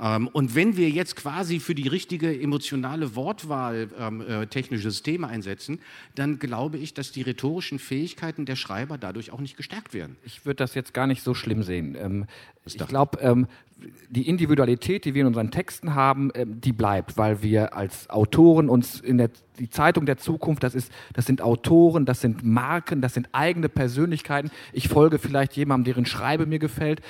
Ähm, 0.00 0.28
und 0.28 0.54
wenn 0.54 0.76
wir 0.76 0.88
jetzt 0.88 1.16
quasi 1.16 1.60
für 1.60 1.74
die 1.74 1.88
richtige 1.88 2.40
emotionale 2.40 3.14
Wortwahl 3.14 3.88
ähm, 3.98 4.20
äh, 4.22 4.46
technische 4.46 4.90
Systeme 4.90 5.28
einsetzen, 5.28 5.80
dann 6.14 6.38
glaube 6.38 6.78
ich, 6.78 6.94
dass 6.94 7.12
die 7.12 7.22
rhetorischen 7.22 7.78
Fähigkeiten 7.78 8.46
der 8.46 8.56
Schreiber 8.56 8.98
dadurch 8.98 9.32
auch 9.32 9.40
nicht 9.40 9.56
gestärkt 9.56 9.92
werden. 9.92 10.16
Ich 10.24 10.46
würde 10.46 10.56
das 10.56 10.74
jetzt 10.74 10.94
gar 10.94 11.06
nicht 11.06 11.22
so 11.22 11.34
schlimm 11.34 11.62
sehen. 11.62 11.96
Ähm, 12.00 12.26
ich 12.64 12.78
glaube, 12.78 13.18
ähm, 13.20 13.46
die 14.10 14.28
Individualität, 14.28 15.04
die 15.04 15.14
wir 15.14 15.22
in 15.22 15.26
unseren 15.28 15.50
Texten 15.50 15.94
haben, 15.94 16.30
ähm, 16.34 16.60
die 16.60 16.72
bleibt, 16.72 17.16
weil 17.16 17.42
wir 17.42 17.74
als 17.74 18.08
Autoren 18.10 18.68
uns 18.68 19.00
in 19.00 19.18
der 19.18 19.30
die 19.58 19.68
Zeitung 19.68 20.06
der 20.06 20.16
Zukunft, 20.16 20.62
das 20.62 20.74
ist, 20.74 20.90
das 21.12 21.26
sind 21.26 21.42
Autoren, 21.42 22.06
das 22.06 22.22
sind 22.22 22.42
Marken, 22.42 23.02
das 23.02 23.12
sind 23.12 23.28
eigene 23.32 23.68
Persönlichkeiten. 23.68 24.50
Ich 24.72 24.88
folge 24.88 25.18
vielleicht 25.18 25.54
jemandem, 25.54 25.92
deren 25.92 26.06
Schreibe 26.06 26.46
mir 26.46 26.58
gefällt. 26.58 27.02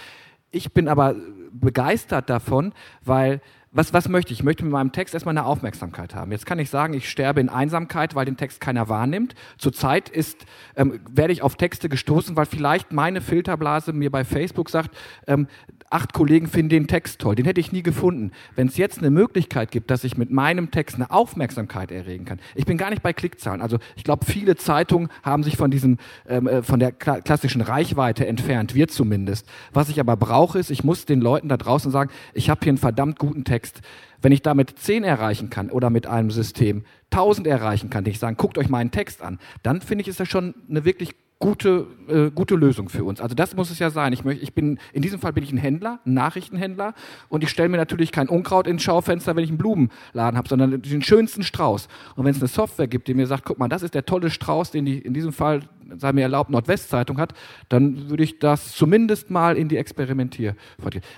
Ich 0.50 0.72
bin 0.72 0.88
aber 0.88 1.14
begeistert 1.52 2.30
davon, 2.30 2.72
weil 3.04 3.40
was, 3.72 3.92
was 3.92 4.08
möchte 4.08 4.32
ich? 4.32 4.40
Ich 4.40 4.44
möchte 4.44 4.64
mit 4.64 4.72
meinem 4.72 4.90
Text 4.90 5.14
erstmal 5.14 5.36
eine 5.36 5.46
Aufmerksamkeit 5.46 6.14
haben. 6.14 6.32
Jetzt 6.32 6.44
kann 6.44 6.58
ich 6.58 6.70
sagen, 6.70 6.92
ich 6.92 7.08
sterbe 7.08 7.40
in 7.40 7.48
Einsamkeit, 7.48 8.16
weil 8.16 8.24
den 8.24 8.36
Text 8.36 8.60
keiner 8.60 8.88
wahrnimmt. 8.88 9.36
Zurzeit 9.58 10.08
ist, 10.08 10.44
ähm, 10.74 11.00
werde 11.08 11.32
ich 11.32 11.42
auf 11.42 11.54
Texte 11.54 11.88
gestoßen, 11.88 12.34
weil 12.34 12.46
vielleicht 12.46 12.90
meine 12.92 13.20
Filterblase 13.20 13.92
mir 13.92 14.10
bei 14.10 14.24
Facebook 14.24 14.70
sagt, 14.70 14.96
ähm, 15.28 15.46
acht 15.90 16.12
Kollegen 16.12 16.46
finden 16.46 16.70
den 16.70 16.86
Text 16.86 17.20
toll. 17.20 17.34
Den 17.34 17.44
hätte 17.44 17.60
ich 17.60 17.72
nie 17.72 17.82
gefunden. 17.82 18.30
Wenn 18.54 18.68
es 18.68 18.76
jetzt 18.76 18.98
eine 18.98 19.10
Möglichkeit 19.10 19.72
gibt, 19.72 19.90
dass 19.90 20.04
ich 20.04 20.16
mit 20.16 20.30
meinem 20.30 20.70
Text 20.70 20.96
eine 20.96 21.10
Aufmerksamkeit 21.10 21.90
erregen 21.90 22.24
kann. 22.24 22.40
Ich 22.54 22.64
bin 22.64 22.78
gar 22.78 22.90
nicht 22.90 23.02
bei 23.02 23.12
Klickzahlen. 23.12 23.60
Also 23.60 23.78
ich 23.96 24.04
glaube, 24.04 24.24
viele 24.24 24.56
Zeitungen 24.56 25.08
haben 25.22 25.42
sich 25.42 25.56
von 25.56 25.70
diesem, 25.70 25.98
ähm, 26.28 26.46
äh, 26.46 26.62
von 26.62 26.78
der 26.78 26.92
kla 26.92 27.20
klassischen 27.20 27.60
Reichweite 27.60 28.26
entfernt. 28.26 28.74
Wir 28.74 28.88
zumindest. 28.88 29.46
Was 29.72 29.88
ich 29.88 29.98
aber 30.00 30.16
brauche, 30.16 30.58
ist, 30.58 30.70
ich 30.70 30.84
muss 30.84 31.06
den 31.06 31.20
Leuten 31.20 31.48
da 31.48 31.56
draußen 31.56 31.90
sagen, 31.90 32.10
ich 32.34 32.48
habe 32.48 32.60
hier 32.62 32.70
einen 32.70 32.78
verdammt 32.78 33.18
guten 33.18 33.44
Text. 33.44 33.80
Wenn 34.22 34.32
ich 34.32 34.42
damit 34.42 34.78
zehn 34.78 35.02
erreichen 35.02 35.50
kann 35.50 35.70
oder 35.70 35.90
mit 35.90 36.06
einem 36.06 36.30
System 36.30 36.84
tausend 37.10 37.46
erreichen 37.46 37.90
kann, 37.90 38.04
die 38.04 38.10
ich 38.10 38.18
sagen, 38.18 38.36
guckt 38.36 38.58
euch 38.58 38.68
meinen 38.68 38.90
Text 38.90 39.22
an, 39.22 39.38
dann 39.62 39.80
finde 39.80 40.02
ich, 40.02 40.08
ist 40.08 40.20
das 40.20 40.28
schon 40.28 40.54
eine 40.68 40.84
wirklich 40.84 41.14
gute, 41.40 41.86
äh, 42.06 42.30
gute 42.30 42.54
Lösung 42.54 42.90
für 42.90 43.02
uns. 43.02 43.20
Also 43.20 43.34
das 43.34 43.56
muss 43.56 43.70
es 43.70 43.78
ja 43.78 43.88
sein. 43.88 44.12
Ich, 44.12 44.24
möchte, 44.24 44.42
ich 44.44 44.52
bin, 44.52 44.78
in 44.92 45.00
diesem 45.00 45.18
Fall 45.18 45.32
bin 45.32 45.42
ich 45.42 45.50
ein 45.50 45.56
Händler, 45.56 45.98
ein 46.04 46.12
Nachrichtenhändler 46.12 46.94
und 47.30 47.42
ich 47.42 47.48
stelle 47.48 47.70
mir 47.70 47.78
natürlich 47.78 48.12
kein 48.12 48.28
Unkraut 48.28 48.66
ins 48.66 48.82
Schaufenster, 48.82 49.34
wenn 49.34 49.42
ich 49.42 49.48
einen 49.48 49.58
Blumenladen 49.58 50.36
habe, 50.36 50.48
sondern 50.48 50.82
den 50.82 51.02
schönsten 51.02 51.42
Strauß. 51.42 51.88
Und 52.14 52.26
wenn 52.26 52.32
es 52.32 52.40
eine 52.40 52.48
Software 52.48 52.86
gibt, 52.86 53.08
die 53.08 53.14
mir 53.14 53.26
sagt, 53.26 53.46
guck 53.46 53.58
mal, 53.58 53.68
das 53.68 53.82
ist 53.82 53.94
der 53.94 54.04
tolle 54.04 54.28
Strauß, 54.30 54.70
den 54.70 54.84
die 54.84 54.98
in 54.98 55.14
diesem 55.14 55.32
Fall, 55.32 55.62
sei 55.96 56.12
mir 56.12 56.22
erlaubt, 56.22 56.50
Nordwestzeitung 56.50 57.18
hat, 57.18 57.32
dann 57.70 58.10
würde 58.10 58.22
ich 58.22 58.38
das 58.38 58.72
zumindest 58.72 59.30
mal 59.30 59.56
in 59.56 59.68
die 59.68 59.78
Experimentier. 59.78 60.54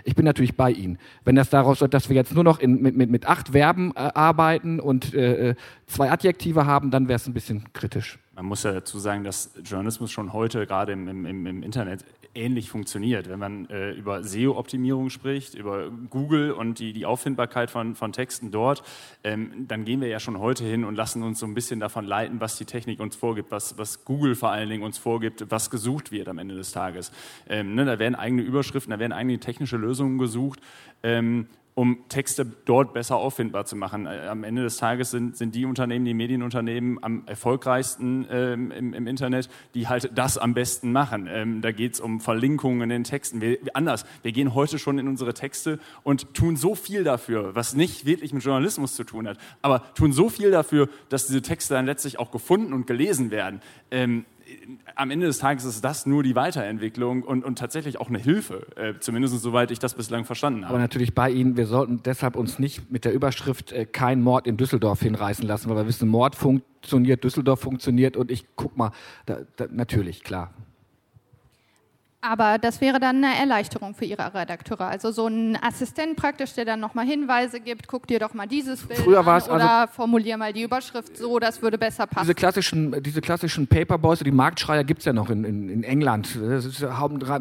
Ich 0.05 0.15
bin 0.15 0.25
natürlich 0.25 0.57
bei 0.57 0.71
Ihnen. 0.71 0.99
Wenn 1.25 1.35
das 1.35 1.51
daraus 1.51 1.81
wird, 1.81 1.95
dass 1.95 2.09
wir 2.09 2.15
jetzt 2.15 2.33
nur 2.33 2.45
noch 2.45 2.61
in, 2.61 2.81
mit, 2.81 2.97
mit, 2.97 3.11
mit 3.11 3.27
acht 3.27 3.51
Verben 3.51 3.91
äh, 3.97 3.99
arbeiten 4.15 4.79
und 4.79 5.15
äh, 5.15 5.51
äh 5.51 5.55
zwei 5.87 6.11
Adjektive 6.11 6.65
haben, 6.65 6.91
dann 6.91 7.09
wäre 7.09 7.17
es 7.17 7.27
ein 7.27 7.35
bisschen 7.35 7.65
kritisch. 7.75 8.22
Man 8.35 8.47
muss 8.47 8.63
ja 8.63 8.73
dazu 8.73 8.99
sagen, 8.99 9.25
dass 9.25 9.53
Journalismus 9.63 10.11
schon 10.11 10.33
heute 10.33 10.67
gerade 10.67 10.93
im, 10.93 11.07
im, 11.07 11.47
im 11.47 11.63
Internet 11.63 12.05
ähnlich 12.35 12.71
funktioniert. 12.71 13.29
Wenn 13.29 13.39
man 13.39 13.69
äh, 13.69 13.93
über 13.93 14.23
SEO-Optimierung 14.23 15.11
spricht, 15.11 15.55
über 15.55 15.91
Google 16.11 16.53
und 16.53 16.79
die, 16.79 16.93
die 16.93 17.05
Auffindbarkeit 17.05 17.71
von, 17.71 17.95
von 17.95 18.13
Texten 18.13 18.51
dort, 18.51 18.83
ähm, 19.23 19.67
dann 19.69 19.85
gehen 19.85 20.01
wir 20.01 20.09
ja 20.09 20.19
schon 20.19 20.39
heute 20.39 20.65
hin 20.65 20.85
und 20.85 20.95
lassen 20.95 21.23
uns 21.23 21.39
so 21.39 21.47
ein 21.47 21.55
bisschen 21.55 21.81
davon 21.81 22.05
leiten, 22.05 22.41
was 22.41 22.57
die 22.57 22.65
Technik 22.65 23.01
uns 23.01 23.17
vorgibt, 23.17 23.51
was, 23.51 23.77
was 23.77 24.05
Google 24.05 24.35
vor 24.35 24.51
allen 24.51 24.71
Dingen 24.71 24.83
uns 24.83 24.99
vorgibt, 24.99 25.51
was 25.51 25.71
gesucht 25.71 26.11
wird 26.11 26.29
am 26.29 26.39
Ende 26.39 26.55
des 26.55 26.73
Tages. 26.73 27.13
Ähm, 27.49 27.75
ne, 27.75 27.85
da 27.85 27.99
werden 27.99 28.15
eigene 28.15 28.43
Überschriften, 28.43 28.91
da 28.93 28.99
werden 28.99 29.13
eigene 29.13 29.39
technische 29.39 29.77
Lösungen 29.77 30.19
gesucht. 30.19 30.61
Ähm, 31.03 31.49
um 31.75 32.05
Texte 32.09 32.45
dort 32.45 32.93
besser 32.93 33.17
auffindbar 33.17 33.65
zu 33.65 33.77
machen. 33.77 34.07
Äh, 34.07 34.27
am 34.29 34.45
Ende 34.45 34.63
des 34.63 34.77
Tages 34.77 35.11
sind, 35.11 35.37
sind 35.37 35.55
die 35.55 35.65
Unternehmen, 35.65 36.05
die 36.05 36.15
Medienunternehmen 36.15 37.03
am 37.03 37.23
erfolgreichsten 37.27 38.27
ähm, 38.31 38.71
im, 38.71 38.93
im, 38.93 39.07
Internet, 39.07 39.49
die 39.75 39.89
halt 39.89 40.11
das 40.15 40.37
am 40.37 40.55
besten 40.55 40.93
machen. 40.93 41.29
Ähm, 41.31 41.63
da 41.63 41.73
geht 41.73 41.95
es 41.95 42.01
um 42.01 42.21
Verlinkungen 42.21 42.83
in 42.83 42.89
den 42.91 43.05
Texten. 43.05 43.41
Wir, 43.41 43.59
anders, 43.75 44.05
wir 44.23 44.33
gehen 44.33 44.55
heute 44.55 44.79
schon 44.79 44.99
in 44.99 45.09
unsere 45.09 45.33
Texte 45.33 45.79
und 46.03 46.35
tun 46.35 46.57
so 46.57 46.75
viel 46.75 47.05
dafür, 47.05 47.55
was 47.55 47.75
nicht 47.75 48.05
wirklich 48.05 48.35
mit 48.35 48.45
Journalismus 48.45 48.95
zu 48.95 49.05
tun 49.05 49.27
hat, 49.27 49.39
aber 49.63 49.83
tun 49.95 50.13
so 50.13 50.29
viel 50.29 50.51
dafür, 50.51 50.89
dass 51.09 51.27
diese 51.27 51.43
Texte 51.43 51.75
dann 51.75 51.87
letztlich 51.87 52.19
auch 52.19 52.31
gefunden 52.31 52.73
und 52.73 52.87
gelesen 52.87 53.31
werden. 53.31 53.61
Ähm, 53.91 54.27
am 54.95 55.11
Ende 55.11 55.27
des 55.27 55.39
Tages 55.39 55.65
ist 55.65 55.85
das 55.85 56.07
nur 56.07 56.23
die 56.23 56.35
Weiterentwicklung 56.35 57.23
und, 57.23 57.45
und 57.45 57.59
tatsächlich 57.59 57.99
auch 57.99 58.09
eine 58.09 58.19
Hilfe, 58.19 58.67
äh, 58.77 58.95
zumindest 59.01 59.41
soweit 59.41 59.71
ich 59.71 59.79
das 59.79 59.95
bislang 59.95 60.25
verstanden 60.25 60.65
habe. 60.65 60.75
Aber 60.75 60.79
natürlich 60.79 61.15
bei 61.15 61.31
Ihnen, 61.31 61.57
wir 61.57 61.67
sollten 61.67 62.03
deshalb 62.03 62.37
uns 62.37 62.59
nicht 62.59 62.91
mit 62.91 63.05
der 63.05 63.13
Überschrift 63.13 63.73
äh, 63.73 63.87
kein 63.87 64.23
Mord 64.23 64.47
in 64.47 64.57
Düsseldorf 64.57 65.01
hinreißen 65.01 65.47
lassen, 65.47 65.69
weil 65.69 65.77
wir 65.77 65.87
wissen, 65.87 66.09
Mord 66.09 66.35
funktioniert, 66.35 67.25
Düsseldorf 67.25 67.61
funktioniert 67.61 68.17
und 68.17 68.31
ich 68.31 68.47
guck 68.57 68.77
mal, 68.77 68.93
da, 69.27 69.39
da, 69.57 69.67
natürlich, 69.71 70.23
klar. 70.23 70.53
Aber 72.25 72.59
das 72.59 72.81
wäre 72.81 73.01
dann 73.01 73.25
eine 73.25 73.37
Erleichterung 73.37 73.97
für 73.97 74.05
Ihre 74.05 74.33
Redakteure. 74.33 74.87
Also 74.87 75.11
so 75.11 75.27
ein 75.27 75.59
Assistent 75.61 76.15
praktisch, 76.17 76.55
der 76.55 76.65
dann 76.65 76.79
nochmal 76.79 77.05
Hinweise 77.05 77.59
gibt, 77.59 77.89
guck 77.89 78.07
dir 78.07 78.21
doch 78.21 78.33
mal 78.33 78.47
dieses 78.47 78.87
Bild 78.87 79.01
Früher 79.01 79.27
an 79.27 79.43
oder 79.43 79.71
also 79.71 79.93
formulier 79.93 80.37
mal 80.37 80.53
die 80.53 80.63
Überschrift 80.63 81.17
so, 81.17 81.41
das 81.41 81.63
würde 81.63 81.79
besser 81.79 82.07
passen. 82.07 82.25
Diese 82.25 82.37
klassischen, 82.37 83.03
diese 83.03 83.21
klassischen 83.21 83.67
Paperboys, 83.67 84.21
die 84.21 84.31
Marktschreier 84.31 84.85
gibt 84.85 85.01
es 85.01 85.07
ja 85.07 85.13
noch 85.13 85.31
in, 85.31 85.43
in, 85.43 85.69
in, 85.69 85.83
England. 85.83 86.39
Das 86.41 86.65
ist 86.65 86.87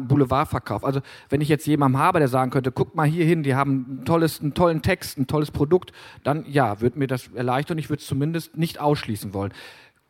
Boulevardverkauf. 0.08 0.84
Also 0.84 1.00
wenn 1.28 1.40
ich 1.40 1.48
jetzt 1.48 1.64
jemanden 1.68 1.98
habe, 1.98 2.18
der 2.18 2.26
sagen 2.26 2.50
könnte, 2.50 2.72
guck 2.72 2.96
mal 2.96 3.06
hier 3.06 3.24
hin, 3.24 3.44
die 3.44 3.54
haben 3.54 4.00
ein 4.00 4.04
tolles, 4.04 4.40
einen 4.40 4.54
tollen 4.54 4.82
Text, 4.82 5.16
ein 5.16 5.28
tolles 5.28 5.52
Produkt, 5.52 5.92
dann 6.24 6.44
ja, 6.48 6.80
würde 6.80 6.98
mir 6.98 7.06
das 7.06 7.28
erleichtern. 7.28 7.78
Ich 7.78 7.88
würde 7.88 8.00
es 8.00 8.06
zumindest 8.08 8.56
nicht 8.56 8.80
ausschließen 8.80 9.32
wollen 9.32 9.52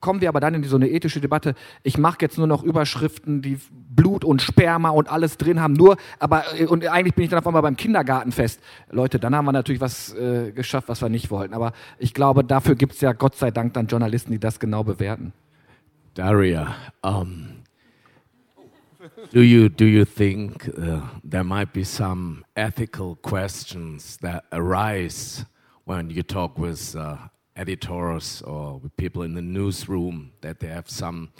kommen 0.03 0.20
wir 0.20 0.28
aber 0.28 0.40
dann 0.40 0.53
in 0.53 0.64
so 0.64 0.76
eine 0.76 0.90
ethische 0.90 1.22
Debatte, 1.22 1.55
ich 1.82 1.96
mache 1.96 2.18
jetzt 2.20 2.36
nur 2.36 2.46
noch 2.46 2.62
Überschriften, 2.62 3.40
die 3.40 3.59
Blut 3.70 4.24
und 4.24 4.42
Sperma 4.42 4.90
und 4.90 5.11
alles 5.11 5.38
drin 5.38 5.62
haben, 5.62 5.72
nur, 5.72 5.96
aber, 6.18 6.44
äh, 6.59 6.66
und 6.66 6.86
eigentlich 6.86 7.14
bin 7.14 7.24
ich 7.24 7.30
dann 7.30 7.38
auf 7.38 7.46
einmal 7.46 7.62
beim 7.62 7.76
Kindergartenfest. 7.76 8.61
Leute, 8.90 9.18
dann 9.18 9.34
haben 9.34 9.46
wir 9.46 9.53
natürlich 9.53 9.80
was 9.80 10.12
äh, 10.14 10.53
geschafft, 10.53 10.88
was 10.88 11.00
wir 11.00 11.09
nicht 11.09 11.30
wollten. 11.30 11.55
Aber 11.55 11.72
ich 11.98 12.12
glaube, 12.12 12.44
dafür 12.44 12.74
gibt 12.74 12.92
es 12.94 13.00
ja 13.00 13.12
Gott 13.12 13.36
sei 13.36 13.50
Dank 13.50 13.72
dann 13.74 13.86
Journalisten, 13.86 14.32
die 14.32 14.40
das 14.40 14.61
genau 14.61 14.84
bewerten. 14.84 15.32
Daria, 16.14 16.74
um, 17.03 17.62
do 19.32 19.40
you 19.40 19.70
do 19.70 19.86
you 19.86 20.05
think 20.05 20.68
uh, 20.76 21.00
there 21.24 21.44
might 21.44 21.72
be 21.72 21.84
some 21.84 22.44
ethical 22.55 23.16
questions 23.22 24.18
that 24.18 24.44
arise 24.53 25.46
when 25.86 26.11
you 26.11 26.22
talk 26.22 26.59
with 26.59 26.94
uh, 26.94 27.16
editors 27.57 28.42
or 28.42 28.78
with 28.78 28.96
people 28.96 29.22
in 29.22 29.34
the 29.34 29.42
newsroom 29.42 30.32
that 30.40 30.61
they 30.61 30.68
have 30.68 30.88
some 30.88 31.30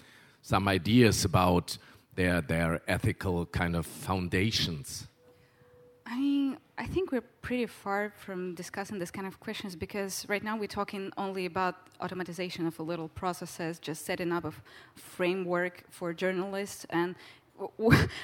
some 0.42 0.68
ideas 0.68 1.24
about 1.24 1.78
their 2.14 2.40
their 2.40 2.80
ethical 2.88 3.46
kind 3.46 3.76
of 3.76 3.86
foundations? 3.86 5.06
I 6.06 6.18
mean, 6.18 6.58
I 6.76 6.86
think 6.86 7.12
we're 7.12 7.28
pretty 7.42 7.66
far 7.66 8.12
from 8.16 8.54
discussing 8.54 8.98
this 8.98 9.10
kind 9.10 9.26
of 9.26 9.38
questions 9.40 9.76
because 9.76 10.26
right 10.28 10.42
now 10.42 10.56
we're 10.56 10.66
talking 10.66 11.12
only 11.16 11.46
about 11.46 11.74
automatization 12.00 12.66
of 12.66 12.78
a 12.78 12.82
little 12.82 13.08
processes, 13.08 13.78
just 13.78 14.04
setting 14.04 14.32
up 14.32 14.44
a 14.44 14.52
framework 14.96 15.84
for 15.90 16.12
journalists 16.12 16.84
and 16.90 17.14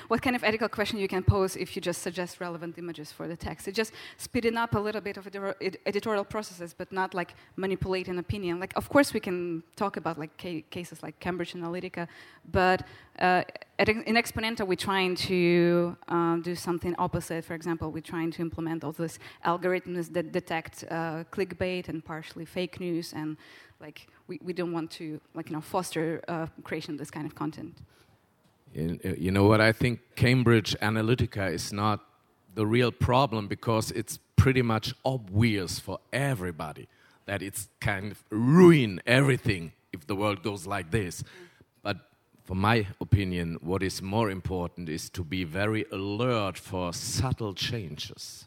what 0.09 0.22
kind 0.22 0.35
of 0.35 0.43
ethical 0.43 0.68
question 0.68 0.99
you 0.99 1.09
can 1.09 1.22
pose 1.22 1.57
if 1.57 1.76
you 1.76 1.83
just 1.83 2.03
suggest 2.03 2.41
relevant 2.41 2.79
images 2.79 3.12
for 3.12 3.29
the 3.29 3.37
text. 3.37 3.68
It's 3.68 3.76
just 3.76 3.93
speeding 4.16 4.57
up 4.57 4.74
a 4.74 4.79
little 4.79 5.01
bit 5.01 5.16
of 5.16 5.26
editorial 5.87 6.24
processes, 6.24 6.74
but 6.76 6.91
not 6.93 7.14
like 7.14 7.35
manipulating 7.57 8.18
opinion. 8.18 8.59
Like, 8.59 8.72
of 8.76 8.89
course, 8.89 9.12
we 9.12 9.20
can 9.20 9.62
talk 9.76 9.97
about 9.97 10.18
like 10.18 10.37
ca 10.39 10.62
cases 10.70 11.03
like 11.03 11.18
Cambridge 11.20 11.53
Analytica, 11.53 12.09
but 12.51 12.87
uh, 13.18 13.43
in 13.79 14.16
Exponenta, 14.16 14.66
we're 14.66 14.76
trying 14.76 15.14
to 15.14 15.97
um, 16.09 16.43
do 16.43 16.55
something 16.55 16.95
opposite. 16.99 17.45
For 17.45 17.55
example, 17.55 17.91
we're 17.91 18.01
trying 18.01 18.31
to 18.33 18.43
implement 18.43 18.83
all 18.85 18.93
these 18.93 19.18
algorithms 19.45 20.12
that 20.14 20.33
detect 20.33 20.85
uh, 20.91 21.24
clickbait 21.31 21.89
and 21.89 22.05
partially 22.05 22.45
fake 22.45 22.81
news, 22.81 23.12
and 23.12 23.37
like 23.81 24.09
we, 24.26 24.41
we 24.43 24.53
don't 24.53 24.72
want 24.72 24.91
to 24.93 25.20
like 25.35 25.49
you 25.51 25.57
know 25.57 25.61
foster 25.61 26.22
uh, 26.29 26.47
creation 26.64 26.95
of 26.95 26.99
this 26.99 27.11
kind 27.11 27.26
of 27.26 27.35
content. 27.35 27.79
Uh, 28.79 29.14
you 29.18 29.31
know 29.31 29.45
what? 29.45 29.61
I 29.61 29.72
think 29.72 30.01
Cambridge 30.14 30.76
Analytica 30.81 31.53
is 31.53 31.72
not 31.72 32.01
the 32.55 32.66
real 32.66 32.93
problem 32.93 33.49
because 33.49 33.91
it's 33.91 34.18
pretty 34.37 34.62
much 34.62 34.95
obvious 35.05 35.79
for 35.81 35.99
everybody 36.12 36.87
that 37.26 37.43
it's 37.43 37.68
kind 37.81 38.12
of 38.12 38.24
ruin 38.31 39.01
everything 39.07 39.72
if 39.93 40.07
the 40.07 40.14
world 40.14 40.43
goes 40.43 40.66
like 40.66 40.91
this. 40.91 41.24
But 41.83 41.99
for 42.45 42.55
my 42.55 42.87
opinion, 43.01 43.59
what 43.61 43.83
is 43.83 44.01
more 44.01 44.31
important 44.31 44.89
is 44.89 45.11
to 45.11 45.24
be 45.24 45.45
very 45.45 45.85
alert 45.93 46.57
for 46.57 46.93
subtle 46.93 47.55
changes. 47.55 48.47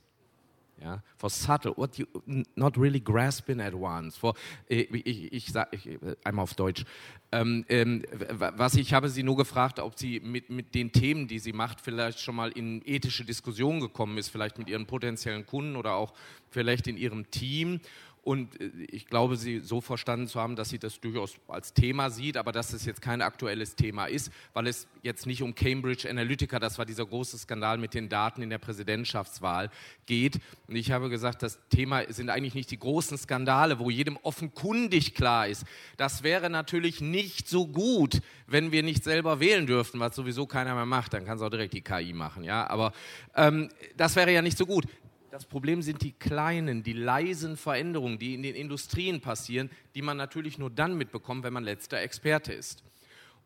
Yeah, 0.81 0.97
for 1.15 1.29
subtle, 1.29 1.73
what 1.75 1.99
you 1.99 2.07
not 2.55 2.75
really 2.75 2.99
grasping 2.99 3.61
at 3.61 3.75
once. 3.75 4.17
For, 4.17 4.33
ich, 4.67 4.89
ich, 4.91 5.31
ich, 5.31 5.55
ich 5.71 5.99
einmal 6.23 6.41
auf 6.41 6.55
Deutsch. 6.55 6.85
Ähm, 7.31 7.65
ähm, 7.69 8.03
was 8.09 8.73
ich 8.73 8.91
habe 8.91 9.07
Sie 9.07 9.21
nur 9.21 9.37
gefragt, 9.37 9.79
ob 9.79 9.97
Sie 9.99 10.19
mit, 10.19 10.49
mit 10.49 10.73
den 10.73 10.91
Themen, 10.91 11.27
die 11.27 11.37
sie 11.37 11.53
macht, 11.53 11.81
vielleicht 11.81 12.19
schon 12.19 12.35
mal 12.35 12.51
in 12.51 12.81
ethische 12.83 13.23
Diskussionen 13.23 13.79
gekommen 13.79 14.17
ist, 14.17 14.29
vielleicht 14.29 14.57
mit 14.57 14.69
Ihren 14.69 14.87
potenziellen 14.87 15.45
Kunden 15.45 15.75
oder 15.75 15.93
auch 15.93 16.13
vielleicht 16.49 16.87
in 16.87 16.97
Ihrem 16.97 17.29
Team 17.29 17.79
und 18.23 18.59
äh, 18.61 18.69
ich 18.89 19.07
glaube, 19.07 19.35
Sie 19.35 19.59
so 19.59 19.81
verstanden 19.81 20.27
zu 20.27 20.39
haben, 20.39 20.55
dass 20.55 20.69
sie 20.69 20.79
das 20.79 20.99
durchaus 20.99 21.35
als 21.47 21.73
Thema 21.73 22.09
sieht, 22.09 22.37
aber 22.37 22.51
dass 22.51 22.73
es 22.73 22.85
jetzt 22.85 23.01
kein 23.01 23.21
aktuelles 23.21 23.75
Thema 23.75 24.05
ist, 24.05 24.31
weil 24.53 24.67
es 24.67 24.87
jetzt 25.01 25.25
nicht 25.25 25.41
um 25.41 25.55
Cambridge 25.55 26.09
Analytica, 26.09 26.59
das 26.59 26.77
war 26.77 26.85
dieser 26.85 27.05
große 27.05 27.37
Skandal 27.37 27.77
mit 27.77 27.93
den 27.93 28.09
Daten 28.09 28.41
in 28.41 28.49
der 28.49 28.59
Präsidentschaftswahl, 28.59 29.71
geht. 30.05 30.39
Und 30.67 30.75
ich 30.75 30.91
habe 30.91 31.09
gesagt, 31.09 31.41
das 31.41 31.59
Thema 31.69 32.03
sind 32.09 32.29
eigentlich 32.29 32.53
nicht 32.53 32.69
die 32.69 32.79
großen 32.79 33.17
Skandale, 33.17 33.79
wo 33.79 33.89
jedem 33.89 34.17
offenkundig 34.17 35.15
klar 35.15 35.47
ist. 35.47 35.65
Das 35.97 36.21
wäre 36.21 36.49
natürlich 36.49 37.01
nicht 37.01 37.47
so 37.47 37.67
gut, 37.67 38.21
wenn 38.45 38.71
wir 38.71 38.83
nicht 38.83 39.03
selber 39.03 39.39
wählen 39.39 39.65
dürften, 39.65 39.99
was 39.99 40.15
sowieso 40.15 40.45
keiner 40.45 40.75
mehr 40.75 40.85
macht. 40.85 41.13
Dann 41.13 41.25
kann 41.25 41.37
es 41.37 41.43
auch 41.43 41.49
direkt 41.49 41.73
die 41.73 41.81
KI 41.81 42.13
machen. 42.13 42.43
Ja? 42.43 42.69
Aber 42.69 42.93
ähm, 43.35 43.69
das 43.97 44.15
wäre 44.15 44.31
ja 44.31 44.41
nicht 44.41 44.57
so 44.57 44.65
gut. 44.65 44.85
Das 45.31 45.45
Problem 45.45 45.81
sind 45.81 46.01
die 46.01 46.11
kleinen, 46.11 46.83
die 46.83 46.91
leisen 46.91 47.55
Veränderungen, 47.55 48.19
die 48.19 48.33
in 48.33 48.43
den 48.43 48.53
Industrien 48.53 49.21
passieren, 49.21 49.69
die 49.95 50.01
man 50.01 50.17
natürlich 50.17 50.57
nur 50.57 50.69
dann 50.69 50.97
mitbekommt, 50.97 51.45
wenn 51.45 51.53
man 51.53 51.63
letzter 51.63 52.01
Experte 52.01 52.51
ist. 52.51 52.83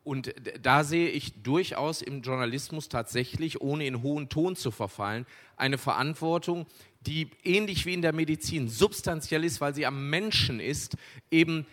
Und 0.02 0.34
da 0.62 0.82
sehe 0.82 1.08
ich 1.08 1.44
durchaus 1.44 2.02
im 2.02 2.22
Journalismus 2.22 2.88
tatsächlich, 2.88 3.60
ohne 3.60 3.86
in 3.86 4.02
hohen 4.02 4.28
Ton 4.28 4.56
zu 4.56 4.72
verfallen, 4.72 5.26
eine 5.56 5.78
Verantwortung, 5.78 6.66
die 7.02 7.30
ähnlich 7.44 7.86
wie 7.86 7.94
in 7.94 8.02
der 8.02 8.12
Medizin 8.12 8.68
substanziell 8.68 9.44
ist, 9.44 9.60
weil 9.60 9.74
sie 9.74 9.86
am 9.86 10.10
Menschen 10.10 10.58
ist, 10.58 10.96
eben 11.30 11.66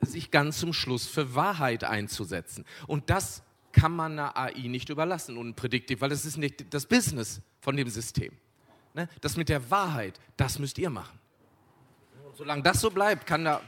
sich 0.00 0.30
ganz 0.30 0.60
zum 0.60 0.72
Schluss 0.72 1.06
für 1.06 1.34
Wahrheit 1.34 1.84
einzusetzen. 1.84 2.64
Und 2.86 3.10
das 3.10 3.42
kann 3.72 3.94
man 3.94 4.12
einer 4.12 4.34
AI 4.34 4.68
nicht 4.68 4.88
überlassen, 4.88 5.36
unprädiktiv, 5.36 6.00
weil 6.00 6.08
das 6.08 6.24
ist 6.24 6.38
nicht 6.38 6.72
das 6.72 6.86
Business 6.86 7.42
von 7.60 7.76
dem 7.76 7.88
System. 7.90 8.32
Ne? 8.98 9.08
Das 9.20 9.36
mit 9.36 9.48
der 9.48 9.70
Wahrheit, 9.70 10.18
das 10.36 10.58
müsst 10.58 10.76
ihr 10.76 10.90
machen. 10.90 11.20
Und 12.26 12.36
solange 12.36 12.64
das 12.64 12.80
so 12.80 12.90
bleibt, 12.90 13.26
kann 13.26 13.44
da, 13.44 13.60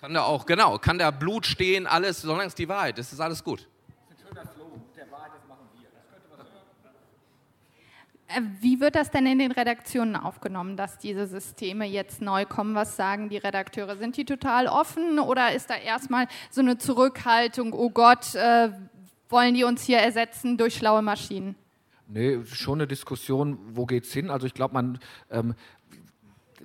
kann 0.00 0.14
da 0.14 0.22
auch, 0.22 0.46
genau, 0.46 0.78
kann 0.78 0.98
da 0.98 1.10
Blut 1.10 1.44
stehen, 1.44 1.86
alles, 1.86 2.22
solange 2.22 2.46
es 2.46 2.54
die 2.54 2.66
Wahrheit 2.66 2.98
ist, 2.98 3.12
ist 3.12 3.20
alles 3.20 3.44
gut. 3.44 3.68
Äh, 8.28 8.40
wie 8.60 8.80
wird 8.80 8.94
das 8.94 9.10
denn 9.10 9.26
in 9.26 9.38
den 9.38 9.52
Redaktionen 9.52 10.16
aufgenommen, 10.16 10.78
dass 10.78 10.96
diese 10.96 11.26
Systeme 11.26 11.84
jetzt 11.84 12.22
neu 12.22 12.46
kommen? 12.46 12.74
Was 12.74 12.96
sagen 12.96 13.28
die 13.28 13.36
Redakteure? 13.36 13.98
Sind 13.98 14.16
die 14.16 14.24
total 14.24 14.68
offen 14.68 15.18
oder 15.18 15.52
ist 15.52 15.68
da 15.68 15.76
erstmal 15.76 16.28
so 16.50 16.62
eine 16.62 16.78
Zurückhaltung, 16.78 17.74
oh 17.74 17.90
Gott, 17.90 18.34
äh, 18.34 18.70
wollen 19.28 19.52
die 19.52 19.64
uns 19.64 19.82
hier 19.82 19.98
ersetzen 19.98 20.56
durch 20.56 20.76
schlaue 20.76 21.02
Maschinen? 21.02 21.56
Nee, 22.08 22.38
schon 22.44 22.78
eine 22.78 22.86
Diskussion, 22.86 23.58
wo 23.72 23.84
geht's 23.84 24.12
hin? 24.12 24.30
Also 24.30 24.46
ich 24.46 24.54
glaube, 24.54 24.74
man 24.74 24.98
ähm, 25.30 25.54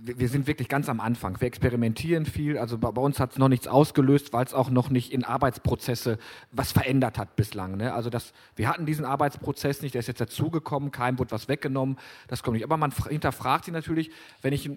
wir 0.04 0.30
sind 0.30 0.48
wirklich 0.48 0.68
ganz 0.68 0.90
am 0.90 1.00
Anfang. 1.00 1.40
Wir 1.40 1.48
experimentieren 1.48 2.26
viel. 2.26 2.58
Also 2.58 2.78
bei, 2.78 2.90
uns 3.02 3.20
hat 3.20 3.34
es 3.34 3.38
noch 3.38 3.50
nichts 3.50 3.68
ausgelöst, 3.68 4.34
weil 4.34 4.46
es 4.46 4.54
auch 4.54 4.70
noch 4.70 4.90
nicht 4.90 5.12
in 5.12 5.24
Arbeitsprozesse 5.24 6.18
was 6.52 6.72
verändert 6.72 7.18
hat 7.18 7.36
bislang. 7.36 7.78
Ne? 7.78 7.94
Also 7.94 8.10
das, 8.10 8.34
wir 8.56 8.68
hatten 8.68 8.86
diesen 8.86 9.06
Arbeitsprozess 9.06 9.82
nicht, 9.82 9.94
der 9.94 10.00
ist 10.00 10.08
jetzt 10.08 10.22
dazugekommen, 10.22 10.92
keinem 10.92 11.20
wurde 11.20 11.32
was 11.32 11.48
weggenommen, 11.48 11.98
das 12.28 12.42
kommt 12.42 12.56
nicht. 12.56 12.64
Aber 12.64 12.78
man 12.78 12.92
hinterfragt 13.10 13.66
sich 13.66 13.74
natürlich, 13.74 14.12
wenn 14.42 14.54
ich 14.54 14.72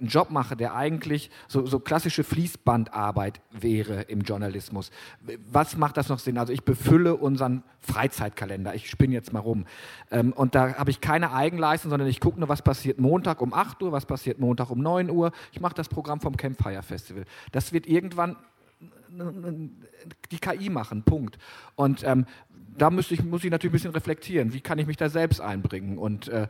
einen 0.00 0.08
Job 0.08 0.30
mache, 0.30 0.56
der 0.56 0.74
eigentlich 0.74 1.30
so, 1.46 1.66
so, 1.66 1.78
klassische 1.78 2.24
Fließbandarbeit 2.24 3.40
wäre 3.52 4.02
im 4.02 4.22
Journalismus, 4.22 4.90
was 5.50 5.76
macht 5.76 5.96
das 5.96 6.08
noch 6.08 6.18
Sinn? 6.18 6.36
Also 6.36 6.52
ich 6.52 6.64
befülle 6.64 7.14
unseren 7.14 7.62
Freizeitkalender, 7.80 8.74
ich 8.74 8.90
spinne 8.90 9.14
jetzt 9.14 9.32
mal 9.32 9.40
rum. 9.40 9.66
Ähm, 10.10 10.32
und 10.32 10.54
da 10.54 10.74
habe 10.74 10.90
ich 10.90 11.00
keine 11.00 11.32
Eigenleistung, 11.32 11.90
sondern 11.90 12.08
ich 12.08 12.20
gucke 12.20 12.40
nur, 12.40 12.48
was 12.48 12.62
passiert 12.62 12.98
Montag 12.98 13.40
um 13.40 13.54
8 13.54 13.82
Uhr, 13.82 13.92
was 13.92 14.06
passiert 14.06 14.40
Montag 14.40 14.70
um 14.70 14.80
9 14.80 15.10
Uhr. 15.10 15.30
Ich 15.52 15.60
mache 15.60 15.74
das 15.74 15.88
Programm 15.88 16.20
vom 16.20 16.36
Campfire 16.36 16.82
Festival. 16.82 17.24
Das 17.52 17.72
wird 17.72 17.86
irgendwann 17.86 18.36
die 20.30 20.38
KI 20.38 20.70
machen, 20.70 21.04
Punkt. 21.04 21.38
Und 21.76 22.02
ähm, 22.04 22.26
da 22.76 22.90
muss 22.90 23.10
ich, 23.10 23.22
muss 23.22 23.44
ich 23.44 23.50
natürlich 23.50 23.72
ein 23.72 23.78
bisschen 23.78 23.92
reflektieren, 23.92 24.52
wie 24.52 24.60
kann 24.60 24.78
ich 24.78 24.86
mich 24.86 24.96
da 24.96 25.08
selbst 25.08 25.40
einbringen. 25.40 25.98
Und 25.98 26.28
äh, 26.28 26.48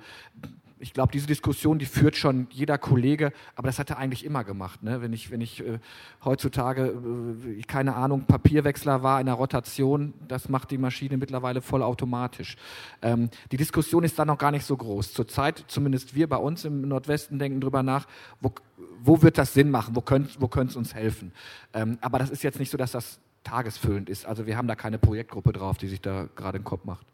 ich 0.79 0.93
glaube, 0.93 1.12
diese 1.12 1.27
Diskussion, 1.27 1.79
die 1.79 1.87
führt 1.87 2.16
schon 2.16 2.47
jeder 2.51 2.79
Kollege, 2.79 3.33
aber 3.55 3.68
das 3.68 3.79
hat 3.79 3.91
er 3.91 3.99
eigentlich 3.99 4.25
immer 4.25 4.45
gemacht. 4.45 4.83
Ne? 4.83 5.01
Wenn 5.01 5.12
ich, 5.12 5.31
wenn 5.31 5.41
ich 5.41 5.61
äh, 5.61 5.79
heutzutage, 6.25 6.87
äh, 6.87 7.62
keine 7.62 7.95
Ahnung, 7.95 8.25
Papierwechsler 8.25 9.03
war 9.03 9.20
in 9.20 9.27
der 9.27 9.37
Rotation, 9.37 10.14
das 10.27 10.49
macht 10.49 10.70
die 10.70 10.79
Maschine 10.79 11.16
mittlerweile 11.16 11.62
vollautomatisch. 11.62 12.57
Ähm, 13.03 13.31
die 13.53 13.57
Diskussion 13.57 14.05
ist 14.05 14.18
da 14.18 14.25
noch 14.25 14.39
gar 14.39 14.51
nicht 14.51 14.64
so 14.64 14.77
groß. 14.77 15.12
Zurzeit, 15.12 15.64
zumindest 15.68 16.14
wir 16.14 16.29
bei 16.29 16.37
uns 16.37 16.64
im 16.64 16.89
Nordwesten, 16.89 17.39
denken 17.39 17.61
darüber 17.61 17.83
nach, 17.83 18.07
wo, 18.41 18.53
wo 19.01 19.22
wird 19.22 19.39
das 19.39 19.55
Sinn 19.55 19.70
machen, 19.70 19.95
wo 19.95 20.01
könnte 20.01 20.41
wo 20.41 20.51
es 20.61 20.77
uns 20.77 20.95
helfen. 20.95 21.33
Ähm, 21.72 21.99
aber 22.01 22.18
das 22.18 22.31
ist 22.31 22.43
jetzt 22.43 22.59
nicht 22.59 22.70
so, 22.70 22.79
dass 22.79 22.93
das 22.93 23.20
tagesfüllend 23.45 24.09
ist. 24.09 24.27
Also 24.27 24.47
wir 24.47 24.57
haben 24.57 24.68
da 24.68 24.75
keine 24.75 24.99
Projektgruppe 24.99 25.53
drauf, 25.53 25.79
die 25.79 25.89
sich 25.89 26.01
da 26.01 26.29
gerade 26.35 26.59
den 26.59 26.64
Kopf 26.64 26.85
macht. 26.85 27.07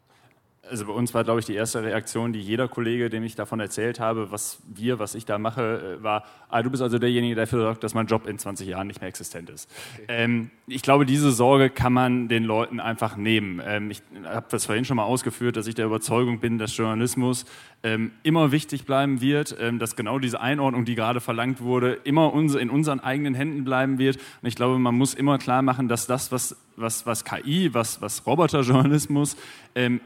Also 0.69 0.85
bei 0.85 0.93
uns 0.93 1.13
war, 1.13 1.23
glaube 1.23 1.39
ich, 1.39 1.47
die 1.47 1.55
erste 1.55 1.83
Reaktion, 1.83 2.33
die 2.33 2.39
jeder 2.39 2.67
Kollege, 2.67 3.09
dem 3.09 3.23
ich 3.23 3.35
davon 3.35 3.59
erzählt 3.59 3.99
habe, 3.99 4.31
was 4.31 4.61
wir, 4.67 4.99
was 4.99 5.15
ich 5.15 5.25
da 5.25 5.39
mache, 5.39 5.97
äh, 5.99 6.03
war, 6.03 6.23
ah, 6.49 6.61
du 6.61 6.69
bist 6.69 6.83
also 6.83 6.99
derjenige, 6.99 7.33
der 7.33 7.45
dafür 7.45 7.61
sorgt, 7.61 7.83
dass 7.83 7.95
mein 7.95 8.05
Job 8.05 8.27
in 8.27 8.37
20 8.37 8.67
Jahren 8.67 8.85
nicht 8.85 9.01
mehr 9.01 9.09
existent 9.09 9.49
ist. 9.49 9.69
Okay. 9.95 10.05
Ähm, 10.07 10.51
ich 10.67 10.83
glaube, 10.83 11.07
diese 11.07 11.31
Sorge 11.31 11.71
kann 11.71 11.93
man 11.93 12.27
den 12.27 12.43
Leuten 12.43 12.79
einfach 12.79 13.17
nehmen. 13.17 13.59
Ähm, 13.65 13.89
ich 13.89 14.03
habe 14.23 14.45
das 14.51 14.65
vorhin 14.65 14.85
schon 14.85 14.97
mal 14.97 15.03
ausgeführt, 15.03 15.57
dass 15.57 15.65
ich 15.65 15.73
der 15.73 15.87
Überzeugung 15.87 16.39
bin, 16.39 16.59
dass 16.59 16.77
Journalismus 16.77 17.45
ähm, 17.83 18.11
immer 18.23 18.51
wichtig 18.51 18.85
bleiben 18.85 19.21
wird, 19.21 19.55
ähm, 19.59 19.79
dass 19.79 19.95
genau 19.95 20.19
diese 20.19 20.39
Einordnung, 20.39 20.85
die 20.85 20.95
gerade 20.95 21.19
verlangt 21.19 21.61
wurde, 21.61 21.93
immer 22.03 22.33
uns, 22.33 22.55
in 22.55 22.69
unseren 22.69 22.99
eigenen 22.99 23.33
Händen 23.33 23.63
bleiben 23.63 23.97
wird. 23.97 24.17
Und 24.17 24.47
ich 24.47 24.55
glaube, 24.55 24.77
man 24.77 24.95
muss 24.95 25.13
immer 25.13 25.37
klar 25.37 25.61
machen, 25.61 25.87
dass 25.87 26.05
das, 26.05 26.31
was, 26.31 26.55
was, 26.75 27.05
was 27.05 27.25
KI, 27.25 27.73
was, 27.73 28.01
was 28.01 28.25
Roboterjournalismus 28.27 29.35
ähm, 29.73 30.01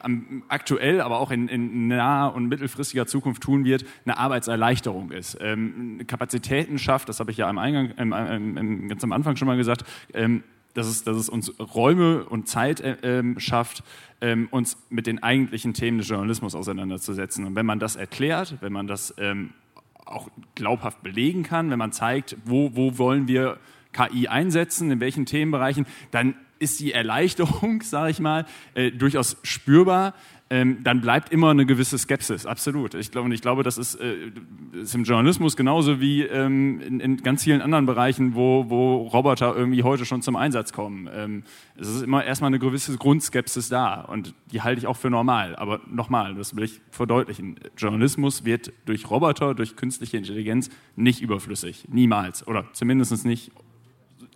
aktuell, 0.47 1.01
aber 1.01 1.19
auch 1.19 1.31
in, 1.31 1.47
in, 1.47 1.87
naher 1.87 2.33
und 2.33 2.47
mittelfristiger 2.47 3.07
Zukunft 3.07 3.43
tun 3.43 3.65
wird, 3.65 3.85
eine 4.05 4.17
Arbeitserleichterung 4.17 5.11
ist. 5.11 5.37
Ähm, 5.41 6.01
Kapazitäten 6.07 6.77
schafft, 6.77 7.09
das 7.09 7.19
habe 7.19 7.31
ich 7.31 7.37
ja 7.37 7.49
am 7.49 7.57
Eingang, 7.57 8.87
ganz 8.87 9.03
am 9.03 9.11
Anfang 9.11 9.35
schon 9.35 9.47
mal 9.47 9.57
gesagt, 9.57 9.83
ähm, 10.13 10.43
dass 10.75 10.87
es, 10.87 11.03
dass 11.03 11.17
es 11.17 11.29
uns 11.29 11.51
Räume 11.59 12.25
und 12.25 12.47
Zeit 12.47 12.81
äh, 12.81 12.97
ähm, 13.01 13.39
schafft, 13.39 13.83
ähm, 14.21 14.47
uns 14.51 14.77
mit 14.89 15.07
den 15.07 15.23
eigentlichen 15.23 15.73
Themen 15.73 15.97
des 15.97 16.07
Journalismus 16.07 16.53
auseinanderzusetzen. 16.53 17.45
Und 17.45 17.55
wenn 17.55 17.65
man 17.65 17.79
das 17.79 17.95
erklärt, 17.95 18.57
wenn 18.61 18.73
man 18.73 18.85
das 18.85 19.15
ähm, 19.17 19.53
auch 20.05 20.29
glaubhaft 20.53 21.01
belegen 21.01 21.43
kann, 21.43 21.71
wenn 21.71 21.79
man 21.79 21.91
zeigt, 21.91 22.37
wo, 22.45 22.75
wo 22.75 22.97
wollen 22.97 23.27
wir 23.27 23.57
KI 23.91 24.27
einsetzen, 24.27 24.91
in 24.91 24.99
welchen 24.99 25.25
Themenbereichen, 25.25 25.87
dann 26.11 26.35
ist 26.59 26.79
die 26.79 26.91
Erleichterung, 26.91 27.81
sage 27.81 28.11
ich 28.11 28.19
mal, 28.19 28.45
äh, 28.73 28.91
durchaus 28.91 29.37
spürbar. 29.43 30.13
Ähm, 30.55 30.85
dann 30.85 31.01
bleibt 31.01 31.33
immer 31.33 31.49
eine 31.49 31.65
gewisse 31.65 31.97
Skepsis, 31.97 32.45
absolut. 32.45 32.93
Ich 32.93 33.11
glaube, 33.11 33.33
ich 33.33 33.41
glaube, 33.41 33.63
das 33.63 33.77
ist, 33.77 33.95
äh, 33.95 34.31
ist 34.71 34.95
im 34.95 35.03
Journalismus 35.03 35.57
genauso 35.57 35.99
wie 35.99 36.21
ähm, 36.21 36.79
in, 36.79 37.01
in, 37.01 37.17
ganz 37.17 37.43
vielen 37.43 37.61
anderen 37.61 37.85
Bereichen, 37.85 38.35
wo, 38.35 38.69
wo 38.69 39.01
Roboter 39.07 39.53
irgendwie 39.53 39.83
heute 39.83 40.05
schon 40.05 40.21
zum 40.21 40.37
Einsatz 40.37 40.71
kommen. 40.71 41.09
Ähm, 41.13 41.43
es 41.75 41.89
ist 41.89 42.03
immer 42.03 42.23
erstmal 42.23 42.47
eine 42.47 42.59
gewisse 42.59 42.95
Grundskepsis 42.95 43.67
da 43.67 43.99
und 43.99 44.33
die 44.53 44.61
halte 44.61 44.79
ich 44.79 44.87
auch 44.87 44.95
für 44.95 45.09
normal. 45.09 45.57
Aber 45.57 45.81
nochmal, 45.91 46.35
das 46.35 46.55
will 46.55 46.63
ich 46.63 46.79
verdeutlichen. 46.89 47.59
Journalismus 47.77 48.45
wird 48.45 48.71
durch 48.85 49.09
Roboter, 49.09 49.55
durch 49.55 49.75
künstliche 49.75 50.15
Intelligenz 50.15 50.69
nicht 50.95 51.19
überflüssig. 51.21 51.83
Niemals. 51.89 52.47
Oder 52.47 52.63
zumindest 52.71 53.25
nicht 53.25 53.51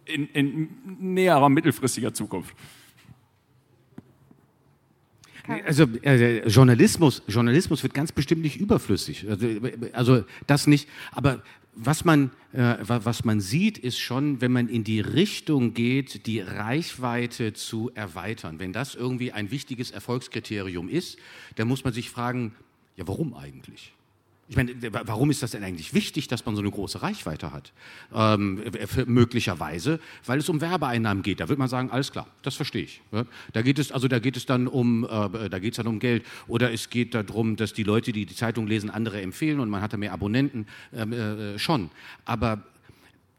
in, 0.03 0.27
in 0.27 0.69
näherer 0.99 1.47
mittelfristiger 1.47 2.13
Zukunft. 2.13 2.53
Also 5.65 5.85
äh, 6.03 6.47
Journalismus, 6.47 7.21
Journalismus 7.27 7.83
wird 7.83 7.93
ganz 7.93 8.11
bestimmt 8.11 8.41
nicht 8.41 8.57
überflüssig. 8.57 9.27
Also, 9.29 9.47
also 9.93 10.23
das 10.47 10.67
nicht. 10.67 10.87
Aber 11.11 11.41
was 11.73 12.03
man, 12.05 12.31
äh, 12.51 12.75
was 12.81 13.23
man 13.23 13.39
sieht, 13.39 13.77
ist 13.77 13.99
schon, 13.99 14.41
wenn 14.41 14.51
man 14.51 14.67
in 14.67 14.83
die 14.83 14.99
Richtung 14.99 15.73
geht, 15.73 16.25
die 16.25 16.41
Reichweite 16.41 17.53
zu 17.53 17.91
erweitern. 17.95 18.59
Wenn 18.59 18.73
das 18.73 18.95
irgendwie 18.95 19.31
ein 19.31 19.51
wichtiges 19.51 19.91
Erfolgskriterium 19.91 20.89
ist, 20.89 21.17
dann 21.55 21.67
muss 21.67 21.83
man 21.83 21.93
sich 21.93 22.09
fragen, 22.09 22.53
ja, 22.97 23.07
warum 23.07 23.33
eigentlich? 23.33 23.93
Ich 24.49 24.55
meine, 24.55 24.73
warum 25.05 25.29
ist 25.29 25.43
das 25.43 25.51
denn 25.51 25.63
eigentlich 25.63 25.93
wichtig, 25.93 26.27
dass 26.27 26.43
man 26.43 26.55
so 26.55 26.61
eine 26.61 26.71
große 26.71 27.03
Reichweite 27.03 27.53
hat? 27.53 27.71
Ähm, 28.11 28.59
möglicherweise, 29.05 29.99
weil 30.25 30.39
es 30.39 30.49
um 30.49 30.59
Werbeeinnahmen 30.59 31.21
geht. 31.21 31.39
Da 31.39 31.49
wird 31.49 31.59
man 31.59 31.67
sagen, 31.67 31.91
alles 31.91 32.11
klar, 32.11 32.25
das 32.41 32.55
verstehe 32.55 32.81
ich. 32.81 33.01
Ja? 33.11 33.25
Da 33.53 33.61
geht 33.61 33.77
es, 33.77 33.91
also 33.91 34.07
da 34.07 34.17
geht 34.17 34.35
es 34.37 34.47
dann 34.47 34.67
um, 34.67 35.03
äh, 35.03 35.49
da 35.51 35.59
geht 35.59 35.73
es 35.73 35.77
dann 35.77 35.85
um 35.85 35.99
Geld. 35.99 36.25
Oder 36.47 36.73
es 36.73 36.89
geht 36.89 37.13
darum, 37.13 37.57
dass 37.57 37.73
die 37.73 37.83
Leute, 37.83 38.11
die 38.11 38.25
die 38.25 38.35
Zeitung 38.35 38.65
lesen, 38.65 38.89
andere 38.89 39.21
empfehlen 39.21 39.59
und 39.59 39.69
man 39.69 39.83
hat 39.83 39.93
da 39.93 39.97
mehr 39.97 40.13
Abonnenten. 40.13 40.65
Ähm, 40.93 41.13
äh, 41.13 41.59
schon. 41.59 41.91
Aber 42.25 42.63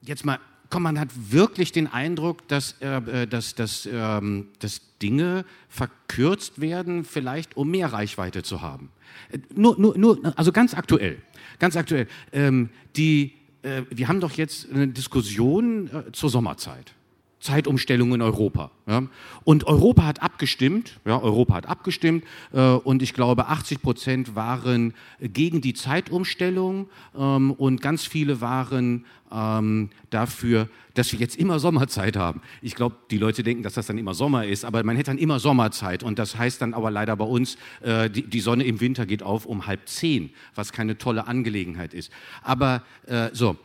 jetzt 0.02 0.24
mal 0.24 0.38
komm, 0.70 0.84
man 0.84 0.98
hat 0.98 1.08
wirklich 1.30 1.72
den 1.72 1.86
Eindruck, 1.88 2.46
dass, 2.48 2.80
äh, 2.80 3.26
dass, 3.26 3.54
dass, 3.54 3.88
ähm, 3.92 4.48
dass 4.60 4.80
Dinge 5.02 5.44
verkürzt 5.68 6.60
werden, 6.60 7.04
vielleicht 7.04 7.56
um 7.56 7.70
mehr 7.70 7.92
Reichweite 7.92 8.42
zu 8.42 8.62
haben. 8.62 8.90
Äh, 9.30 9.38
nur, 9.54 9.78
nur, 9.78 9.98
nur, 9.98 10.32
also 10.36 10.52
ganz 10.52 10.74
aktuell, 10.74 11.18
ganz 11.58 11.76
aktuell. 11.76 12.06
Ähm, 12.32 12.70
die, 12.96 13.32
äh, 13.62 13.82
wir 13.90 14.08
haben 14.08 14.20
doch 14.20 14.32
jetzt 14.32 14.70
eine 14.70 14.88
Diskussion 14.88 15.88
äh, 15.88 16.12
zur 16.12 16.30
Sommerzeit. 16.30 16.94
Zeitumstellung 17.40 18.14
in 18.14 18.22
Europa. 18.22 18.70
Ja. 18.86 19.04
Und 19.44 19.64
Europa 19.64 20.04
hat 20.04 20.22
abgestimmt, 20.22 21.00
ja, 21.06 21.20
Europa 21.20 21.54
hat 21.54 21.66
abgestimmt 21.66 22.24
äh, 22.52 22.60
und 22.60 23.02
ich 23.02 23.14
glaube 23.14 23.48
80 23.48 23.80
Prozent 23.80 24.34
waren 24.34 24.92
gegen 25.20 25.62
die 25.62 25.72
Zeitumstellung 25.72 26.88
ähm, 27.16 27.52
und 27.52 27.80
ganz 27.80 28.04
viele 28.04 28.42
waren 28.42 29.06
ähm, 29.32 29.88
dafür, 30.10 30.68
dass 30.94 31.12
wir 31.12 31.18
jetzt 31.18 31.36
immer 31.36 31.58
Sommerzeit 31.58 32.16
haben. 32.16 32.42
Ich 32.60 32.74
glaube, 32.74 32.96
die 33.10 33.16
Leute 33.16 33.42
denken, 33.42 33.62
dass 33.62 33.74
das 33.74 33.86
dann 33.86 33.96
immer 33.96 34.12
Sommer 34.12 34.44
ist, 34.44 34.66
aber 34.66 34.82
man 34.82 34.96
hätte 34.96 35.10
dann 35.10 35.18
immer 35.18 35.38
Sommerzeit 35.40 36.02
und 36.02 36.18
das 36.18 36.36
heißt 36.36 36.60
dann 36.60 36.74
aber 36.74 36.90
leider 36.90 37.16
bei 37.16 37.24
uns, 37.24 37.56
äh, 37.80 38.10
die, 38.10 38.22
die, 38.22 38.40
Sonne 38.40 38.64
im 38.64 38.80
Winter 38.80 39.06
geht 39.06 39.22
auf 39.22 39.46
um 39.46 39.66
halb 39.66 39.88
zehn, 39.88 40.30
was 40.54 40.72
keine 40.72 40.98
tolle 40.98 41.26
Angelegenheit 41.26 41.94
ist. 41.94 42.12
Aber 42.42 42.82
äh, 43.06 43.30
so. 43.32 43.56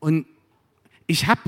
Und 0.00 0.26
ich 1.06 1.28
habe 1.28 1.42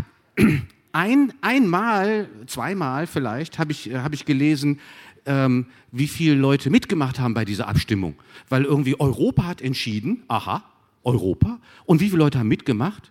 ein, 0.94 1.32
einmal, 1.40 2.28
zweimal 2.46 3.06
vielleicht, 3.06 3.58
habe 3.58 3.72
ich, 3.72 3.90
äh, 3.90 3.98
hab 3.98 4.14
ich 4.14 4.24
gelesen, 4.24 4.80
ähm, 5.26 5.66
wie 5.90 6.06
viele 6.06 6.34
Leute 6.34 6.70
mitgemacht 6.70 7.18
haben 7.18 7.34
bei 7.34 7.44
dieser 7.44 7.68
Abstimmung. 7.68 8.14
Weil 8.48 8.64
irgendwie 8.64 8.98
Europa 8.98 9.44
hat 9.44 9.60
entschieden, 9.60 10.22
aha, 10.28 10.62
Europa. 11.02 11.58
Und 11.84 12.00
wie 12.00 12.10
viele 12.10 12.18
Leute 12.18 12.38
haben 12.38 12.48
mitgemacht? 12.48 13.10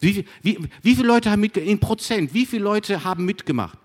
Wie, 0.00 0.24
wie, 0.42 0.58
wie 0.82 0.94
viele 0.94 1.08
Leute 1.08 1.30
haben 1.30 1.40
mitgemacht? 1.40 1.70
In 1.70 1.78
Prozent, 1.78 2.34
wie 2.34 2.46
viele 2.46 2.64
Leute 2.64 3.04
haben 3.04 3.24
mitgemacht? 3.24 3.78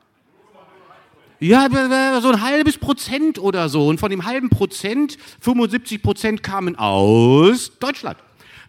Ja, 1.39 1.67
so 2.21 2.29
ein 2.29 2.41
halbes 2.41 2.77
Prozent 2.77 3.37
oder 3.37 3.67
so. 3.67 3.87
Und 3.89 3.99
von 3.99 4.09
dem 4.09 4.25
halben 4.25 4.49
Prozent, 4.49 5.17
75 5.41 6.01
Prozent 6.01 6.41
kamen 6.41 6.77
aus 6.77 7.77
Deutschland 7.79 8.17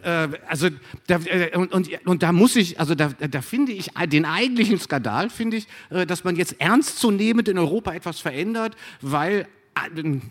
äh, 0.04 0.28
also 0.46 0.68
da, 1.06 1.18
äh, 1.24 1.56
und, 1.56 1.72
und, 1.72 2.06
und, 2.06 2.22
da 2.22 2.32
muss 2.32 2.56
ich, 2.56 2.78
also 2.78 2.94
da, 2.94 3.08
da 3.08 3.42
finde 3.42 3.72
ich 3.72 3.90
den 4.06 4.24
eigentlichen 4.24 4.78
Skandal, 4.78 5.30
finde 5.30 5.56
ich, 5.58 5.66
äh, 5.90 6.06
dass 6.06 6.24
man 6.24 6.36
jetzt 6.36 6.60
ernstzunehmend 6.60 7.48
in 7.48 7.58
Europa 7.58 7.92
etwas 7.94 8.20
verändert, 8.20 8.76
weil 9.00 9.46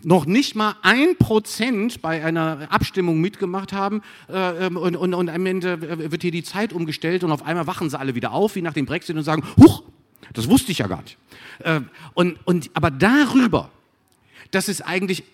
noch 0.02 0.24
nicht 0.24 0.54
mal 0.54 0.76
ein 0.80 1.16
Prozent 1.18 2.00
bei 2.00 2.24
einer 2.24 2.66
Abstimmung 2.70 3.20
mitgemacht 3.20 3.74
haben 3.74 4.00
äh, 4.28 4.66
ähm, 4.66 4.78
und, 4.78 4.96
und, 4.96 5.12
und 5.12 5.28
am 5.28 5.46
Ende 5.46 6.10
wird 6.10 6.22
hier 6.22 6.30
die 6.30 6.42
Zeit 6.42 6.72
umgestellt 6.72 7.24
und 7.24 7.30
auf 7.30 7.42
einmal 7.42 7.66
wachen 7.66 7.90
sie 7.90 7.98
alle 7.98 8.14
wieder 8.14 8.32
auf, 8.32 8.54
wie 8.54 8.62
nach 8.62 8.72
dem 8.72 8.86
Brexit 8.86 9.16
und 9.16 9.22
sagen, 9.22 9.44
huch, 9.58 9.82
das 10.32 10.48
wusste 10.48 10.72
ich 10.72 10.78
ja 10.78 10.86
gar 10.86 11.02
nicht. 11.02 11.18
Äh, 11.58 11.80
und, 12.14 12.38
und, 12.46 12.70
aber 12.72 12.90
darüber, 12.90 13.70
dass 14.50 14.68
es 14.68 14.80
eigentlich 14.80 15.24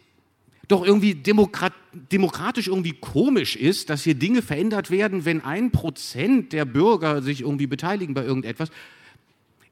doch 0.70 0.84
irgendwie 0.84 1.14
demokrat, 1.14 1.72
demokratisch 2.12 2.68
irgendwie 2.68 2.92
komisch 2.92 3.56
ist, 3.56 3.90
dass 3.90 4.02
hier 4.04 4.14
Dinge 4.14 4.42
verändert 4.42 4.90
werden, 4.90 5.24
wenn 5.24 5.42
ein 5.44 5.70
Prozent 5.70 6.52
der 6.52 6.64
Bürger 6.64 7.22
sich 7.22 7.40
irgendwie 7.42 7.66
beteiligen 7.66 8.14
bei 8.14 8.24
irgendetwas. 8.24 8.70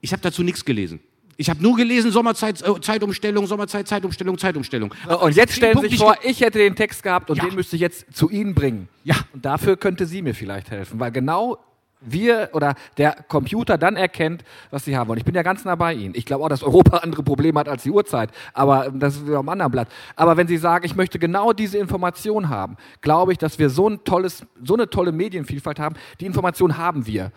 Ich 0.00 0.12
habe 0.12 0.22
dazu 0.22 0.42
nichts 0.42 0.64
gelesen. 0.64 1.00
Ich 1.40 1.48
habe 1.48 1.62
nur 1.62 1.76
gelesen, 1.76 2.10
Sommerzeit, 2.10 2.60
äh, 2.62 2.80
Zeitumstellung, 2.80 3.46
Sommerzeit, 3.46 3.86
Zeitumstellung, 3.86 4.38
Zeitumstellung. 4.38 4.92
Und 5.20 5.36
jetzt 5.36 5.54
stellen 5.54 5.78
Sie 5.80 5.88
sich 5.88 5.98
vor, 5.98 6.16
ich 6.24 6.40
hätte 6.40 6.58
den 6.58 6.74
Text 6.74 7.02
gehabt 7.04 7.30
und 7.30 7.36
Ja. 7.36 7.44
den 7.44 7.54
müsste 7.54 7.76
ich 7.76 7.82
jetzt 7.82 8.06
zu 8.12 8.28
Ihnen 8.28 8.54
bringen. 8.54 8.88
Ja. 9.04 9.14
Und 9.32 9.44
dafür 9.44 9.76
könnte 9.76 10.04
sie 10.06 10.20
mir 10.20 10.34
vielleicht 10.34 10.70
helfen, 10.72 10.98
weil 10.98 11.12
genau 11.12 11.58
wir 12.00 12.50
oder 12.52 12.74
der 12.96 13.12
Computer 13.28 13.78
dann 13.78 13.96
erkennt, 13.96 14.44
was 14.70 14.84
sie 14.84 14.96
haben 14.96 15.08
wollen. 15.08 15.18
Ich 15.18 15.24
bin 15.24 15.34
ja 15.34 15.42
ganz 15.42 15.64
nah 15.64 15.74
bei 15.74 15.94
Ihnen. 15.94 16.14
Ich 16.16 16.24
glaube 16.24 16.44
auch, 16.44 16.48
dass 16.48 16.62
Europa 16.62 16.98
andere 17.02 17.22
Probleme 17.22 17.58
hat 17.60 17.68
als 17.68 17.82
die 17.82 17.90
Uhrzeit, 17.90 18.30
aber 18.52 18.90
das 18.92 19.16
ist 19.16 19.26
wieder 19.26 19.38
am 19.38 19.48
anderen 19.48 19.72
Blatt. 19.72 19.88
Aber 20.16 20.36
wenn 20.36 20.46
Sie 20.46 20.56
sagen, 20.56 20.84
ich 20.84 20.96
möchte 20.96 21.18
genau 21.18 21.52
diese 21.52 21.78
Information 21.78 22.48
haben, 22.48 22.76
glaube 23.00 23.32
ich, 23.32 23.38
dass 23.38 23.58
wir 23.58 23.70
so 23.70 23.88
ein 23.88 24.04
tolles, 24.04 24.44
so 24.62 24.74
eine 24.74 24.88
tolle 24.90 25.12
Medienvielfalt 25.12 25.80
haben. 25.80 25.96
Die 26.20 26.26
Information 26.26 26.78
haben 26.78 27.06
wir. 27.06 27.32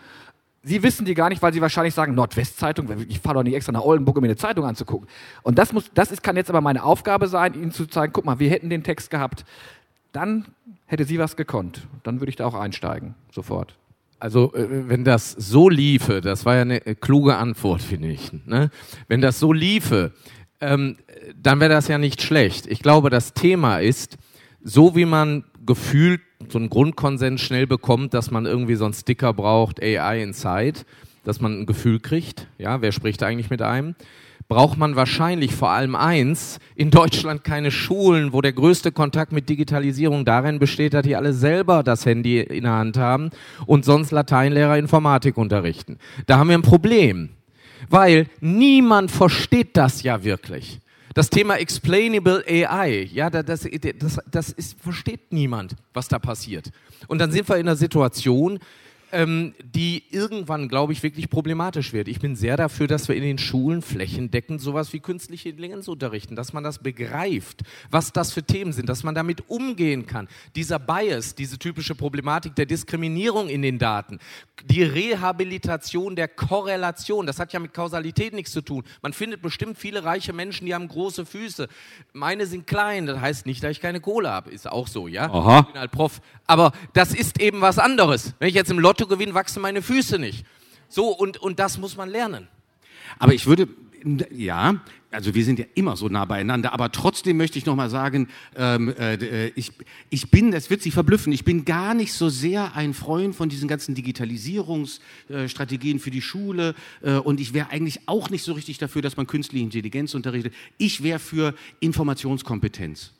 Sie 0.64 0.82
wissen 0.84 1.04
die 1.04 1.14
gar 1.14 1.28
nicht, 1.28 1.42
weil 1.42 1.52
Sie 1.52 1.60
wahrscheinlich 1.60 1.94
sagen, 1.94 2.14
Nordwestzeitung, 2.14 2.88
ich 3.08 3.18
fahre 3.18 3.36
doch 3.36 3.42
nicht 3.42 3.54
extra 3.54 3.72
nach 3.72 3.82
Oldenburg, 3.82 4.16
um 4.16 4.22
mir 4.22 4.28
eine 4.28 4.36
Zeitung 4.36 4.64
anzugucken. 4.64 5.08
Und 5.42 5.58
das, 5.58 5.72
muss, 5.72 5.90
das 5.92 6.12
ist, 6.12 6.22
kann 6.22 6.36
jetzt 6.36 6.50
aber 6.50 6.60
meine 6.60 6.84
Aufgabe 6.84 7.26
sein, 7.26 7.54
Ihnen 7.54 7.72
zu 7.72 7.86
zeigen, 7.86 8.12
guck 8.12 8.24
mal, 8.24 8.38
wir 8.38 8.48
hätten 8.48 8.70
den 8.70 8.84
Text 8.84 9.10
gehabt. 9.10 9.44
Dann 10.12 10.46
hätte 10.86 11.04
sie 11.04 11.18
was 11.18 11.36
gekonnt. 11.36 11.88
Dann 12.02 12.20
würde 12.20 12.30
ich 12.30 12.36
da 12.36 12.46
auch 12.46 12.54
einsteigen, 12.54 13.14
sofort. 13.32 13.76
Also, 14.22 14.54
äh, 14.54 14.88
wenn 14.88 15.02
das 15.02 15.32
so 15.32 15.68
liefe, 15.68 16.20
das 16.20 16.46
war 16.46 16.54
ja 16.54 16.62
eine 16.62 16.86
äh, 16.86 16.94
kluge 16.94 17.38
Antwort, 17.38 17.82
finde 17.82 18.12
ich. 18.12 18.30
Ne? 18.46 18.70
Wenn 19.08 19.20
das 19.20 19.40
so 19.40 19.52
liefe, 19.52 20.12
ähm, 20.60 20.96
dann 21.36 21.58
wäre 21.58 21.72
das 21.72 21.88
ja 21.88 21.98
nicht 21.98 22.22
schlecht. 22.22 22.68
Ich 22.68 22.82
glaube, 22.82 23.10
das 23.10 23.34
Thema 23.34 23.78
ist, 23.78 24.18
so 24.62 24.94
wie 24.94 25.06
man 25.06 25.42
gefühlt 25.66 26.20
so 26.48 26.58
einen 26.58 26.70
Grundkonsens 26.70 27.40
schnell 27.40 27.66
bekommt, 27.66 28.14
dass 28.14 28.30
man 28.30 28.46
irgendwie 28.46 28.76
so 28.76 28.84
einen 28.84 28.94
Sticker 28.94 29.32
braucht, 29.32 29.82
AI 29.82 30.22
Inside, 30.22 30.82
dass 31.24 31.40
man 31.40 31.58
ein 31.58 31.66
Gefühl 31.66 31.98
kriegt, 31.98 32.46
ja, 32.58 32.80
wer 32.80 32.92
spricht 32.92 33.24
eigentlich 33.24 33.50
mit 33.50 33.60
einem, 33.60 33.96
braucht 34.48 34.76
man 34.78 34.96
wahrscheinlich 34.96 35.54
vor 35.54 35.70
allem 35.70 35.94
eins, 35.94 36.58
in 36.74 36.90
Deutschland 36.90 37.44
keine 37.44 37.70
Schulen, 37.70 38.32
wo 38.32 38.40
der 38.40 38.52
größte 38.52 38.92
Kontakt 38.92 39.32
mit 39.32 39.48
Digitalisierung 39.48 40.24
darin 40.24 40.58
besteht, 40.58 40.94
dass 40.94 41.02
die 41.04 41.16
alle 41.16 41.32
selber 41.32 41.82
das 41.82 42.04
Handy 42.06 42.40
in 42.40 42.64
der 42.64 42.72
Hand 42.72 42.96
haben 42.98 43.30
und 43.66 43.84
sonst 43.84 44.10
Lateinlehrer 44.10 44.76
Informatik 44.78 45.36
unterrichten. 45.38 45.98
Da 46.26 46.38
haben 46.38 46.48
wir 46.48 46.58
ein 46.58 46.62
Problem, 46.62 47.30
weil 47.88 48.26
niemand 48.40 49.10
versteht 49.10 49.76
das 49.76 50.02
ja 50.02 50.22
wirklich. 50.24 50.80
Das 51.14 51.28
Thema 51.28 51.56
Explainable 51.58 52.42
AI, 52.48 53.08
ja, 53.12 53.28
da- 53.28 53.42
das, 53.42 53.68
das, 53.98 54.18
das 54.30 54.50
ist, 54.50 54.80
versteht 54.80 55.30
niemand, 55.32 55.76
was 55.92 56.08
da 56.08 56.18
passiert. 56.18 56.70
Und 57.06 57.18
dann 57.20 57.30
sind 57.30 57.48
wir 57.48 57.56
in 57.56 57.66
einer 57.68 57.76
Situation, 57.76 58.58
ähm, 59.12 59.54
die 59.62 60.02
irgendwann, 60.10 60.68
glaube 60.68 60.92
ich, 60.92 61.02
wirklich 61.02 61.28
problematisch 61.28 61.92
wird. 61.92 62.08
Ich 62.08 62.18
bin 62.18 62.34
sehr 62.34 62.56
dafür, 62.56 62.86
dass 62.86 63.08
wir 63.08 63.14
in 63.14 63.22
den 63.22 63.38
Schulen 63.38 63.82
flächendeckend 63.82 64.60
sowas 64.60 64.92
wie 64.92 65.00
künstliche 65.00 65.50
Intelligenz 65.50 65.86
unterrichten, 65.86 66.34
dass 66.34 66.52
man 66.52 66.64
das 66.64 66.78
begreift, 66.78 67.62
was 67.90 68.12
das 68.12 68.32
für 68.32 68.42
Themen 68.42 68.72
sind, 68.72 68.88
dass 68.88 69.04
man 69.04 69.14
damit 69.14 69.48
umgehen 69.48 70.06
kann. 70.06 70.28
Dieser 70.56 70.78
Bias, 70.78 71.34
diese 71.34 71.58
typische 71.58 71.94
Problematik 71.94 72.54
der 72.56 72.66
Diskriminierung 72.66 73.48
in 73.48 73.62
den 73.62 73.78
Daten, 73.78 74.18
die 74.64 74.82
Rehabilitation 74.82 76.16
der 76.16 76.28
Korrelation, 76.28 77.26
das 77.26 77.38
hat 77.38 77.52
ja 77.52 77.60
mit 77.60 77.74
Kausalität 77.74 78.32
nichts 78.32 78.52
zu 78.52 78.62
tun. 78.62 78.84
Man 79.02 79.12
findet 79.12 79.42
bestimmt 79.42 79.76
viele 79.76 80.04
reiche 80.04 80.32
Menschen, 80.32 80.66
die 80.66 80.74
haben 80.74 80.88
große 80.88 81.26
Füße. 81.26 81.68
Meine 82.12 82.46
sind 82.46 82.66
klein, 82.66 83.06
das 83.06 83.20
heißt 83.20 83.46
nicht, 83.46 83.62
dass 83.62 83.72
ich 83.72 83.80
keine 83.80 84.00
Kohle 84.00 84.30
habe. 84.30 84.50
Ist 84.50 84.70
auch 84.70 84.88
so, 84.88 85.06
ja? 85.06 85.30
Aha. 85.30 85.60
Ich 85.60 85.66
bin 85.66 85.80
halt 85.80 85.90
Prof. 85.90 86.20
Aber 86.46 86.72
das 86.92 87.14
ist 87.14 87.40
eben 87.40 87.60
was 87.60 87.78
anderes. 87.78 88.34
Wenn 88.38 88.48
ich 88.48 88.54
jetzt 88.54 88.70
im 88.70 88.78
Lotto 88.78 89.01
gewinne, 89.06 89.34
wachsen 89.34 89.62
meine 89.62 89.82
Füße 89.82 90.18
nicht. 90.18 90.44
So, 90.88 91.08
und, 91.08 91.38
und 91.38 91.58
das 91.58 91.78
muss 91.78 91.96
man 91.96 92.08
lernen. 92.08 92.48
Aber 93.18 93.34
ich 93.34 93.46
würde, 93.46 93.68
ja, 94.30 94.80
also 95.10 95.34
wir 95.34 95.44
sind 95.44 95.58
ja 95.58 95.66
immer 95.74 95.96
so 95.96 96.08
nah 96.08 96.24
beieinander, 96.24 96.72
aber 96.72 96.90
trotzdem 96.90 97.36
möchte 97.36 97.58
ich 97.58 97.66
nochmal 97.66 97.90
sagen, 97.90 98.28
ähm, 98.56 98.94
äh, 98.98 99.48
ich, 99.48 99.72
ich 100.10 100.30
bin, 100.30 100.50
das 100.50 100.70
wird 100.70 100.82
Sie 100.82 100.90
verblüffen, 100.90 101.32
ich 101.32 101.44
bin 101.44 101.64
gar 101.64 101.94
nicht 101.94 102.12
so 102.12 102.28
sehr 102.28 102.74
ein 102.74 102.94
Freund 102.94 103.34
von 103.34 103.48
diesen 103.48 103.68
ganzen 103.68 103.94
Digitalisierungsstrategien 103.94 105.98
für 105.98 106.10
die 106.10 106.22
Schule 106.22 106.74
äh, 107.02 107.14
und 107.14 107.40
ich 107.40 107.54
wäre 107.54 107.70
eigentlich 107.70 108.00
auch 108.06 108.30
nicht 108.30 108.42
so 108.42 108.54
richtig 108.54 108.78
dafür, 108.78 109.02
dass 109.02 109.16
man 109.16 109.26
künstliche 109.26 109.64
Intelligenz 109.64 110.14
unterrichtet. 110.14 110.54
Ich 110.78 111.02
wäre 111.02 111.18
für 111.18 111.54
Informationskompetenz 111.80 113.12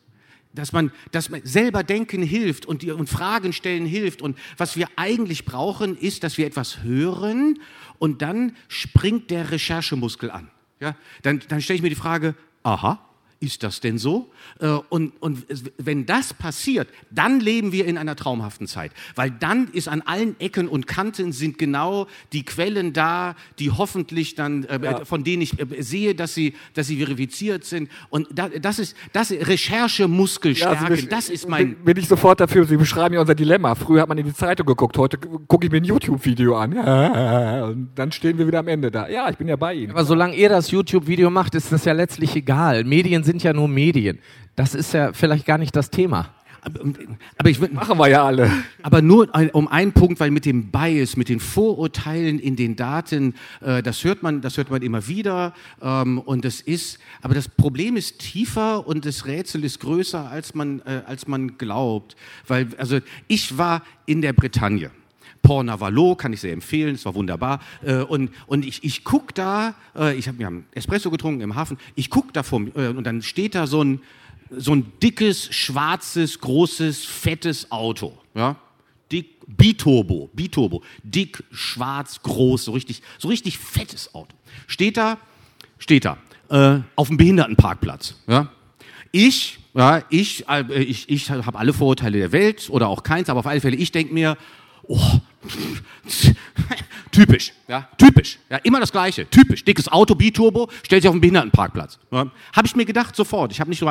dass 0.55 0.73
man, 0.73 0.93
dass 1.11 1.31
man 1.31 1.41
selber 1.45 1.83
denken 1.83 2.23
hilft 2.23 2.67
und, 2.67 2.83
die, 2.83 2.91
und 2.91 3.09
Fragen 3.09 3.53
stellen 3.53 3.87
hilft. 3.87 4.23
Und 4.23 4.39
was 4.57 4.77
wir 4.77 4.89
eigentlich 4.97 5.45
brauchen, 5.45 5.97
ist, 5.97 6.25
dass 6.25 6.39
wir 6.39 6.47
etwas 6.47 6.83
hören 6.83 7.59
und 7.99 8.23
dann 8.23 8.57
springt 8.69 9.31
der 9.31 9.51
Recherchemuskel 9.51 10.31
an. 10.31 10.51
Ja? 10.81 10.97
Dann, 11.23 11.41
dann 11.49 11.61
stelle 11.61 11.77
ich 11.77 11.83
mir 11.83 11.89
die 11.89 11.95
Frage, 11.95 12.35
aha, 12.63 12.99
ist 13.43 13.63
das 13.63 13.81
denn 13.81 13.99
so? 13.99 14.31
Äh, 14.61 14.69
Und, 14.89 15.13
und 15.21 15.45
wenn 15.79 16.07
das 16.07 16.33
passiert, 16.33 16.89
dann 17.11 17.41
leben 17.41 17.73
wir 17.73 17.87
in 17.87 17.99
einer 17.99 18.15
traumhaften 18.17 18.67
Zeit. 18.67 18.93
Weil 19.17 19.31
dann 19.31 19.69
ist 19.73 19.89
an 19.89 20.01
allen 20.03 20.39
Ecken 20.41 20.69
und 20.69 20.87
Kanten 20.87 21.33
sind 21.33 21.59
genau 21.59 22.07
die 22.33 22.45
Quellen 22.45 22.93
da, 22.93 23.35
die 23.59 23.71
hoffentlich 23.71 24.35
dann, 24.37 24.65
äh, 24.65 25.05
von 25.05 25.25
denen 25.25 25.43
ich 25.43 25.59
äh, 25.59 25.83
sehe, 25.83 26.15
dass 26.15 26.35
sie, 26.35 26.55
dass 26.75 26.87
sie 26.87 26.99
verifiziert 26.99 27.65
sind. 27.65 27.91
Und 28.11 28.29
da, 28.33 28.49
das 28.49 28.79
ist, 28.79 28.97
das 29.13 29.31
ist 29.31 29.47
Recherchemuskel 29.49 30.55
stärken. 30.55 31.09
das 31.11 31.29
ist 31.29 31.49
mein, 31.49 31.75
Bin, 31.75 31.85
bin 31.85 31.97
ich 31.97 32.09
sofort 32.09 32.41
dafür. 32.41 32.65
Sie 32.65 32.77
beschreiben 32.77 33.15
ja 33.15 33.21
unser 33.21 33.35
Dilemma. 33.35 33.75
Früher 33.75 34.03
hat 34.03 34.09
man 34.09 34.19
in 34.19 34.27
die 34.27 34.35
Zeitung 34.35 34.67
geguckt, 34.67 34.97
heute 34.99 35.19
gucke 35.19 35.67
ich 35.67 35.73
mir 35.73 35.79
ein 35.79 35.85
YouTube-Video 35.85 36.57
an. 36.57 36.73
Ja, 36.73 37.65
und 37.65 37.91
dann 37.97 38.13
stehen 38.13 38.39
wir 38.39 38.47
wieder 38.47 38.61
am 38.61 38.69
Ende 38.69 38.91
da. 38.91 39.09
Ja, 39.09 39.29
ich 39.29 39.37
bin 39.37 39.49
ja 39.49 39.57
bei 39.57 39.75
Ihnen. 39.75 39.91
Aber 39.91 40.05
solange 40.05 40.37
ihr 40.37 40.49
das 40.49 40.71
YouTube-Video 40.71 41.29
macht, 41.31 41.55
ist 41.55 41.73
das 41.73 41.85
ja 41.85 41.93
letztlich 41.93 42.37
egal. 42.37 42.85
Medien 42.85 43.25
sind 43.25 43.32
ja 43.41 43.53
nur 43.53 43.69
Medien. 43.69 44.19
Das 44.57 44.75
ist 44.75 44.93
ja 44.93 45.13
vielleicht 45.13 45.47
gar 45.47 45.59
nicht 45.59 45.75
das 45.75 45.91
Thema. 45.91 46.29
aber 47.39 47.51
ich 47.51 47.61
würde 47.61 47.75
Machen 47.75 47.99
wir 47.99 48.09
ja 48.09 48.25
alle. 48.25 48.51
Aber 48.83 49.03
nur 49.03 49.35
ein, 49.35 49.51
um 49.51 49.67
einen 49.67 49.93
Punkt, 49.93 50.21
weil 50.21 50.31
mit 50.31 50.45
dem 50.45 50.71
Bias, 50.71 51.17
mit 51.17 51.29
den 51.29 51.41
Vorurteilen 51.41 52.39
in 52.39 52.55
den 52.55 52.77
Daten, 52.77 53.35
äh, 53.61 53.83
das 53.83 54.05
hört 54.05 54.23
man, 54.23 54.41
das 54.43 54.57
hört 54.57 54.71
man 54.71 54.83
immer 54.83 55.09
wieder. 55.09 55.55
Ähm, 55.81 56.19
und 56.19 56.45
das 56.45 56.61
ist, 56.61 56.99
aber 57.21 57.35
das 57.35 57.49
Problem 57.49 57.97
ist 57.97 58.19
tiefer 58.19 58.87
und 58.87 59.07
das 59.07 59.27
Rätsel 59.27 59.65
ist 59.65 59.81
größer, 59.81 60.31
als 60.31 60.55
man, 60.55 60.81
äh, 60.81 61.03
als 61.07 61.27
man 61.27 61.59
glaubt. 61.59 62.15
Weil, 62.47 62.69
also 62.79 63.01
ich 63.27 63.59
war 63.59 63.83
in 64.07 64.23
der 64.23 64.33
Bretagne. 64.33 64.91
Port 65.43 65.67
Navalo 65.67 66.15
kann 66.15 66.33
ich 66.33 66.41
sehr 66.41 66.53
empfehlen, 66.53 66.95
es 66.95 67.05
war 67.05 67.15
wunderbar. 67.15 67.61
Äh, 67.85 67.97
und, 67.97 68.31
und 68.47 68.65
ich, 68.65 68.83
ich 68.85 69.05
guck 69.05 69.35
da, 69.35 69.75
äh, 69.97 70.17
ich 70.17 70.29
habe 70.29 70.39
mir 70.39 70.47
einen 70.47 70.67
Espresso 70.73 71.11
getrunken 71.11 71.41
im 71.43 71.57
Hafen, 71.57 71.79
ich 71.97 72.11
guck 72.11 72.33
da 72.33 72.43
vom, 72.43 72.73
äh, 72.75 72.89
und 72.89 73.05
dann 73.05 73.23
steht 73.23 73.55
da 73.55 73.67
so 73.67 73.83
ein, 73.83 74.01
so 74.57 74.75
ein 74.75 74.93
dickes, 75.03 75.53
schwarzes, 75.55 76.39
großes, 76.41 77.05
fettes 77.05 77.71
Auto. 77.71 78.17
Ja? 78.35 78.57
Dick, 79.11 79.31
Biturbo, 79.47 80.31
Biturbo, 80.33 80.83
dick, 81.03 81.43
schwarz, 81.51 82.23
groß, 82.23 82.65
so 82.65 82.73
richtig, 82.73 83.03
so 83.19 83.29
richtig 83.29 83.59
fettes 83.59 84.15
Auto. 84.15 84.35
Steht 84.67 84.97
da, 84.97 85.19
steht 85.79 86.05
da, 86.05 86.19
äh, 86.51 86.81
auf 86.95 87.09
dem 87.09 87.17
Behindertenparkplatz. 87.17 88.17
Ja? 88.27 88.53
Ich, 89.11 89.59
ja, 89.75 90.03
ich, 90.09 90.49
äh, 90.49 90.83
ich, 90.83 91.09
ich 91.09 91.31
habe 91.31 91.59
alle 91.59 91.73
Vorurteile 91.73 92.19
der 92.19 92.33
Welt 92.33 92.69
oder 92.71 92.89
auch 92.89 93.03
keins, 93.03 93.29
aber 93.29 93.41
auf 93.41 93.47
alle 93.47 93.61
Fälle, 93.61 93.77
ich 93.77 93.91
denke 93.91 94.15
mir, 94.15 94.37
oh, 94.85 95.19
typisch, 97.13 97.53
ja, 97.69 97.89
typisch, 97.99 98.39
ja, 98.49 98.59
immer 98.59 98.81
das 98.81 98.93
Gleiche, 98.93 99.29
typisch, 99.29 99.65
dickes 99.65 99.89
Auto, 99.89 100.15
Biturbo, 100.15 100.71
stellt 100.83 101.03
sich 101.03 101.09
auf 101.09 101.15
den 101.15 101.21
Behindertenparkplatz. 101.21 101.99
Ja. 102.11 102.31
Habe 102.55 102.67
ich 102.67 102.77
mir 102.77 102.85
gedacht 102.85 103.17
sofort, 103.17 103.53
ich 103.53 103.61
habe 103.61 103.71
nicht 103.71 103.81
so, 103.81 103.91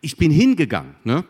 ich 0.00 0.16
bin 0.16 0.30
hingegangen, 0.30 0.94
ne? 1.04 1.24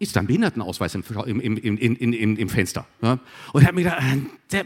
Ist 0.00 0.14
da 0.14 0.20
ein 0.20 0.26
Behindertenausweis 0.28 0.94
im, 0.94 1.02
im, 1.40 1.56
im, 1.56 2.36
im, 2.36 2.48
Fenster? 2.48 2.86
Ja? 3.02 3.18
Und 3.52 3.64
habe 3.64 3.74
mir 3.74 3.82
gedacht, 3.82 4.02
äh, 4.52 4.64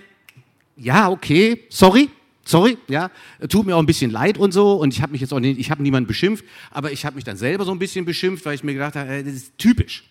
ja, 0.76 1.08
okay, 1.08 1.64
sorry, 1.70 2.10
sorry, 2.44 2.76
ja, 2.88 3.10
tut 3.48 3.64
mir 3.64 3.74
auch 3.74 3.80
ein 3.80 3.86
bisschen 3.86 4.10
leid 4.10 4.36
und 4.36 4.52
so 4.52 4.74
und 4.74 4.92
ich 4.92 5.00
habe 5.00 5.12
mich 5.12 5.22
jetzt 5.22 5.32
auch 5.32 5.40
nicht, 5.40 5.58
ich 5.58 5.70
habe 5.70 5.82
niemanden 5.82 6.06
beschimpft, 6.06 6.44
aber 6.70 6.92
ich 6.92 7.06
habe 7.06 7.16
mich 7.16 7.24
dann 7.24 7.38
selber 7.38 7.64
so 7.64 7.72
ein 7.72 7.78
bisschen 7.78 8.04
beschimpft, 8.04 8.44
weil 8.44 8.54
ich 8.54 8.62
mir 8.62 8.74
gedacht 8.74 8.94
habe, 8.94 9.08
äh, 9.08 9.24
das 9.24 9.32
ist 9.32 9.58
typisch. 9.58 10.04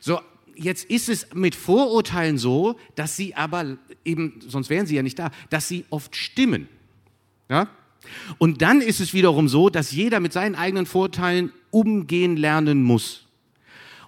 So, 0.00 0.20
jetzt 0.60 0.84
ist 0.84 1.08
es 1.08 1.34
mit 1.34 1.54
Vorurteilen 1.54 2.38
so, 2.38 2.76
dass 2.94 3.16
sie 3.16 3.34
aber 3.34 3.78
eben, 4.04 4.40
sonst 4.46 4.70
wären 4.70 4.86
sie 4.86 4.96
ja 4.96 5.02
nicht 5.02 5.18
da, 5.18 5.30
dass 5.48 5.68
sie 5.68 5.84
oft 5.90 6.14
stimmen. 6.14 6.68
Ja? 7.48 7.68
Und 8.38 8.62
dann 8.62 8.80
ist 8.80 9.00
es 9.00 9.14
wiederum 9.14 9.48
so, 9.48 9.70
dass 9.70 9.92
jeder 9.92 10.20
mit 10.20 10.32
seinen 10.32 10.54
eigenen 10.54 10.86
Vorteilen 10.86 11.52
umgehen 11.70 12.36
lernen 12.36 12.82
muss. 12.82 13.26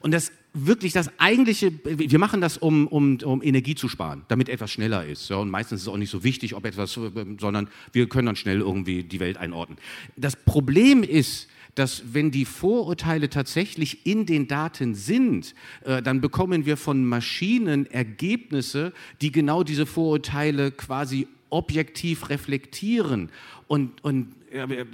Und 0.01 0.13
das 0.13 0.33
wirklich 0.55 0.93
das 0.93 1.11
eigentliche, 1.19 1.73
wir 1.85 2.19
machen 2.19 2.43
das, 2.43 2.59
um, 2.59 2.87
um, 2.89 3.19
um 3.25 3.43
Energie 3.43 3.75
zu 3.75 3.89
sparen, 3.89 4.25
damit 4.29 4.49
etwas 4.51 4.71
schneller 4.71 5.07
ist. 5.07 5.31
Ja, 5.31 5.37
und 5.37 5.51
meistens 5.51 5.81
ist 5.81 5.87
es 5.87 5.93
auch 5.93 5.97
nicht 5.97 6.11
so 6.11 6.23
wichtig, 6.25 6.55
ob 6.55 6.67
etwas, 6.67 6.93
sondern 6.93 7.69
wir 7.93 8.09
können 8.09 8.27
dann 8.27 8.37
schnell 8.37 8.61
irgendwie 8.61 9.03
die 9.03 9.21
Welt 9.21 9.39
einordnen. 9.39 9.79
Das 10.17 10.37
Problem 10.37 11.03
ist, 11.03 11.49
dass 11.75 12.15
wenn 12.15 12.31
die 12.31 12.45
Vorurteile 12.45 13.31
tatsächlich 13.31 14.07
in 14.07 14.27
den 14.27 14.49
Daten 14.49 14.95
sind, 14.95 15.55
äh, 15.85 16.03
dann 16.03 16.21
bekommen 16.21 16.67
wir 16.67 16.77
von 16.77 17.05
Maschinen 17.05 17.87
Ergebnisse, 17.91 18.93
die 19.21 19.33
genau 19.33 19.63
diese 19.63 19.87
Vorurteile 19.87 20.71
quasi 20.71 21.29
objektiv 21.51 22.29
reflektieren. 22.29 23.31
Und, 23.69 24.03
und 24.05 24.35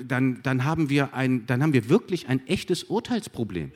dann, 0.07 0.41
dann, 0.43 0.64
haben 0.64 0.89
wir 0.89 1.14
ein, 1.14 1.47
dann 1.47 1.62
haben 1.62 1.72
wir 1.72 1.89
wirklich 1.89 2.29
ein 2.29 2.47
echtes 2.47 2.85
Urteilsproblem 2.85 3.72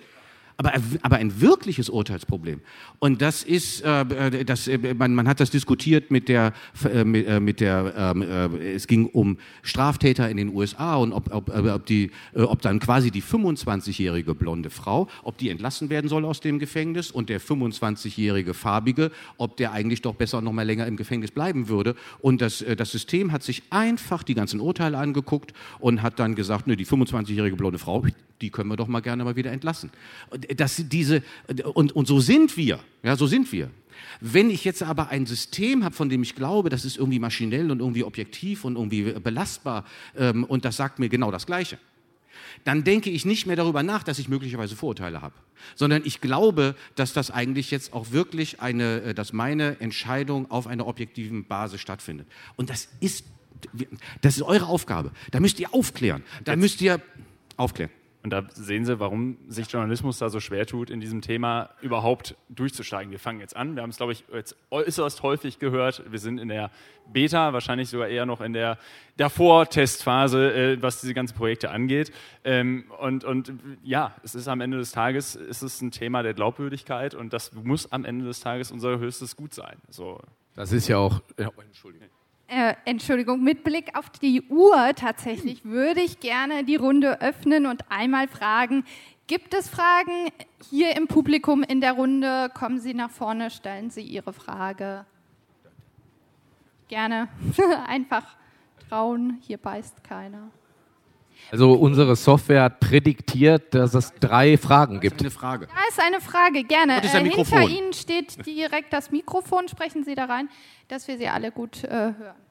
aber, 0.56 0.72
aber 1.02 1.16
ein 1.16 1.40
wirkliches 1.40 1.88
Urteilsproblem. 1.88 2.60
Und 2.98 3.22
das 3.22 3.42
ist, 3.42 3.82
äh, 3.82 4.00
äh, 4.02 4.44
das, 4.44 4.68
äh, 4.68 4.94
man, 4.94 5.14
man 5.14 5.28
hat 5.28 5.40
das 5.40 5.50
diskutiert 5.50 6.10
mit 6.10 6.28
der, 6.28 6.52
äh, 6.84 7.00
äh, 7.00 7.40
mit 7.40 7.60
der 7.60 7.94
ähm, 7.96 8.22
äh, 8.22 8.74
es 8.74 8.86
ging 8.86 9.06
um 9.06 9.38
Straftäter 9.62 10.28
in 10.30 10.36
den 10.36 10.54
USA 10.54 10.96
und 10.96 11.12
ob, 11.12 11.32
ob, 11.34 11.54
ob, 11.54 11.86
die, 11.86 12.10
ob 12.34 12.62
dann 12.62 12.78
quasi 12.80 13.10
die 13.10 13.22
25-jährige 13.22 14.34
blonde 14.34 14.70
Frau, 14.70 15.08
ob 15.22 15.38
die 15.38 15.50
entlassen 15.50 15.90
werden 15.90 16.08
soll 16.08 16.24
aus 16.24 16.40
dem 16.40 16.58
Gefängnis 16.58 17.10
und 17.10 17.28
der 17.28 17.40
25-jährige 17.40 18.54
farbige, 18.54 19.10
ob 19.38 19.56
der 19.56 19.72
eigentlich 19.72 20.02
doch 20.02 20.14
besser 20.14 20.40
noch 20.40 20.52
mal 20.52 20.62
länger 20.62 20.86
im 20.86 20.96
Gefängnis 20.96 21.30
bleiben 21.30 21.68
würde. 21.68 21.94
Und 22.20 22.40
das, 22.40 22.64
das 22.76 22.90
System 22.90 23.32
hat 23.32 23.42
sich 23.42 23.62
einfach 23.70 24.22
die 24.22 24.34
ganzen 24.34 24.60
Urteile 24.60 24.98
angeguckt 24.98 25.52
und 25.78 26.02
hat 26.02 26.18
dann 26.18 26.34
gesagt, 26.34 26.66
nö, 26.66 26.76
die 26.76 26.86
25-jährige 26.86 27.56
blonde 27.56 27.78
Frau, 27.78 28.04
die 28.40 28.50
können 28.50 28.68
wir 28.68 28.76
doch 28.76 28.88
mal 28.88 29.00
gerne 29.00 29.24
mal 29.24 29.36
wieder 29.36 29.52
entlassen. 29.52 29.90
Das, 30.56 30.82
diese, 30.88 31.22
und, 31.74 31.92
und 31.92 32.06
so 32.06 32.20
sind 32.20 32.56
wir, 32.56 32.80
ja, 33.02 33.16
so 33.16 33.26
sind 33.26 33.50
wir. 33.52 33.70
Wenn 34.20 34.50
ich 34.50 34.64
jetzt 34.64 34.82
aber 34.82 35.08
ein 35.08 35.26
System 35.26 35.84
habe, 35.84 35.94
von 35.94 36.08
dem 36.08 36.22
ich 36.22 36.34
glaube, 36.34 36.68
das 36.68 36.84
ist 36.84 36.96
irgendwie 36.96 37.18
maschinell 37.18 37.70
und 37.70 37.80
irgendwie 37.80 38.04
objektiv 38.04 38.64
und 38.64 38.76
irgendwie 38.76 39.12
belastbar 39.20 39.84
ähm, 40.16 40.44
und 40.44 40.64
das 40.64 40.76
sagt 40.76 40.98
mir 40.98 41.08
genau 41.08 41.30
das 41.30 41.46
Gleiche, 41.46 41.78
dann 42.64 42.84
denke 42.84 43.10
ich 43.10 43.24
nicht 43.24 43.46
mehr 43.46 43.56
darüber 43.56 43.82
nach, 43.82 44.02
dass 44.02 44.18
ich 44.18 44.28
möglicherweise 44.28 44.76
Vorurteile 44.76 45.22
habe, 45.22 45.34
sondern 45.74 46.02
ich 46.04 46.20
glaube, 46.20 46.76
dass 46.94 47.12
das 47.12 47.30
eigentlich 47.30 47.70
jetzt 47.70 47.92
auch 47.92 48.12
wirklich 48.12 48.60
eine, 48.60 49.02
äh, 49.02 49.14
dass 49.14 49.32
meine 49.32 49.80
Entscheidung 49.80 50.50
auf 50.50 50.66
einer 50.66 50.86
objektiven 50.86 51.44
Basis 51.44 51.80
stattfindet. 51.80 52.26
Und 52.56 52.70
das 52.70 52.88
ist, 53.00 53.24
das 54.20 54.36
ist 54.36 54.42
eure 54.42 54.66
Aufgabe. 54.66 55.12
Da 55.30 55.40
müsst 55.40 55.60
ihr 55.60 55.72
aufklären. 55.74 56.22
Da 56.44 56.56
müsst 56.56 56.80
ihr 56.80 57.00
aufklären. 57.56 57.90
Und 58.22 58.30
da 58.30 58.44
sehen 58.54 58.84
Sie, 58.84 59.00
warum 59.00 59.36
sich 59.48 59.68
Journalismus 59.68 60.18
da 60.18 60.30
so 60.30 60.38
schwer 60.38 60.64
tut, 60.64 60.90
in 60.90 61.00
diesem 61.00 61.22
Thema 61.22 61.70
überhaupt 61.80 62.36
durchzusteigen. 62.48 63.10
Wir 63.10 63.18
fangen 63.18 63.40
jetzt 63.40 63.56
an. 63.56 63.74
Wir 63.74 63.82
haben 63.82 63.90
es, 63.90 63.96
glaube 63.96 64.12
ich, 64.12 64.24
jetzt 64.32 64.56
äußerst 64.70 65.22
häufig 65.24 65.58
gehört. 65.58 66.04
Wir 66.08 66.20
sind 66.20 66.38
in 66.38 66.48
der 66.48 66.70
Beta, 67.12 67.52
wahrscheinlich 67.52 67.88
sogar 67.88 68.06
eher 68.06 68.24
noch 68.24 68.40
in 68.40 68.52
der 68.52 68.78
Davor-Testphase, 69.16 70.52
äh, 70.54 70.82
was 70.82 71.00
diese 71.00 71.14
ganzen 71.14 71.36
Projekte 71.36 71.70
angeht. 71.70 72.12
Ähm, 72.44 72.84
und, 73.00 73.24
und 73.24 73.52
ja, 73.82 74.14
es 74.22 74.36
ist 74.36 74.46
am 74.46 74.60
Ende 74.60 74.78
des 74.78 74.92
Tages 74.92 75.34
es 75.34 75.80
ein 75.80 75.90
Thema 75.90 76.22
der 76.22 76.34
Glaubwürdigkeit 76.34 77.14
und 77.14 77.32
das 77.32 77.52
muss 77.52 77.90
am 77.90 78.04
Ende 78.04 78.24
des 78.24 78.40
Tages 78.40 78.70
unser 78.70 78.98
höchstes 78.98 79.34
Gut 79.34 79.52
sein. 79.52 79.78
So. 79.88 80.20
Das 80.54 80.70
ist 80.70 80.86
ja 80.86 80.98
auch. 80.98 81.20
Ja, 81.38 81.50
Entschuldigung. 81.58 82.08
Äh, 82.54 82.74
Entschuldigung, 82.84 83.42
mit 83.42 83.64
Blick 83.64 83.96
auf 83.96 84.10
die 84.10 84.42
Uhr 84.42 84.92
tatsächlich 84.94 85.64
würde 85.64 86.02
ich 86.02 86.20
gerne 86.20 86.64
die 86.64 86.76
Runde 86.76 87.22
öffnen 87.22 87.64
und 87.64 87.90
einmal 87.90 88.28
fragen, 88.28 88.84
gibt 89.26 89.54
es 89.54 89.70
Fragen 89.70 90.28
hier 90.68 90.94
im 90.94 91.06
Publikum 91.06 91.62
in 91.62 91.80
der 91.80 91.92
Runde? 91.94 92.50
Kommen 92.52 92.78
Sie 92.78 92.92
nach 92.92 93.10
vorne, 93.10 93.50
stellen 93.50 93.88
Sie 93.88 94.02
Ihre 94.02 94.34
Frage. 94.34 95.06
Gerne, 96.88 97.28
einfach 97.86 98.36
trauen, 98.86 99.38
hier 99.40 99.56
beißt 99.56 100.04
keiner. 100.04 100.50
Also 101.50 101.72
unsere 101.72 102.16
Software 102.16 102.64
hat 102.64 102.80
prädiktiert, 102.80 103.74
dass 103.74 103.94
es 103.94 104.12
drei 104.20 104.58
Fragen 104.58 105.00
gibt. 105.00 105.22
Das 105.22 105.32
ist 105.32 105.38
eine 105.38 105.40
Frage. 105.40 105.66
Da 105.68 105.88
ist 105.88 106.00
eine 106.00 106.20
Frage, 106.20 106.64
gerne. 106.64 106.96
Ein 106.96 107.26
äh, 107.26 107.30
Hinter 107.30 107.62
Ihnen 107.62 107.94
steht 107.94 108.44
direkt 108.44 108.92
das 108.92 109.10
Mikrofon. 109.10 109.68
Sprechen 109.68 110.04
Sie 110.04 110.14
da 110.14 110.26
rein, 110.26 110.50
dass 110.88 111.08
wir 111.08 111.16
Sie 111.16 111.28
alle 111.28 111.50
gut 111.50 111.84
äh, 111.84 111.88
hören. 111.90 112.41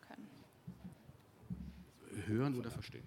Hören 2.32 2.56
oder 2.56 2.72
verstehen? 2.72 3.04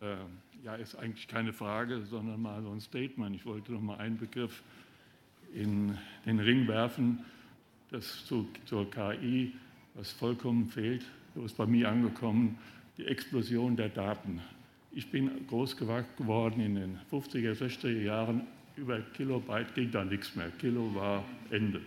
Äh, 0.00 0.16
ja, 0.64 0.74
ist 0.74 0.96
eigentlich 0.96 1.28
keine 1.28 1.52
Frage, 1.52 2.02
sondern 2.02 2.42
mal 2.42 2.62
so 2.62 2.70
ein 2.70 2.80
Statement. 2.80 3.34
Ich 3.34 3.46
wollte 3.46 3.72
noch 3.72 3.80
mal 3.80 3.98
einen 3.98 4.18
Begriff 4.18 4.62
in 5.54 5.96
den 6.26 6.40
Ring 6.40 6.66
werfen, 6.68 7.24
das 7.90 8.26
zu, 8.26 8.48
zur 8.66 8.90
KI, 8.90 9.52
was 9.94 10.10
vollkommen 10.12 10.66
fehlt. 10.66 11.04
So 11.34 11.44
ist 11.44 11.56
bei 11.56 11.66
mir 11.66 11.88
angekommen, 11.88 12.58
die 12.96 13.06
Explosion 13.06 13.76
der 13.76 13.88
Daten. 13.88 14.40
Ich 14.92 15.10
bin 15.10 15.46
groß 15.46 15.76
geworden 15.76 16.60
in 16.60 16.74
den 16.74 16.98
50er, 17.10 17.52
60er 17.52 18.02
Jahren. 18.02 18.42
Über 18.76 19.00
Kilobyte 19.00 19.74
ging 19.74 19.90
da 19.90 20.04
nichts 20.04 20.34
mehr. 20.34 20.50
Kilo 20.58 20.94
war 20.94 21.24
Ende. 21.50 21.80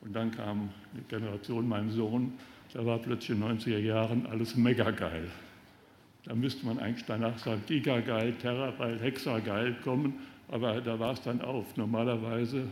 Und 0.00 0.12
dann 0.12 0.30
kam 0.30 0.70
eine 0.92 1.02
Generation, 1.08 1.68
mein 1.68 1.90
Sohn, 1.90 2.32
da 2.72 2.84
war 2.84 2.98
plötzlich 2.98 3.30
in 3.30 3.40
den 3.40 3.58
90er 3.58 3.78
Jahren 3.78 4.26
alles 4.26 4.56
mega 4.56 4.90
geil. 4.90 5.30
Da 6.26 6.34
müsste 6.34 6.66
man 6.66 6.80
eigentlich 6.80 7.06
danach 7.06 7.38
sagen, 7.38 7.62
Gigageil, 7.66 8.32
Terabyte, 8.34 9.00
Hexageil 9.00 9.74
kommen, 9.84 10.14
aber 10.48 10.80
da 10.80 10.98
war 10.98 11.12
es 11.12 11.22
dann 11.22 11.40
auf. 11.40 11.76
Normalerweise 11.76 12.68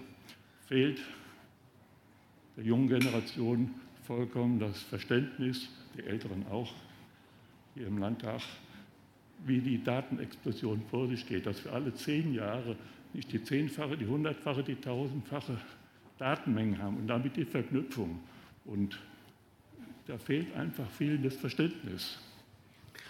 fehlt 0.67 1.01
der 2.57 2.65
jungen 2.65 2.89
Generation 2.89 3.71
vollkommen 4.03 4.59
das 4.59 4.83
Verständnis, 4.83 5.69
die 5.97 6.03
Älteren 6.03 6.45
auch, 6.49 6.73
hier 7.75 7.87
im 7.87 7.99
Landtag, 7.99 8.41
wie 9.47 9.61
die 9.61 9.83
Datenexplosion 9.83 10.83
vor 10.91 11.07
sich 11.09 11.25
geht, 11.27 11.47
dass 11.47 11.65
wir 11.65 11.73
alle 11.73 11.95
zehn 11.95 12.35
Jahre 12.35 12.77
nicht 13.13 13.33
die 13.33 13.43
zehnfache, 13.43 13.97
die 13.97 14.07
hundertfache, 14.07 14.65
die 14.65 14.75
tausendfache 14.75 15.57
Datenmengen 16.19 16.79
haben 16.79 16.97
und 16.97 17.07
damit 17.07 17.37
die 17.37 17.45
Verknüpfung. 17.45 18.19
Und 18.65 18.99
da 20.07 20.19
fehlt 20.19 20.55
einfach 20.57 20.89
fehlendes 20.91 21.37
Verständnis. 21.37 22.19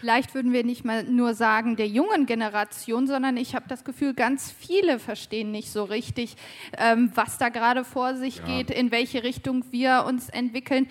Vielleicht 0.04 0.34
würden 0.34 0.52
wir 0.52 0.64
nicht 0.64 0.84
mal 0.84 1.02
nur 1.04 1.32
sagen 1.32 1.76
der 1.76 1.88
jungen 1.88 2.26
Generation, 2.26 3.06
sondern 3.06 3.38
ich 3.38 3.54
habe 3.54 3.64
das 3.68 3.84
Gefühl, 3.84 4.12
ganz 4.12 4.52
viele 4.52 4.98
verstehen 4.98 5.50
nicht 5.50 5.72
so 5.72 5.82
richtig, 5.82 6.36
ähm, 6.76 7.10
was 7.14 7.38
da 7.38 7.48
gerade 7.48 7.86
vor 7.86 8.14
sich 8.14 8.36
ja. 8.36 8.44
geht, 8.44 8.70
in 8.70 8.90
welche 8.90 9.22
Richtung 9.22 9.64
wir 9.70 10.04
uns 10.06 10.28
entwickeln 10.28 10.88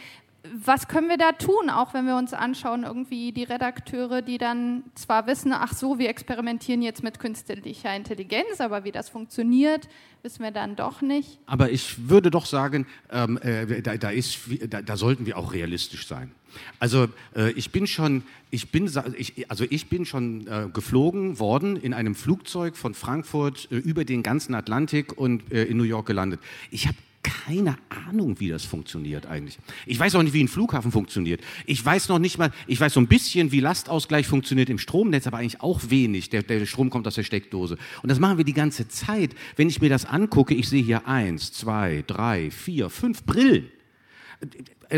was 0.51 0.89
können 0.89 1.07
wir 1.07 1.17
da 1.17 1.31
tun, 1.31 1.69
auch 1.69 1.93
wenn 1.93 2.05
wir 2.05 2.17
uns 2.17 2.33
anschauen, 2.33 2.83
irgendwie 2.83 3.31
die 3.31 3.43
Redakteure, 3.43 4.21
die 4.21 4.37
dann 4.37 4.83
zwar 4.93 5.25
wissen, 5.25 5.53
ach 5.53 5.73
so, 5.73 5.99
wir 5.99 6.09
experimentieren 6.09 6.81
jetzt 6.81 7.01
mit 7.01 7.19
künstlicher 7.19 7.95
Intelligenz, 7.95 8.59
aber 8.59 8.83
wie 8.83 8.91
das 8.91 9.07
funktioniert, 9.07 9.87
wissen 10.21 10.43
wir 10.43 10.51
dann 10.51 10.75
doch 10.75 11.01
nicht. 11.01 11.39
Aber 11.45 11.69
ich 11.69 12.09
würde 12.09 12.29
doch 12.29 12.45
sagen, 12.45 12.85
ähm, 13.09 13.37
äh, 13.41 13.81
da, 13.81 13.95
da, 13.95 14.09
ist, 14.09 14.39
da, 14.67 14.81
da, 14.81 14.97
sollten 14.97 15.25
wir 15.25 15.37
auch 15.37 15.53
realistisch 15.53 16.07
sein. 16.07 16.31
Also 16.77 17.07
äh, 17.35 17.51
ich 17.51 17.71
bin 17.71 17.87
schon, 17.87 18.23
ich 18.51 18.69
bin, 18.69 18.91
ich, 19.17 19.49
also 19.49 19.63
ich 19.69 19.87
bin 19.87 20.05
schon 20.05 20.45
äh, 20.47 20.67
geflogen 20.73 21.39
worden 21.39 21.77
in 21.77 21.93
einem 21.93 22.15
Flugzeug 22.15 22.75
von 22.75 22.93
Frankfurt 22.93 23.69
äh, 23.71 23.77
über 23.77 24.03
den 24.03 24.23
ganzen 24.23 24.55
Atlantik 24.55 25.17
und 25.17 25.51
äh, 25.53 25.63
in 25.63 25.77
New 25.77 25.83
York 25.83 26.05
gelandet. 26.05 26.41
Ich 26.69 26.87
habe 26.87 26.97
keine 27.23 27.77
Ahnung, 27.89 28.39
wie 28.39 28.49
das 28.49 28.65
funktioniert 28.65 29.25
eigentlich. 29.25 29.57
Ich 29.85 29.97
weiß 29.97 30.15
auch 30.15 30.23
nicht, 30.23 30.33
wie 30.33 30.43
ein 30.43 30.47
Flughafen 30.47 30.91
funktioniert. 30.91 31.41
Ich 31.65 31.83
weiß 31.83 32.09
noch 32.09 32.19
nicht 32.19 32.37
mal, 32.37 32.51
ich 32.67 32.79
weiß 32.79 32.93
so 32.93 32.99
ein 32.99 33.07
bisschen, 33.07 33.51
wie 33.51 33.61
Lastausgleich 33.61 34.27
funktioniert 34.27 34.69
im 34.69 34.77
Stromnetz, 34.77 35.25
aber 35.25 35.37
eigentlich 35.37 35.61
auch 35.61 35.81
wenig. 35.89 36.29
Der, 36.29 36.43
der 36.43 36.65
Strom 36.65 36.89
kommt 36.89 37.07
aus 37.07 37.15
der 37.15 37.23
Steckdose. 37.23 37.77
Und 38.01 38.09
das 38.09 38.19
machen 38.19 38.37
wir 38.37 38.45
die 38.45 38.53
ganze 38.53 38.87
Zeit. 38.87 39.35
Wenn 39.55 39.69
ich 39.69 39.81
mir 39.81 39.89
das 39.89 40.05
angucke, 40.05 40.53
ich 40.53 40.67
sehe 40.67 40.83
hier 40.83 41.07
eins, 41.07 41.51
zwei, 41.51 42.03
drei, 42.05 42.51
vier, 42.51 42.89
fünf 42.89 43.23
Brillen. 43.23 43.69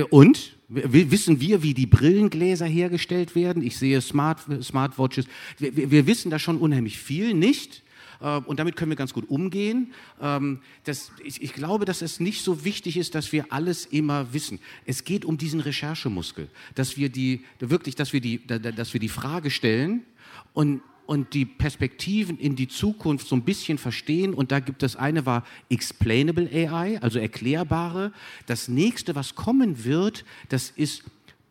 Und 0.09 0.57
wissen 0.67 1.39
wir, 1.39 1.61
wie 1.61 1.73
die 1.73 1.85
Brillengläser 1.85 2.65
hergestellt 2.65 3.35
werden? 3.35 3.63
Ich 3.63 3.77
sehe 3.77 4.01
Smart, 4.01 4.39
Smartwatches. 4.63 5.25
Wir, 5.59 5.91
wir 5.91 6.07
wissen 6.07 6.31
da 6.31 6.39
schon 6.39 6.57
unheimlich 6.57 6.97
viel, 6.97 7.33
nicht? 7.33 7.83
Äh, 8.21 8.37
und 8.37 8.59
damit 8.59 8.75
können 8.75 8.91
wir 8.91 8.95
ganz 8.95 9.13
gut 9.13 9.29
umgehen. 9.29 9.93
Ähm, 10.21 10.59
das, 10.83 11.11
ich, 11.23 11.41
ich, 11.41 11.53
glaube, 11.53 11.85
dass 11.85 12.01
es 12.01 12.19
nicht 12.19 12.43
so 12.43 12.63
wichtig 12.65 12.97
ist, 12.97 13.15
dass 13.15 13.31
wir 13.31 13.45
alles 13.49 13.85
immer 13.85 14.33
wissen. 14.33 14.59
Es 14.85 15.03
geht 15.03 15.25
um 15.25 15.37
diesen 15.37 15.59
Recherchemuskel, 15.59 16.49
dass 16.75 16.97
wir 16.97 17.09
die, 17.09 17.43
wirklich, 17.59 17.95
dass 17.95 18.13
wir 18.13 18.21
die, 18.21 18.45
dass 18.45 18.93
wir 18.93 18.99
die 18.99 19.09
Frage 19.09 19.49
stellen 19.49 20.03
und, 20.53 20.81
und 21.05 21.33
die 21.33 21.45
Perspektiven 21.45 22.37
in 22.37 22.55
die 22.55 22.67
Zukunft 22.67 23.27
so 23.27 23.35
ein 23.35 23.43
bisschen 23.43 23.77
verstehen. 23.77 24.33
Und 24.33 24.51
da 24.51 24.59
gibt 24.59 24.83
es 24.83 24.95
eine 24.95 25.25
war 25.25 25.45
Explainable 25.69 26.49
AI, 26.51 26.99
also 27.01 27.19
erklärbare. 27.19 28.11
Das 28.45 28.67
nächste, 28.67 29.15
was 29.15 29.35
kommen 29.35 29.83
wird, 29.83 30.25
das 30.49 30.69
ist 30.69 31.03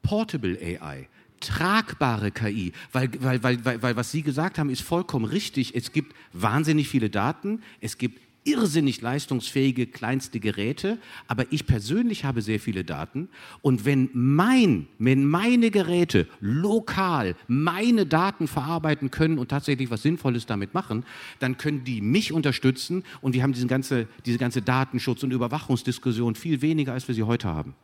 Portable 0.03 0.59
AI 0.61 1.09
tragbare 1.47 2.31
KI. 2.31 2.73
Weil, 2.93 3.11
weil, 3.21 3.43
weil, 3.43 3.65
weil, 3.65 3.83
weil 3.83 3.97
was 3.97 4.11
Sie 4.11 4.23
gesagt 4.23 4.59
haben, 4.59 4.71
ist 4.71 4.83
vollkommen 4.83 5.25
richtig. 5.25 5.75
Es 5.75 5.93
gibt 5.93 6.15
wahnsinnig 6.33 6.89
viele 6.89 7.11
Daten, 7.11 7.63
es 7.81 7.99
gibt 7.99 8.21
irrsinnig 8.45 9.01
leistungsfähige 9.01 9.87
kleinste 9.87 10.39
Geräte, 10.39 10.99
aber 11.27 11.47
ich 11.51 11.67
persönlich 11.67 12.25
habe 12.25 12.43
sehr 12.43 12.61
viele 12.61 12.85
Daten 12.85 13.29
und 13.63 13.85
wenn 13.85 14.11
mein, 14.13 14.87
wenn 14.99 15.25
meine 15.25 15.71
Geräte 15.71 16.29
lokal 16.41 17.37
meine 17.49 18.07
Daten 18.07 18.47
verarbeiten 18.47 19.11
können 19.11 19.39
und 19.39 19.49
tatsächlich 19.49 19.91
was 19.91 20.03
Sinnvolles 20.03 20.47
damit 20.47 20.75
machen, 20.75 21.05
dann 21.39 21.57
können 21.57 21.85
die 21.85 22.01
mich 22.01 22.33
unterstützen 22.33 23.03
und 23.21 23.35
wir 23.35 23.43
haben 23.43 23.53
diesen 23.53 23.69
ganze, 23.69 24.07
diese 24.27 24.39
ganze 24.39 24.61
Datenschutz- 24.61 25.25
und 25.25 25.33
Überwachungsdiskussion 25.33 26.35
viel 26.35 26.61
weniger, 26.63 26.93
als 26.93 27.09
wir 27.09 27.15
sie 27.15 27.23
heute 27.23 27.49
haben. 27.49 27.75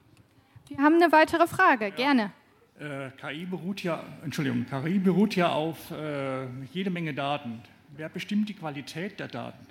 Wir 0.69 0.79
haben 0.79 0.97
eine 0.97 1.11
weitere 1.11 1.47
Frage, 1.47 1.91
gerne. 1.91 2.33
Äh, 2.81 3.11
KI 3.21 3.45
beruht 3.45 3.83
ja, 3.83 4.03
Entschuldigung, 4.25 4.65
KI 4.65 4.99
beruht 4.99 5.37
ja 5.37 5.53
auf 5.53 5.91
äh, 5.91 6.47
jede 6.73 6.89
Menge 6.89 7.13
Daten. 7.13 7.61
Wer 7.95 8.09
bestimmt 8.09 8.49
die 8.49 8.55
Qualität 8.55 9.21
der 9.21 9.29
Daten? 9.29 9.67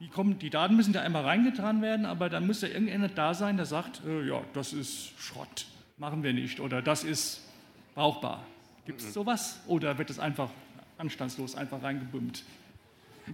Die, 0.00 0.08
kommen, 0.08 0.38
die 0.38 0.48
Daten 0.48 0.76
müssen 0.76 0.94
da 0.94 1.02
einmal 1.02 1.24
reingetan 1.24 1.82
werden, 1.82 2.06
aber 2.06 2.30
dann 2.30 2.46
muss 2.46 2.62
ja 2.62 2.68
irgendeiner 2.68 3.08
da 3.08 3.34
sein, 3.34 3.58
der 3.58 3.66
sagt, 3.66 4.00
äh, 4.06 4.26
ja, 4.26 4.40
das 4.54 4.72
ist 4.72 5.12
Schrott, 5.18 5.66
machen 5.98 6.22
wir 6.22 6.32
nicht, 6.32 6.60
oder 6.60 6.80
das 6.80 7.04
ist 7.04 7.46
brauchbar. 7.94 8.46
Gibt 8.86 9.02
es 9.02 9.08
mhm. 9.08 9.12
sowas? 9.12 9.60
Oder 9.66 9.98
wird 9.98 10.08
es 10.08 10.18
einfach 10.18 10.48
anstandslos 10.96 11.54
einfach 11.54 11.82
reingebümmt? 11.82 12.44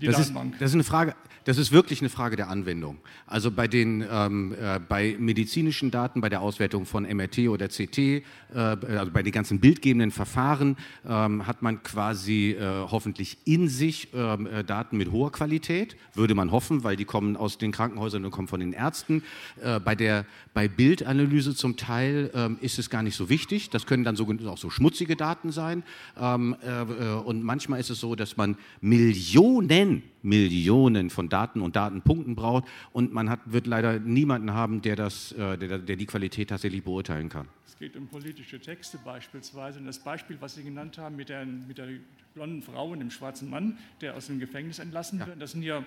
Die 0.01 0.07
das 0.07 0.17
Datenbank? 0.17 0.53
Ist, 0.55 0.63
das 0.63 0.71
ist 0.71 0.75
eine 0.75 0.85
Frage, 0.85 1.15
das 1.47 1.59
ist 1.59 1.71
wirklich 1.71 2.01
eine 2.01 2.09
Frage 2.09 2.35
der 2.35 2.49
Anwendung. 2.49 2.99
Also 3.27 3.53
bei 3.53 3.69
den 3.69 4.05
ähm, 4.11 4.53
äh, 4.61 4.81
bei 4.81 5.17
medizinischen 5.17 5.93
Daten, 5.93 6.21
bei 6.21 6.29
der 6.29 6.41
Auswertung 6.41 6.87
von 6.87 7.05
MRT 7.05 7.49
oder 7.49 7.69
CT, 7.69 7.99
äh, 7.99 8.23
also 8.53 9.13
bei 9.13 9.23
den 9.23 9.33
ganzen 9.33 9.61
bildgebenden 9.61 10.11
Verfahren 10.11 10.77
ähm, 11.09 11.47
hat 11.47 11.63
man 11.63 11.85
quasi 11.85 12.57
äh, 12.59 12.87
hoffentlich 12.91 13.39
in 13.45 13.69
sich 13.69 14.09
ähm, 14.13 14.49
äh, 14.49 14.65
Daten 14.65 14.97
mit 14.97 15.13
hoher 15.13 15.31
Qualität, 15.31 15.97
würde 16.15 16.35
man 16.35 16.51
hoffen, 16.51 16.83
weil 16.83 16.97
die 16.97 17.05
kommen 17.05 17.37
aus 17.37 17.59
den 17.59 17.71
Krankenhäusern 17.71 18.25
und 18.25 18.33
kommen 18.33 18.49
von 18.49 18.59
den 18.59 18.73
Ärzten. 18.73 19.23
Äh, 19.63 19.79
bei 19.79 19.95
der 19.95 20.27
bei 20.57 20.69
Bildanalyse 20.69 21.55
zum 21.55 21.77
Teil 21.77 22.31
ähm, 22.35 22.57
ist 22.63 22.79
es 22.79 22.89
gar 22.89 23.03
nicht 23.03 23.15
so 23.15 23.29
wichtig. 23.29 23.69
Das 23.69 23.85
können 23.85 24.05
dann 24.05 24.17
so, 24.17 24.27
auch 24.47 24.57
so 24.57 24.71
schmutzige 24.71 25.15
Daten 25.15 25.53
sein. 25.53 25.83
Ähm, 26.19 26.57
äh, 26.63 27.13
und 27.13 27.45
manchmal 27.45 27.79
ist 27.79 27.91
es 27.91 28.01
so, 28.01 28.15
dass 28.15 28.39
man 28.39 28.57
Millionen 28.81 29.69
Millionen, 29.87 30.13
Millionen 30.23 31.11
von 31.11 31.29
Daten 31.29 31.61
und 31.61 31.77
Datenpunkten 31.77 32.35
braucht 32.35 32.65
und 32.93 33.13
man 33.13 33.31
hat, 33.31 33.41
wird 33.47 33.67
leider 33.67 33.99
niemanden 33.99 34.53
haben, 34.53 34.83
der, 34.83 34.97
das, 34.97 35.33
äh, 35.33 35.57
der, 35.57 35.79
der 35.79 35.97
die 35.97 36.07
Qualität 36.07 36.51
tatsächlich 36.51 36.83
beurteilen 36.83 37.29
kann. 37.29 37.49
Es 37.67 37.79
geht 37.79 37.97
um 37.97 38.07
politische 38.09 38.61
Texte 38.61 38.99
beispielsweise. 39.05 39.79
Und 39.79 39.87
das 39.87 39.99
Beispiel, 39.99 40.39
was 40.41 40.55
Sie 40.55 40.63
genannt 40.63 40.99
haben 40.99 41.17
mit 41.17 41.29
der, 41.29 41.45
mit 41.45 41.79
der 41.79 41.89
blonden 42.35 42.63
Frau 42.63 42.91
und 42.91 43.01
dem 43.01 43.11
schwarzen 43.11 43.51
Mann, 43.51 43.79
der 44.01 44.17
aus 44.17 44.27
dem 44.27 44.39
Gefängnis 44.39 44.79
entlassen 44.79 45.19
ja. 45.19 45.27
wird, 45.27 45.41
das 45.41 45.53
sind 45.53 45.63
ja 45.63 45.85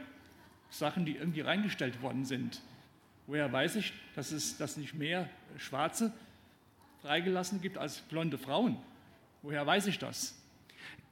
Sachen, 0.70 1.06
die 1.06 1.16
irgendwie 1.16 1.42
reingestellt 1.42 2.02
worden 2.02 2.26
sind. 2.26 2.62
Woher 3.28 3.52
weiß 3.52 3.76
ich, 3.76 3.94
dass 4.16 4.32
es 4.32 4.58
dass 4.58 4.78
nicht 4.78 4.94
mehr 4.94 5.30
Schwarze 5.58 6.14
freigelassen 7.02 7.62
gibt 7.62 7.78
als 7.78 8.02
blonde 8.02 8.38
Frauen? 8.38 8.78
Woher 9.42 9.66
weiß 9.66 9.88
ich 9.88 10.00
das? 10.00 10.36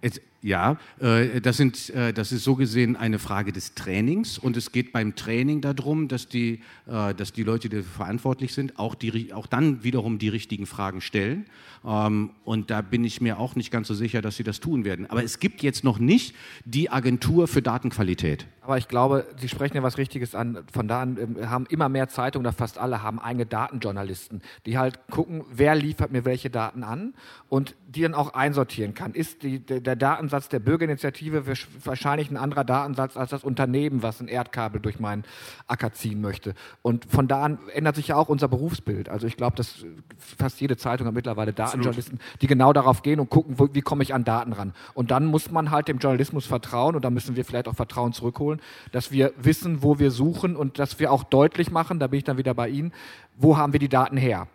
Es, 0.02 0.22
ja, 0.42 0.78
äh, 1.00 1.42
das, 1.42 1.58
sind, 1.58 1.90
äh, 1.90 2.14
das 2.14 2.32
ist 2.32 2.44
so 2.44 2.56
gesehen 2.56 2.96
eine 2.96 3.20
Frage 3.20 3.52
des 3.52 3.74
Trainings 3.74 4.38
und 4.38 4.56
es 4.56 4.72
geht 4.72 4.92
beim 4.92 5.16
Training 5.16 5.62
darum, 5.62 6.08
dass 6.08 6.28
die, 6.28 6.62
äh, 6.88 7.14
dass 7.14 7.34
die 7.34 7.44
Leute, 7.44 7.70
die 7.70 7.82
verantwortlich 7.82 8.54
sind, 8.54 8.78
auch, 8.78 8.96
die, 8.96 9.34
auch 9.34 9.48
dann 9.48 9.84
wiederum 9.84 10.20
die 10.20 10.30
richtigen 10.30 10.66
Fragen 10.66 11.02
stellen. 11.02 11.46
Ähm, 11.86 12.32
und 12.44 12.70
da 12.70 12.82
bin 12.82 13.04
ich 13.04 13.22
mir 13.22 13.40
auch 13.40 13.56
nicht 13.56 13.72
ganz 13.72 13.88
so 13.88 13.94
sicher, 13.94 14.22
dass 14.22 14.36
sie 14.36 14.44
das 14.44 14.60
tun 14.60 14.86
werden. 14.86 15.10
Aber 15.10 15.24
es 15.24 15.40
gibt 15.40 15.64
jetzt 15.64 15.84
noch 15.84 16.00
nicht 16.00 16.36
die 16.66 16.90
Agentur 16.90 17.48
für 17.48 17.62
Datenqualität. 17.62 18.48
Aber 18.62 18.78
ich 18.78 18.90
glaube, 18.90 19.26
Sie 19.38 19.48
sprechen 19.48 19.78
ja 19.78 19.84
was 19.84 19.98
Richtiges 19.98 20.36
an. 20.36 20.66
Von 20.74 20.90
da 20.90 21.02
an 21.02 21.18
ähm, 21.18 21.50
haben 21.50 21.66
immer 21.70 21.88
mehr 21.88 22.10
Zeitungen, 22.10 22.46
oder 22.46 22.54
fast 22.54 22.78
alle, 22.78 23.02
haben 23.02 23.20
eigene 23.20 23.46
Datenjournalisten, 23.46 24.42
die 24.66 24.78
halt 24.78 25.00
gucken, 25.10 25.46
wer 25.50 25.74
liefert 25.76 26.12
mir 26.12 26.26
welche 26.26 26.50
Daten 26.50 26.84
an 26.84 27.14
und 27.48 27.76
die 27.88 28.02
dann 28.02 28.14
auch 28.14 28.34
einsortieren 28.34 28.94
kann. 28.94 29.14
Ist 29.14 29.44
die, 29.44 29.60
der, 29.60 29.80
der 29.80 29.96
Datensatz 30.28 30.50
der 30.50 30.60
Bürgerinitiative 30.60 31.44
wahrscheinlich 31.84 32.30
ein 32.30 32.38
anderer 32.38 32.64
Datensatz 32.64 33.16
als 33.16 33.30
das 33.32 33.44
Unternehmen, 33.44 34.04
was 34.04 34.20
ein 34.20 34.28
Erdkabel 34.28 34.82
durch 34.82 35.00
meinen 35.00 35.24
Acker 35.68 35.94
ziehen 35.94 36.20
möchte? 36.22 36.54
Und 36.82 37.06
von 37.06 37.28
da 37.28 37.44
an 37.44 37.60
ändert 37.74 37.96
sich 37.96 38.10
ja 38.10 38.18
auch 38.18 38.28
unser 38.28 38.48
Berufsbild. 38.48 39.10
Also 39.10 39.26
ich 39.26 39.38
glaube, 39.38 39.56
dass 39.56 39.86
fast 40.18 40.60
jede 40.60 40.76
Zeitung 40.76 41.08
hat 41.08 41.14
mittlerweile 41.14 41.54
Datenjournalisten, 41.54 42.20
die 42.42 42.48
genau 42.48 42.74
darauf 42.74 43.04
gehen 43.04 43.20
und 43.20 43.30
gucken, 43.30 43.58
wo, 43.58 43.70
wie 43.74 43.82
komme 43.82 44.04
ich 44.04 44.14
an 44.14 44.26
Daten 44.26 44.52
ran. 44.54 44.74
Und 44.94 45.12
dann 45.12 45.26
muss 45.26 45.50
man 45.50 45.72
halt 45.72 45.88
dem 45.88 46.00
Journalismus 46.00 46.46
vertrauen 46.46 46.96
und 46.96 47.06
da 47.06 47.10
müssen 47.10 47.36
wir 47.36 47.46
vielleicht 47.46 47.68
auch 47.68 47.76
Vertrauen 47.76 48.12
zurückholen, 48.12 48.62
dass 48.92 49.12
wir 49.12 49.34
wissen, 49.38 49.82
wo 49.82 50.00
wir 50.00 50.12
suchen 50.12 50.56
und 50.56 50.78
dass 50.78 51.00
wir 51.00 51.12
auch 51.12 51.24
deutlich 51.24 51.72
machen, 51.72 52.00
da 52.00 52.08
bin 52.08 52.18
ich 52.18 52.24
dann 52.26 52.38
wieder 52.38 52.54
bei 52.54 52.68
Ihnen, 52.68 52.92
wo 53.38 53.58
haben 53.58 53.72
wir 53.72 53.80
die 53.80 53.90
Daten 53.90 54.18
her? 54.18 54.48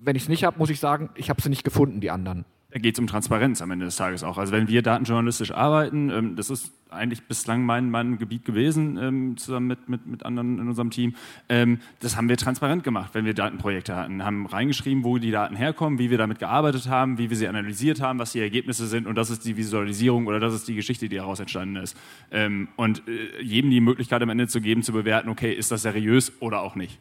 Wenn 0.00 0.16
ich 0.16 0.24
es 0.24 0.28
nicht 0.28 0.42
habe, 0.42 0.58
muss 0.58 0.70
ich 0.70 0.80
sagen, 0.80 1.10
ich 1.14 1.30
habe 1.30 1.40
sie 1.40 1.48
nicht 1.48 1.62
gefunden, 1.62 2.00
die 2.00 2.10
anderen. 2.10 2.44
Da 2.72 2.78
geht 2.78 2.94
es 2.94 2.98
um 2.98 3.06
Transparenz 3.06 3.60
am 3.60 3.70
Ende 3.70 3.84
des 3.84 3.96
Tages 3.96 4.24
auch. 4.24 4.38
Also 4.38 4.52
wenn 4.52 4.66
wir 4.66 4.80
datenjournalistisch 4.80 5.50
arbeiten, 5.50 6.08
ähm, 6.08 6.36
das 6.36 6.48
ist 6.48 6.72
eigentlich 6.88 7.22
bislang 7.24 7.66
mein, 7.66 7.90
mein 7.90 8.16
Gebiet 8.16 8.46
gewesen, 8.46 8.96
ähm, 8.96 9.36
zusammen 9.36 9.66
mit, 9.66 9.90
mit, 9.90 10.06
mit 10.06 10.24
anderen 10.24 10.58
in 10.58 10.68
unserem 10.68 10.90
Team, 10.90 11.14
ähm, 11.50 11.80
das 12.00 12.16
haben 12.16 12.30
wir 12.30 12.38
transparent 12.38 12.82
gemacht, 12.82 13.10
wenn 13.12 13.26
wir 13.26 13.34
Datenprojekte 13.34 13.94
hatten. 13.94 14.24
Haben 14.24 14.46
reingeschrieben, 14.46 15.04
wo 15.04 15.18
die 15.18 15.30
Daten 15.30 15.54
herkommen, 15.54 15.98
wie 15.98 16.08
wir 16.08 16.16
damit 16.16 16.38
gearbeitet 16.38 16.88
haben, 16.88 17.18
wie 17.18 17.28
wir 17.28 17.36
sie 17.36 17.46
analysiert 17.46 18.00
haben, 18.00 18.18
was 18.18 18.32
die 18.32 18.40
Ergebnisse 18.40 18.86
sind 18.86 19.06
und 19.06 19.16
das 19.16 19.28
ist 19.28 19.44
die 19.44 19.58
Visualisierung 19.58 20.26
oder 20.26 20.40
das 20.40 20.54
ist 20.54 20.66
die 20.66 20.74
Geschichte, 20.74 21.10
die 21.10 21.16
daraus 21.16 21.40
entstanden 21.40 21.76
ist. 21.76 21.94
Ähm, 22.30 22.68
und 22.76 23.06
äh, 23.06 23.42
jedem 23.42 23.70
die 23.70 23.80
Möglichkeit 23.80 24.22
am 24.22 24.30
Ende 24.30 24.48
zu 24.48 24.62
geben, 24.62 24.82
zu 24.82 24.92
bewerten, 24.92 25.28
okay, 25.28 25.52
ist 25.52 25.70
das 25.70 25.82
seriös 25.82 26.32
oder 26.40 26.62
auch 26.62 26.74
nicht. 26.74 26.98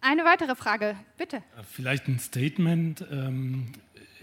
Eine 0.00 0.24
weitere 0.24 0.56
Frage, 0.56 0.96
bitte. 1.16 1.44
Vielleicht 1.70 2.08
ein 2.08 2.18
Statement. 2.18 3.06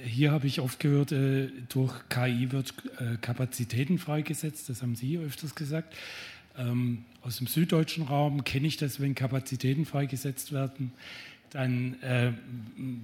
Hier 0.04 0.32
habe 0.32 0.48
ich 0.48 0.62
oft 0.62 0.80
gehört, 0.80 1.12
äh, 1.12 1.50
durch 1.68 1.94
KI 2.10 2.52
wird 2.52 2.74
äh, 3.00 3.18
Kapazitäten 3.18 3.98
freigesetzt, 3.98 4.70
das 4.70 4.82
haben 4.82 4.96
Sie 4.96 5.18
öfters 5.18 5.56
gesagt. 5.56 5.96
Ähm, 6.58 7.06
aus 7.22 7.38
dem 7.38 7.48
süddeutschen 7.48 8.06
Raum 8.06 8.44
kenne 8.44 8.68
ich 8.68 8.78
das, 8.78 9.00
wenn 9.00 9.16
Kapazitäten 9.16 9.86
freigesetzt 9.86 10.54
werden, 10.54 10.92
dann 11.50 12.02
äh, 12.02 12.32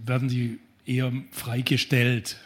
werden 0.06 0.30
die 0.30 0.60
eher 0.86 1.12
freigestellt. 1.32 2.38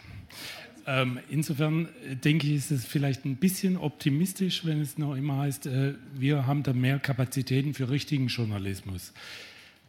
Ähm, 0.88 1.20
insofern 1.30 1.90
denke 2.24 2.48
ich, 2.48 2.56
ist 2.56 2.72
es 2.72 2.86
vielleicht 2.86 3.26
ein 3.26 3.36
bisschen 3.36 3.78
optimistisch, 3.78 4.66
wenn 4.66 4.82
es 4.82 4.98
noch 4.98 5.16
immer 5.16 5.38
heißt, 5.38 5.70
wir 6.16 6.48
haben 6.48 6.64
da 6.64 6.74
mehr 6.74 6.98
Kapazitäten 7.00 7.74
für 7.74 7.90
richtigen 7.90 8.28
Journalismus. 8.28 9.14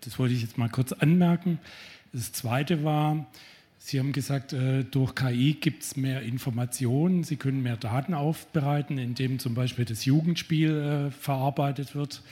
Das 0.03 0.19
wollte 0.19 0.35
ich 0.35 0.43
jetzt 0.43 0.59
mal 0.59 0.69
kurz 0.69 0.93
anmerken. 0.93 1.59
Das 2.13 2.33
Zweite 2.33 2.85
war, 2.85 3.27
Sie 3.91 3.99
haben 3.99 4.13
gesagt, 4.13 4.53
äh, 4.53 4.85
durch 4.85 5.17
KI 5.17 5.55
gibt 5.55 5.83
es 5.83 5.97
mehr 5.97 6.23
Informationen, 6.23 7.25
Sie 7.25 7.35
können 7.35 7.61
mehr 7.61 7.77
Daten 7.77 8.15
aufbereiten, 8.15 8.99
indem 8.99 9.41
zum 9.41 9.55
Beispiel 9.55 9.85
das 9.85 10.05
Jugendspiel 10.05 10.71
äh, 10.71 11.11
verarbeitet 11.11 11.97
wird. 11.97 12.23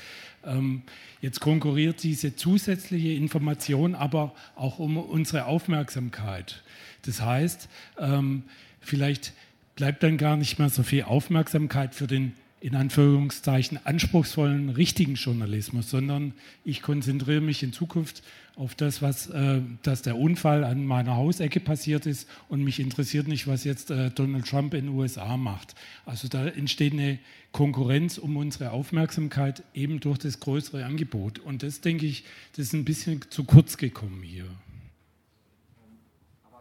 Ähm, 0.45 0.83
jetzt 1.21 1.41
konkurriert 1.41 2.05
diese 2.05 2.37
zusätzliche 2.37 3.09
Information 3.09 3.97
aber 3.97 4.37
auch 4.55 4.79
um 4.79 4.99
unsere 4.99 5.47
Aufmerksamkeit. 5.47 6.63
Das 7.03 7.23
heißt, 7.23 7.69
ähm, 7.99 8.45
vielleicht 8.81 9.33
bleibt 9.75 10.05
dann 10.05 10.17
gar 10.17 10.37
nicht 10.37 10.61
mehr 10.61 10.71
so 10.71 10.85
viel 10.85 11.03
Aufmerksamkeit 11.03 11.93
für 11.93 12.07
den 12.07 12.35
in 12.61 12.75
Anführungszeichen 12.75 13.79
anspruchsvollen, 13.85 14.71
richtigen 14.71 15.15
Journalismus, 15.15 15.91
sondern 15.91 16.33
ich 16.65 16.83
konzentriere 16.83 17.41
mich 17.41 17.63
in 17.63 17.73
Zukunft 17.73 18.23
auf 18.57 18.75
das, 18.75 19.01
was, 19.01 19.29
äh, 19.29 19.61
dass 19.83 20.03
der 20.03 20.19
Unfall 20.19 20.65
an 20.65 20.85
meiner 20.85 21.15
Hausecke 21.15 21.61
passiert 21.61 22.07
ist 22.07 22.29
und 22.49 22.65
mich 22.65 22.81
interessiert 22.81 23.29
nicht, 23.29 23.47
was 23.47 23.63
jetzt 23.63 23.91
äh, 23.93 24.11
Donald 24.11 24.47
Trump 24.47 24.75
in 24.75 24.87
den 24.87 24.95
USA 24.95 25.37
macht. 25.37 25.77
Also 26.05 26.27
da 26.27 26.47
entsteht 26.47 26.93
eine 26.93 27.21
Konkurrenz 27.53 28.19
um 28.19 28.37
unsere 28.37 28.73
Aufmerksamkeit 28.73 29.63
eben 29.75 30.01
durch 30.01 30.19
das 30.19 30.41
größere 30.41 30.85
Angebot. 30.85 31.39
Und 31.39 31.63
das 31.63 31.81
denke 31.81 32.07
ich, 32.07 32.25
das 32.57 32.67
ist 32.67 32.73
ein 32.73 32.85
bisschen 32.85 33.25
zu 33.31 33.45
kurz 33.45 33.77
gekommen 33.77 34.23
hier. 34.23 34.47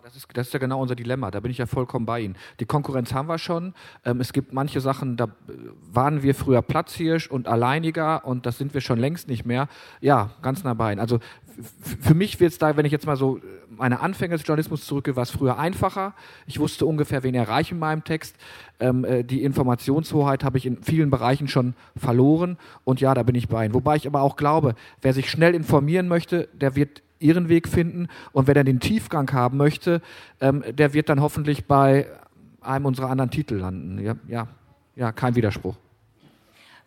Das 0.08 0.16
ist, 0.16 0.28
das 0.34 0.48
ist, 0.48 0.54
ja 0.54 0.60
genau 0.60 0.82
unser 0.82 0.96
Dilemma, 0.96 1.32
da 1.32 1.42
bin 1.42 1.52
ich 1.52 1.58
ja 1.58 1.66
vollkommen 1.66 2.06
bei 2.06 2.22
Ihnen. 2.22 2.38
Die 2.62 2.66
Konkurrenz 2.66 3.14
haben 3.14 3.28
wir 3.28 3.38
schon. 3.38 3.74
Ähm, 4.06 4.22
es 4.22 4.32
gibt 4.32 4.54
manche 4.54 4.80
Sachen, 4.80 5.18
da 5.18 5.28
waren 5.92 6.24
wir 6.24 6.34
früher 6.34 6.62
Platzhirsch 6.62 7.30
und 7.30 7.50
Alleiniger 7.50 8.24
und 8.24 8.46
das 8.46 8.58
sind 8.58 8.74
wir 8.74 8.80
schon 8.80 9.00
längst 9.00 9.28
nicht 9.28 9.46
mehr. 9.46 9.68
Ja, 10.00 10.30
ganz 10.42 10.64
nah 10.64 10.76
bei 10.76 10.94
Ihnen. 10.94 11.02
Also 11.02 11.20
für 12.02 12.14
mich 12.14 12.40
wird 12.40 12.54
es 12.54 12.58
da, 12.58 12.78
wenn 12.78 12.86
ich 12.86 12.94
jetzt 12.94 13.06
mal 13.06 13.18
so 13.18 13.42
meine 13.70 14.00
Anfänge 14.00 14.38
des 14.38 14.48
Journalismus 14.48 14.86
zurückgehe, 14.86 15.18
war 15.18 15.24
es 15.24 15.32
früher 15.32 15.60
einfacher. 15.60 16.14
Ich 16.46 16.58
wusste 16.58 16.86
ungefähr, 16.86 17.24
wen 17.24 17.36
erreiche 17.36 17.74
in 17.74 17.80
meinem 17.80 18.06
Text. 18.06 18.38
Ähm, 18.80 19.04
äh, 19.04 19.26
die 19.26 19.44
Informationshoheit 19.44 20.46
habe 20.46 20.58
ich 20.58 20.66
in 20.66 20.82
vielen 20.84 21.10
Bereichen 21.10 21.50
schon 21.50 21.74
verloren 21.98 22.58
und 22.86 23.02
ja, 23.02 23.14
da 23.14 23.24
bin 23.24 23.36
ich 23.36 23.50
bei 23.50 23.66
Ihnen. 23.66 23.74
Wobei 23.74 23.98
ich 23.98 24.08
aber 24.08 24.22
auch 24.22 24.38
glaube, 24.38 24.76
wer 25.02 25.12
sich 25.12 25.30
schnell 25.30 25.54
informieren 25.54 26.08
möchte, 26.08 26.48
der 26.54 26.78
wird 26.78 27.02
ihren 27.20 27.50
Weg 27.50 27.68
finden. 27.68 28.08
Und 28.32 28.48
wer 28.48 28.54
dann 28.54 28.66
den 28.66 28.80
Tiefgang 28.80 29.32
haben 29.32 29.58
möchte, 29.58 30.02
ähm, 30.42 30.64
der 30.70 30.94
wird 30.94 31.10
dann 31.10 31.22
hoffentlich 31.22 31.66
bei 31.66 32.08
einem 32.62 32.86
unserer 32.86 33.10
anderen 33.10 33.32
Titel 33.32 33.56
landen. 33.56 34.00
Ja, 34.04 34.16
ja, 34.28 34.48
ja 34.96 35.12
kein 35.12 35.36
Widerspruch. 35.36 35.76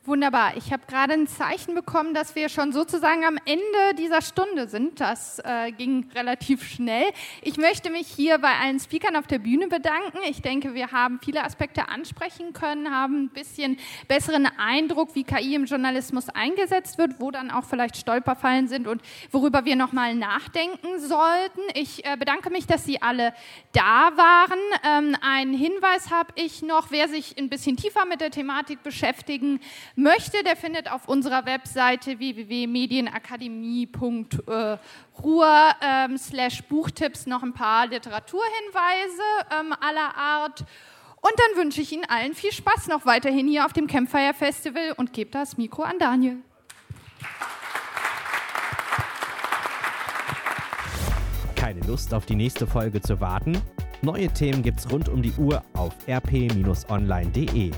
Wunderbar. 0.07 0.57
Ich 0.57 0.73
habe 0.73 0.87
gerade 0.89 1.13
ein 1.13 1.27
Zeichen 1.27 1.75
bekommen, 1.75 2.15
dass 2.15 2.35
wir 2.35 2.49
schon 2.49 2.73
sozusagen 2.73 3.23
am 3.27 3.37
Ende 3.45 3.95
dieser 3.99 4.23
Stunde 4.23 4.67
sind. 4.67 4.99
Das 4.99 5.41
äh, 5.41 5.73
ging 5.73 6.09
relativ 6.15 6.67
schnell. 6.67 7.05
Ich 7.43 7.59
möchte 7.59 7.91
mich 7.91 8.07
hier 8.07 8.39
bei 8.39 8.49
allen 8.49 8.81
Speakern 8.81 9.15
auf 9.15 9.27
der 9.27 9.41
Bühne 9.41 9.69
bedanken. 9.69 10.17
Ich 10.31 10.41
denke, 10.41 10.73
wir 10.73 10.91
haben 10.91 11.21
viele 11.23 11.45
Aspekte 11.45 11.91
ansprechen 11.91 12.55
können, 12.55 12.91
haben 12.91 13.25
ein 13.25 13.29
bisschen 13.29 13.77
besseren 14.09 14.47
Eindruck, 14.47 15.15
wie 15.15 15.23
KI 15.23 15.55
im 15.55 15.67
Journalismus 15.67 16.31
eingesetzt 16.31 16.97
wird, 16.97 17.21
wo 17.21 17.31
dann 17.31 17.51
auch 17.51 17.65
vielleicht 17.65 17.99
Stolperfallen 17.99 18.69
sind 18.69 18.89
und 18.89 19.03
worüber 19.31 19.67
wir 19.67 19.77
nochmal 19.77 20.15
nachdenken 20.15 20.99
sollten. 20.99 21.61
Ich 21.75 22.07
äh, 22.07 22.17
bedanke 22.17 22.49
mich, 22.49 22.67
dass 22.67 22.87
Sie 22.87 23.03
alle 23.03 23.35
da 23.73 24.13
waren. 24.17 24.59
Ähm, 24.83 25.15
einen 25.21 25.53
Hinweis 25.53 26.11
habe 26.11 26.33
ich 26.37 26.63
noch, 26.63 26.91
wer 26.91 27.07
sich 27.07 27.37
ein 27.37 27.51
bisschen 27.51 27.77
tiefer 27.77 28.07
mit 28.07 28.23
der 28.23 28.31
Thematik 28.31 28.83
beschäftigen 28.83 29.61
möchte, 30.03 30.43
der 30.43 30.57
findet 30.57 30.91
auf 30.91 31.07
unserer 31.09 31.47
Webseite 31.47 32.19
www.medienakademie.ruhr 32.19 34.79
ähm, 35.83 36.17
Buchtipps 36.69 37.27
noch 37.27 37.43
ein 37.43 37.53
paar 37.53 37.87
Literaturhinweise 37.87 39.23
ähm, 39.59 39.75
aller 39.81 40.17
Art. 40.17 40.65
Und 41.21 41.33
dann 41.37 41.63
wünsche 41.63 41.83
ich 41.83 41.93
Ihnen 41.93 42.07
allen 42.09 42.35
viel 42.35 42.53
Spaß 42.53 42.89
noch 42.89 43.05
weiterhin 43.05 43.47
hier 43.47 43.67
auf 43.67 43.73
dem 43.73 43.87
Campfire 43.87 44.35
Festival 44.35 44.95
und 44.97 45.13
gebe 45.13 45.31
das 45.31 45.59
Mikro 45.59 45.83
an 45.83 45.99
Daniel. 45.99 46.39
Keine 51.55 51.81
Lust 51.81 52.15
auf 52.15 52.25
die 52.25 52.37
nächste 52.37 52.67
Folge 52.67 53.03
zu 53.03 53.21
warten? 53.21 53.61
Neue 54.03 54.33
Themen 54.33 54.63
gibt's 54.63 54.91
rund 54.91 55.11
um 55.11 55.21
die 55.21 55.33
Uhr 55.33 55.63
auf 55.75 55.95
rp-online.de. 56.09 57.71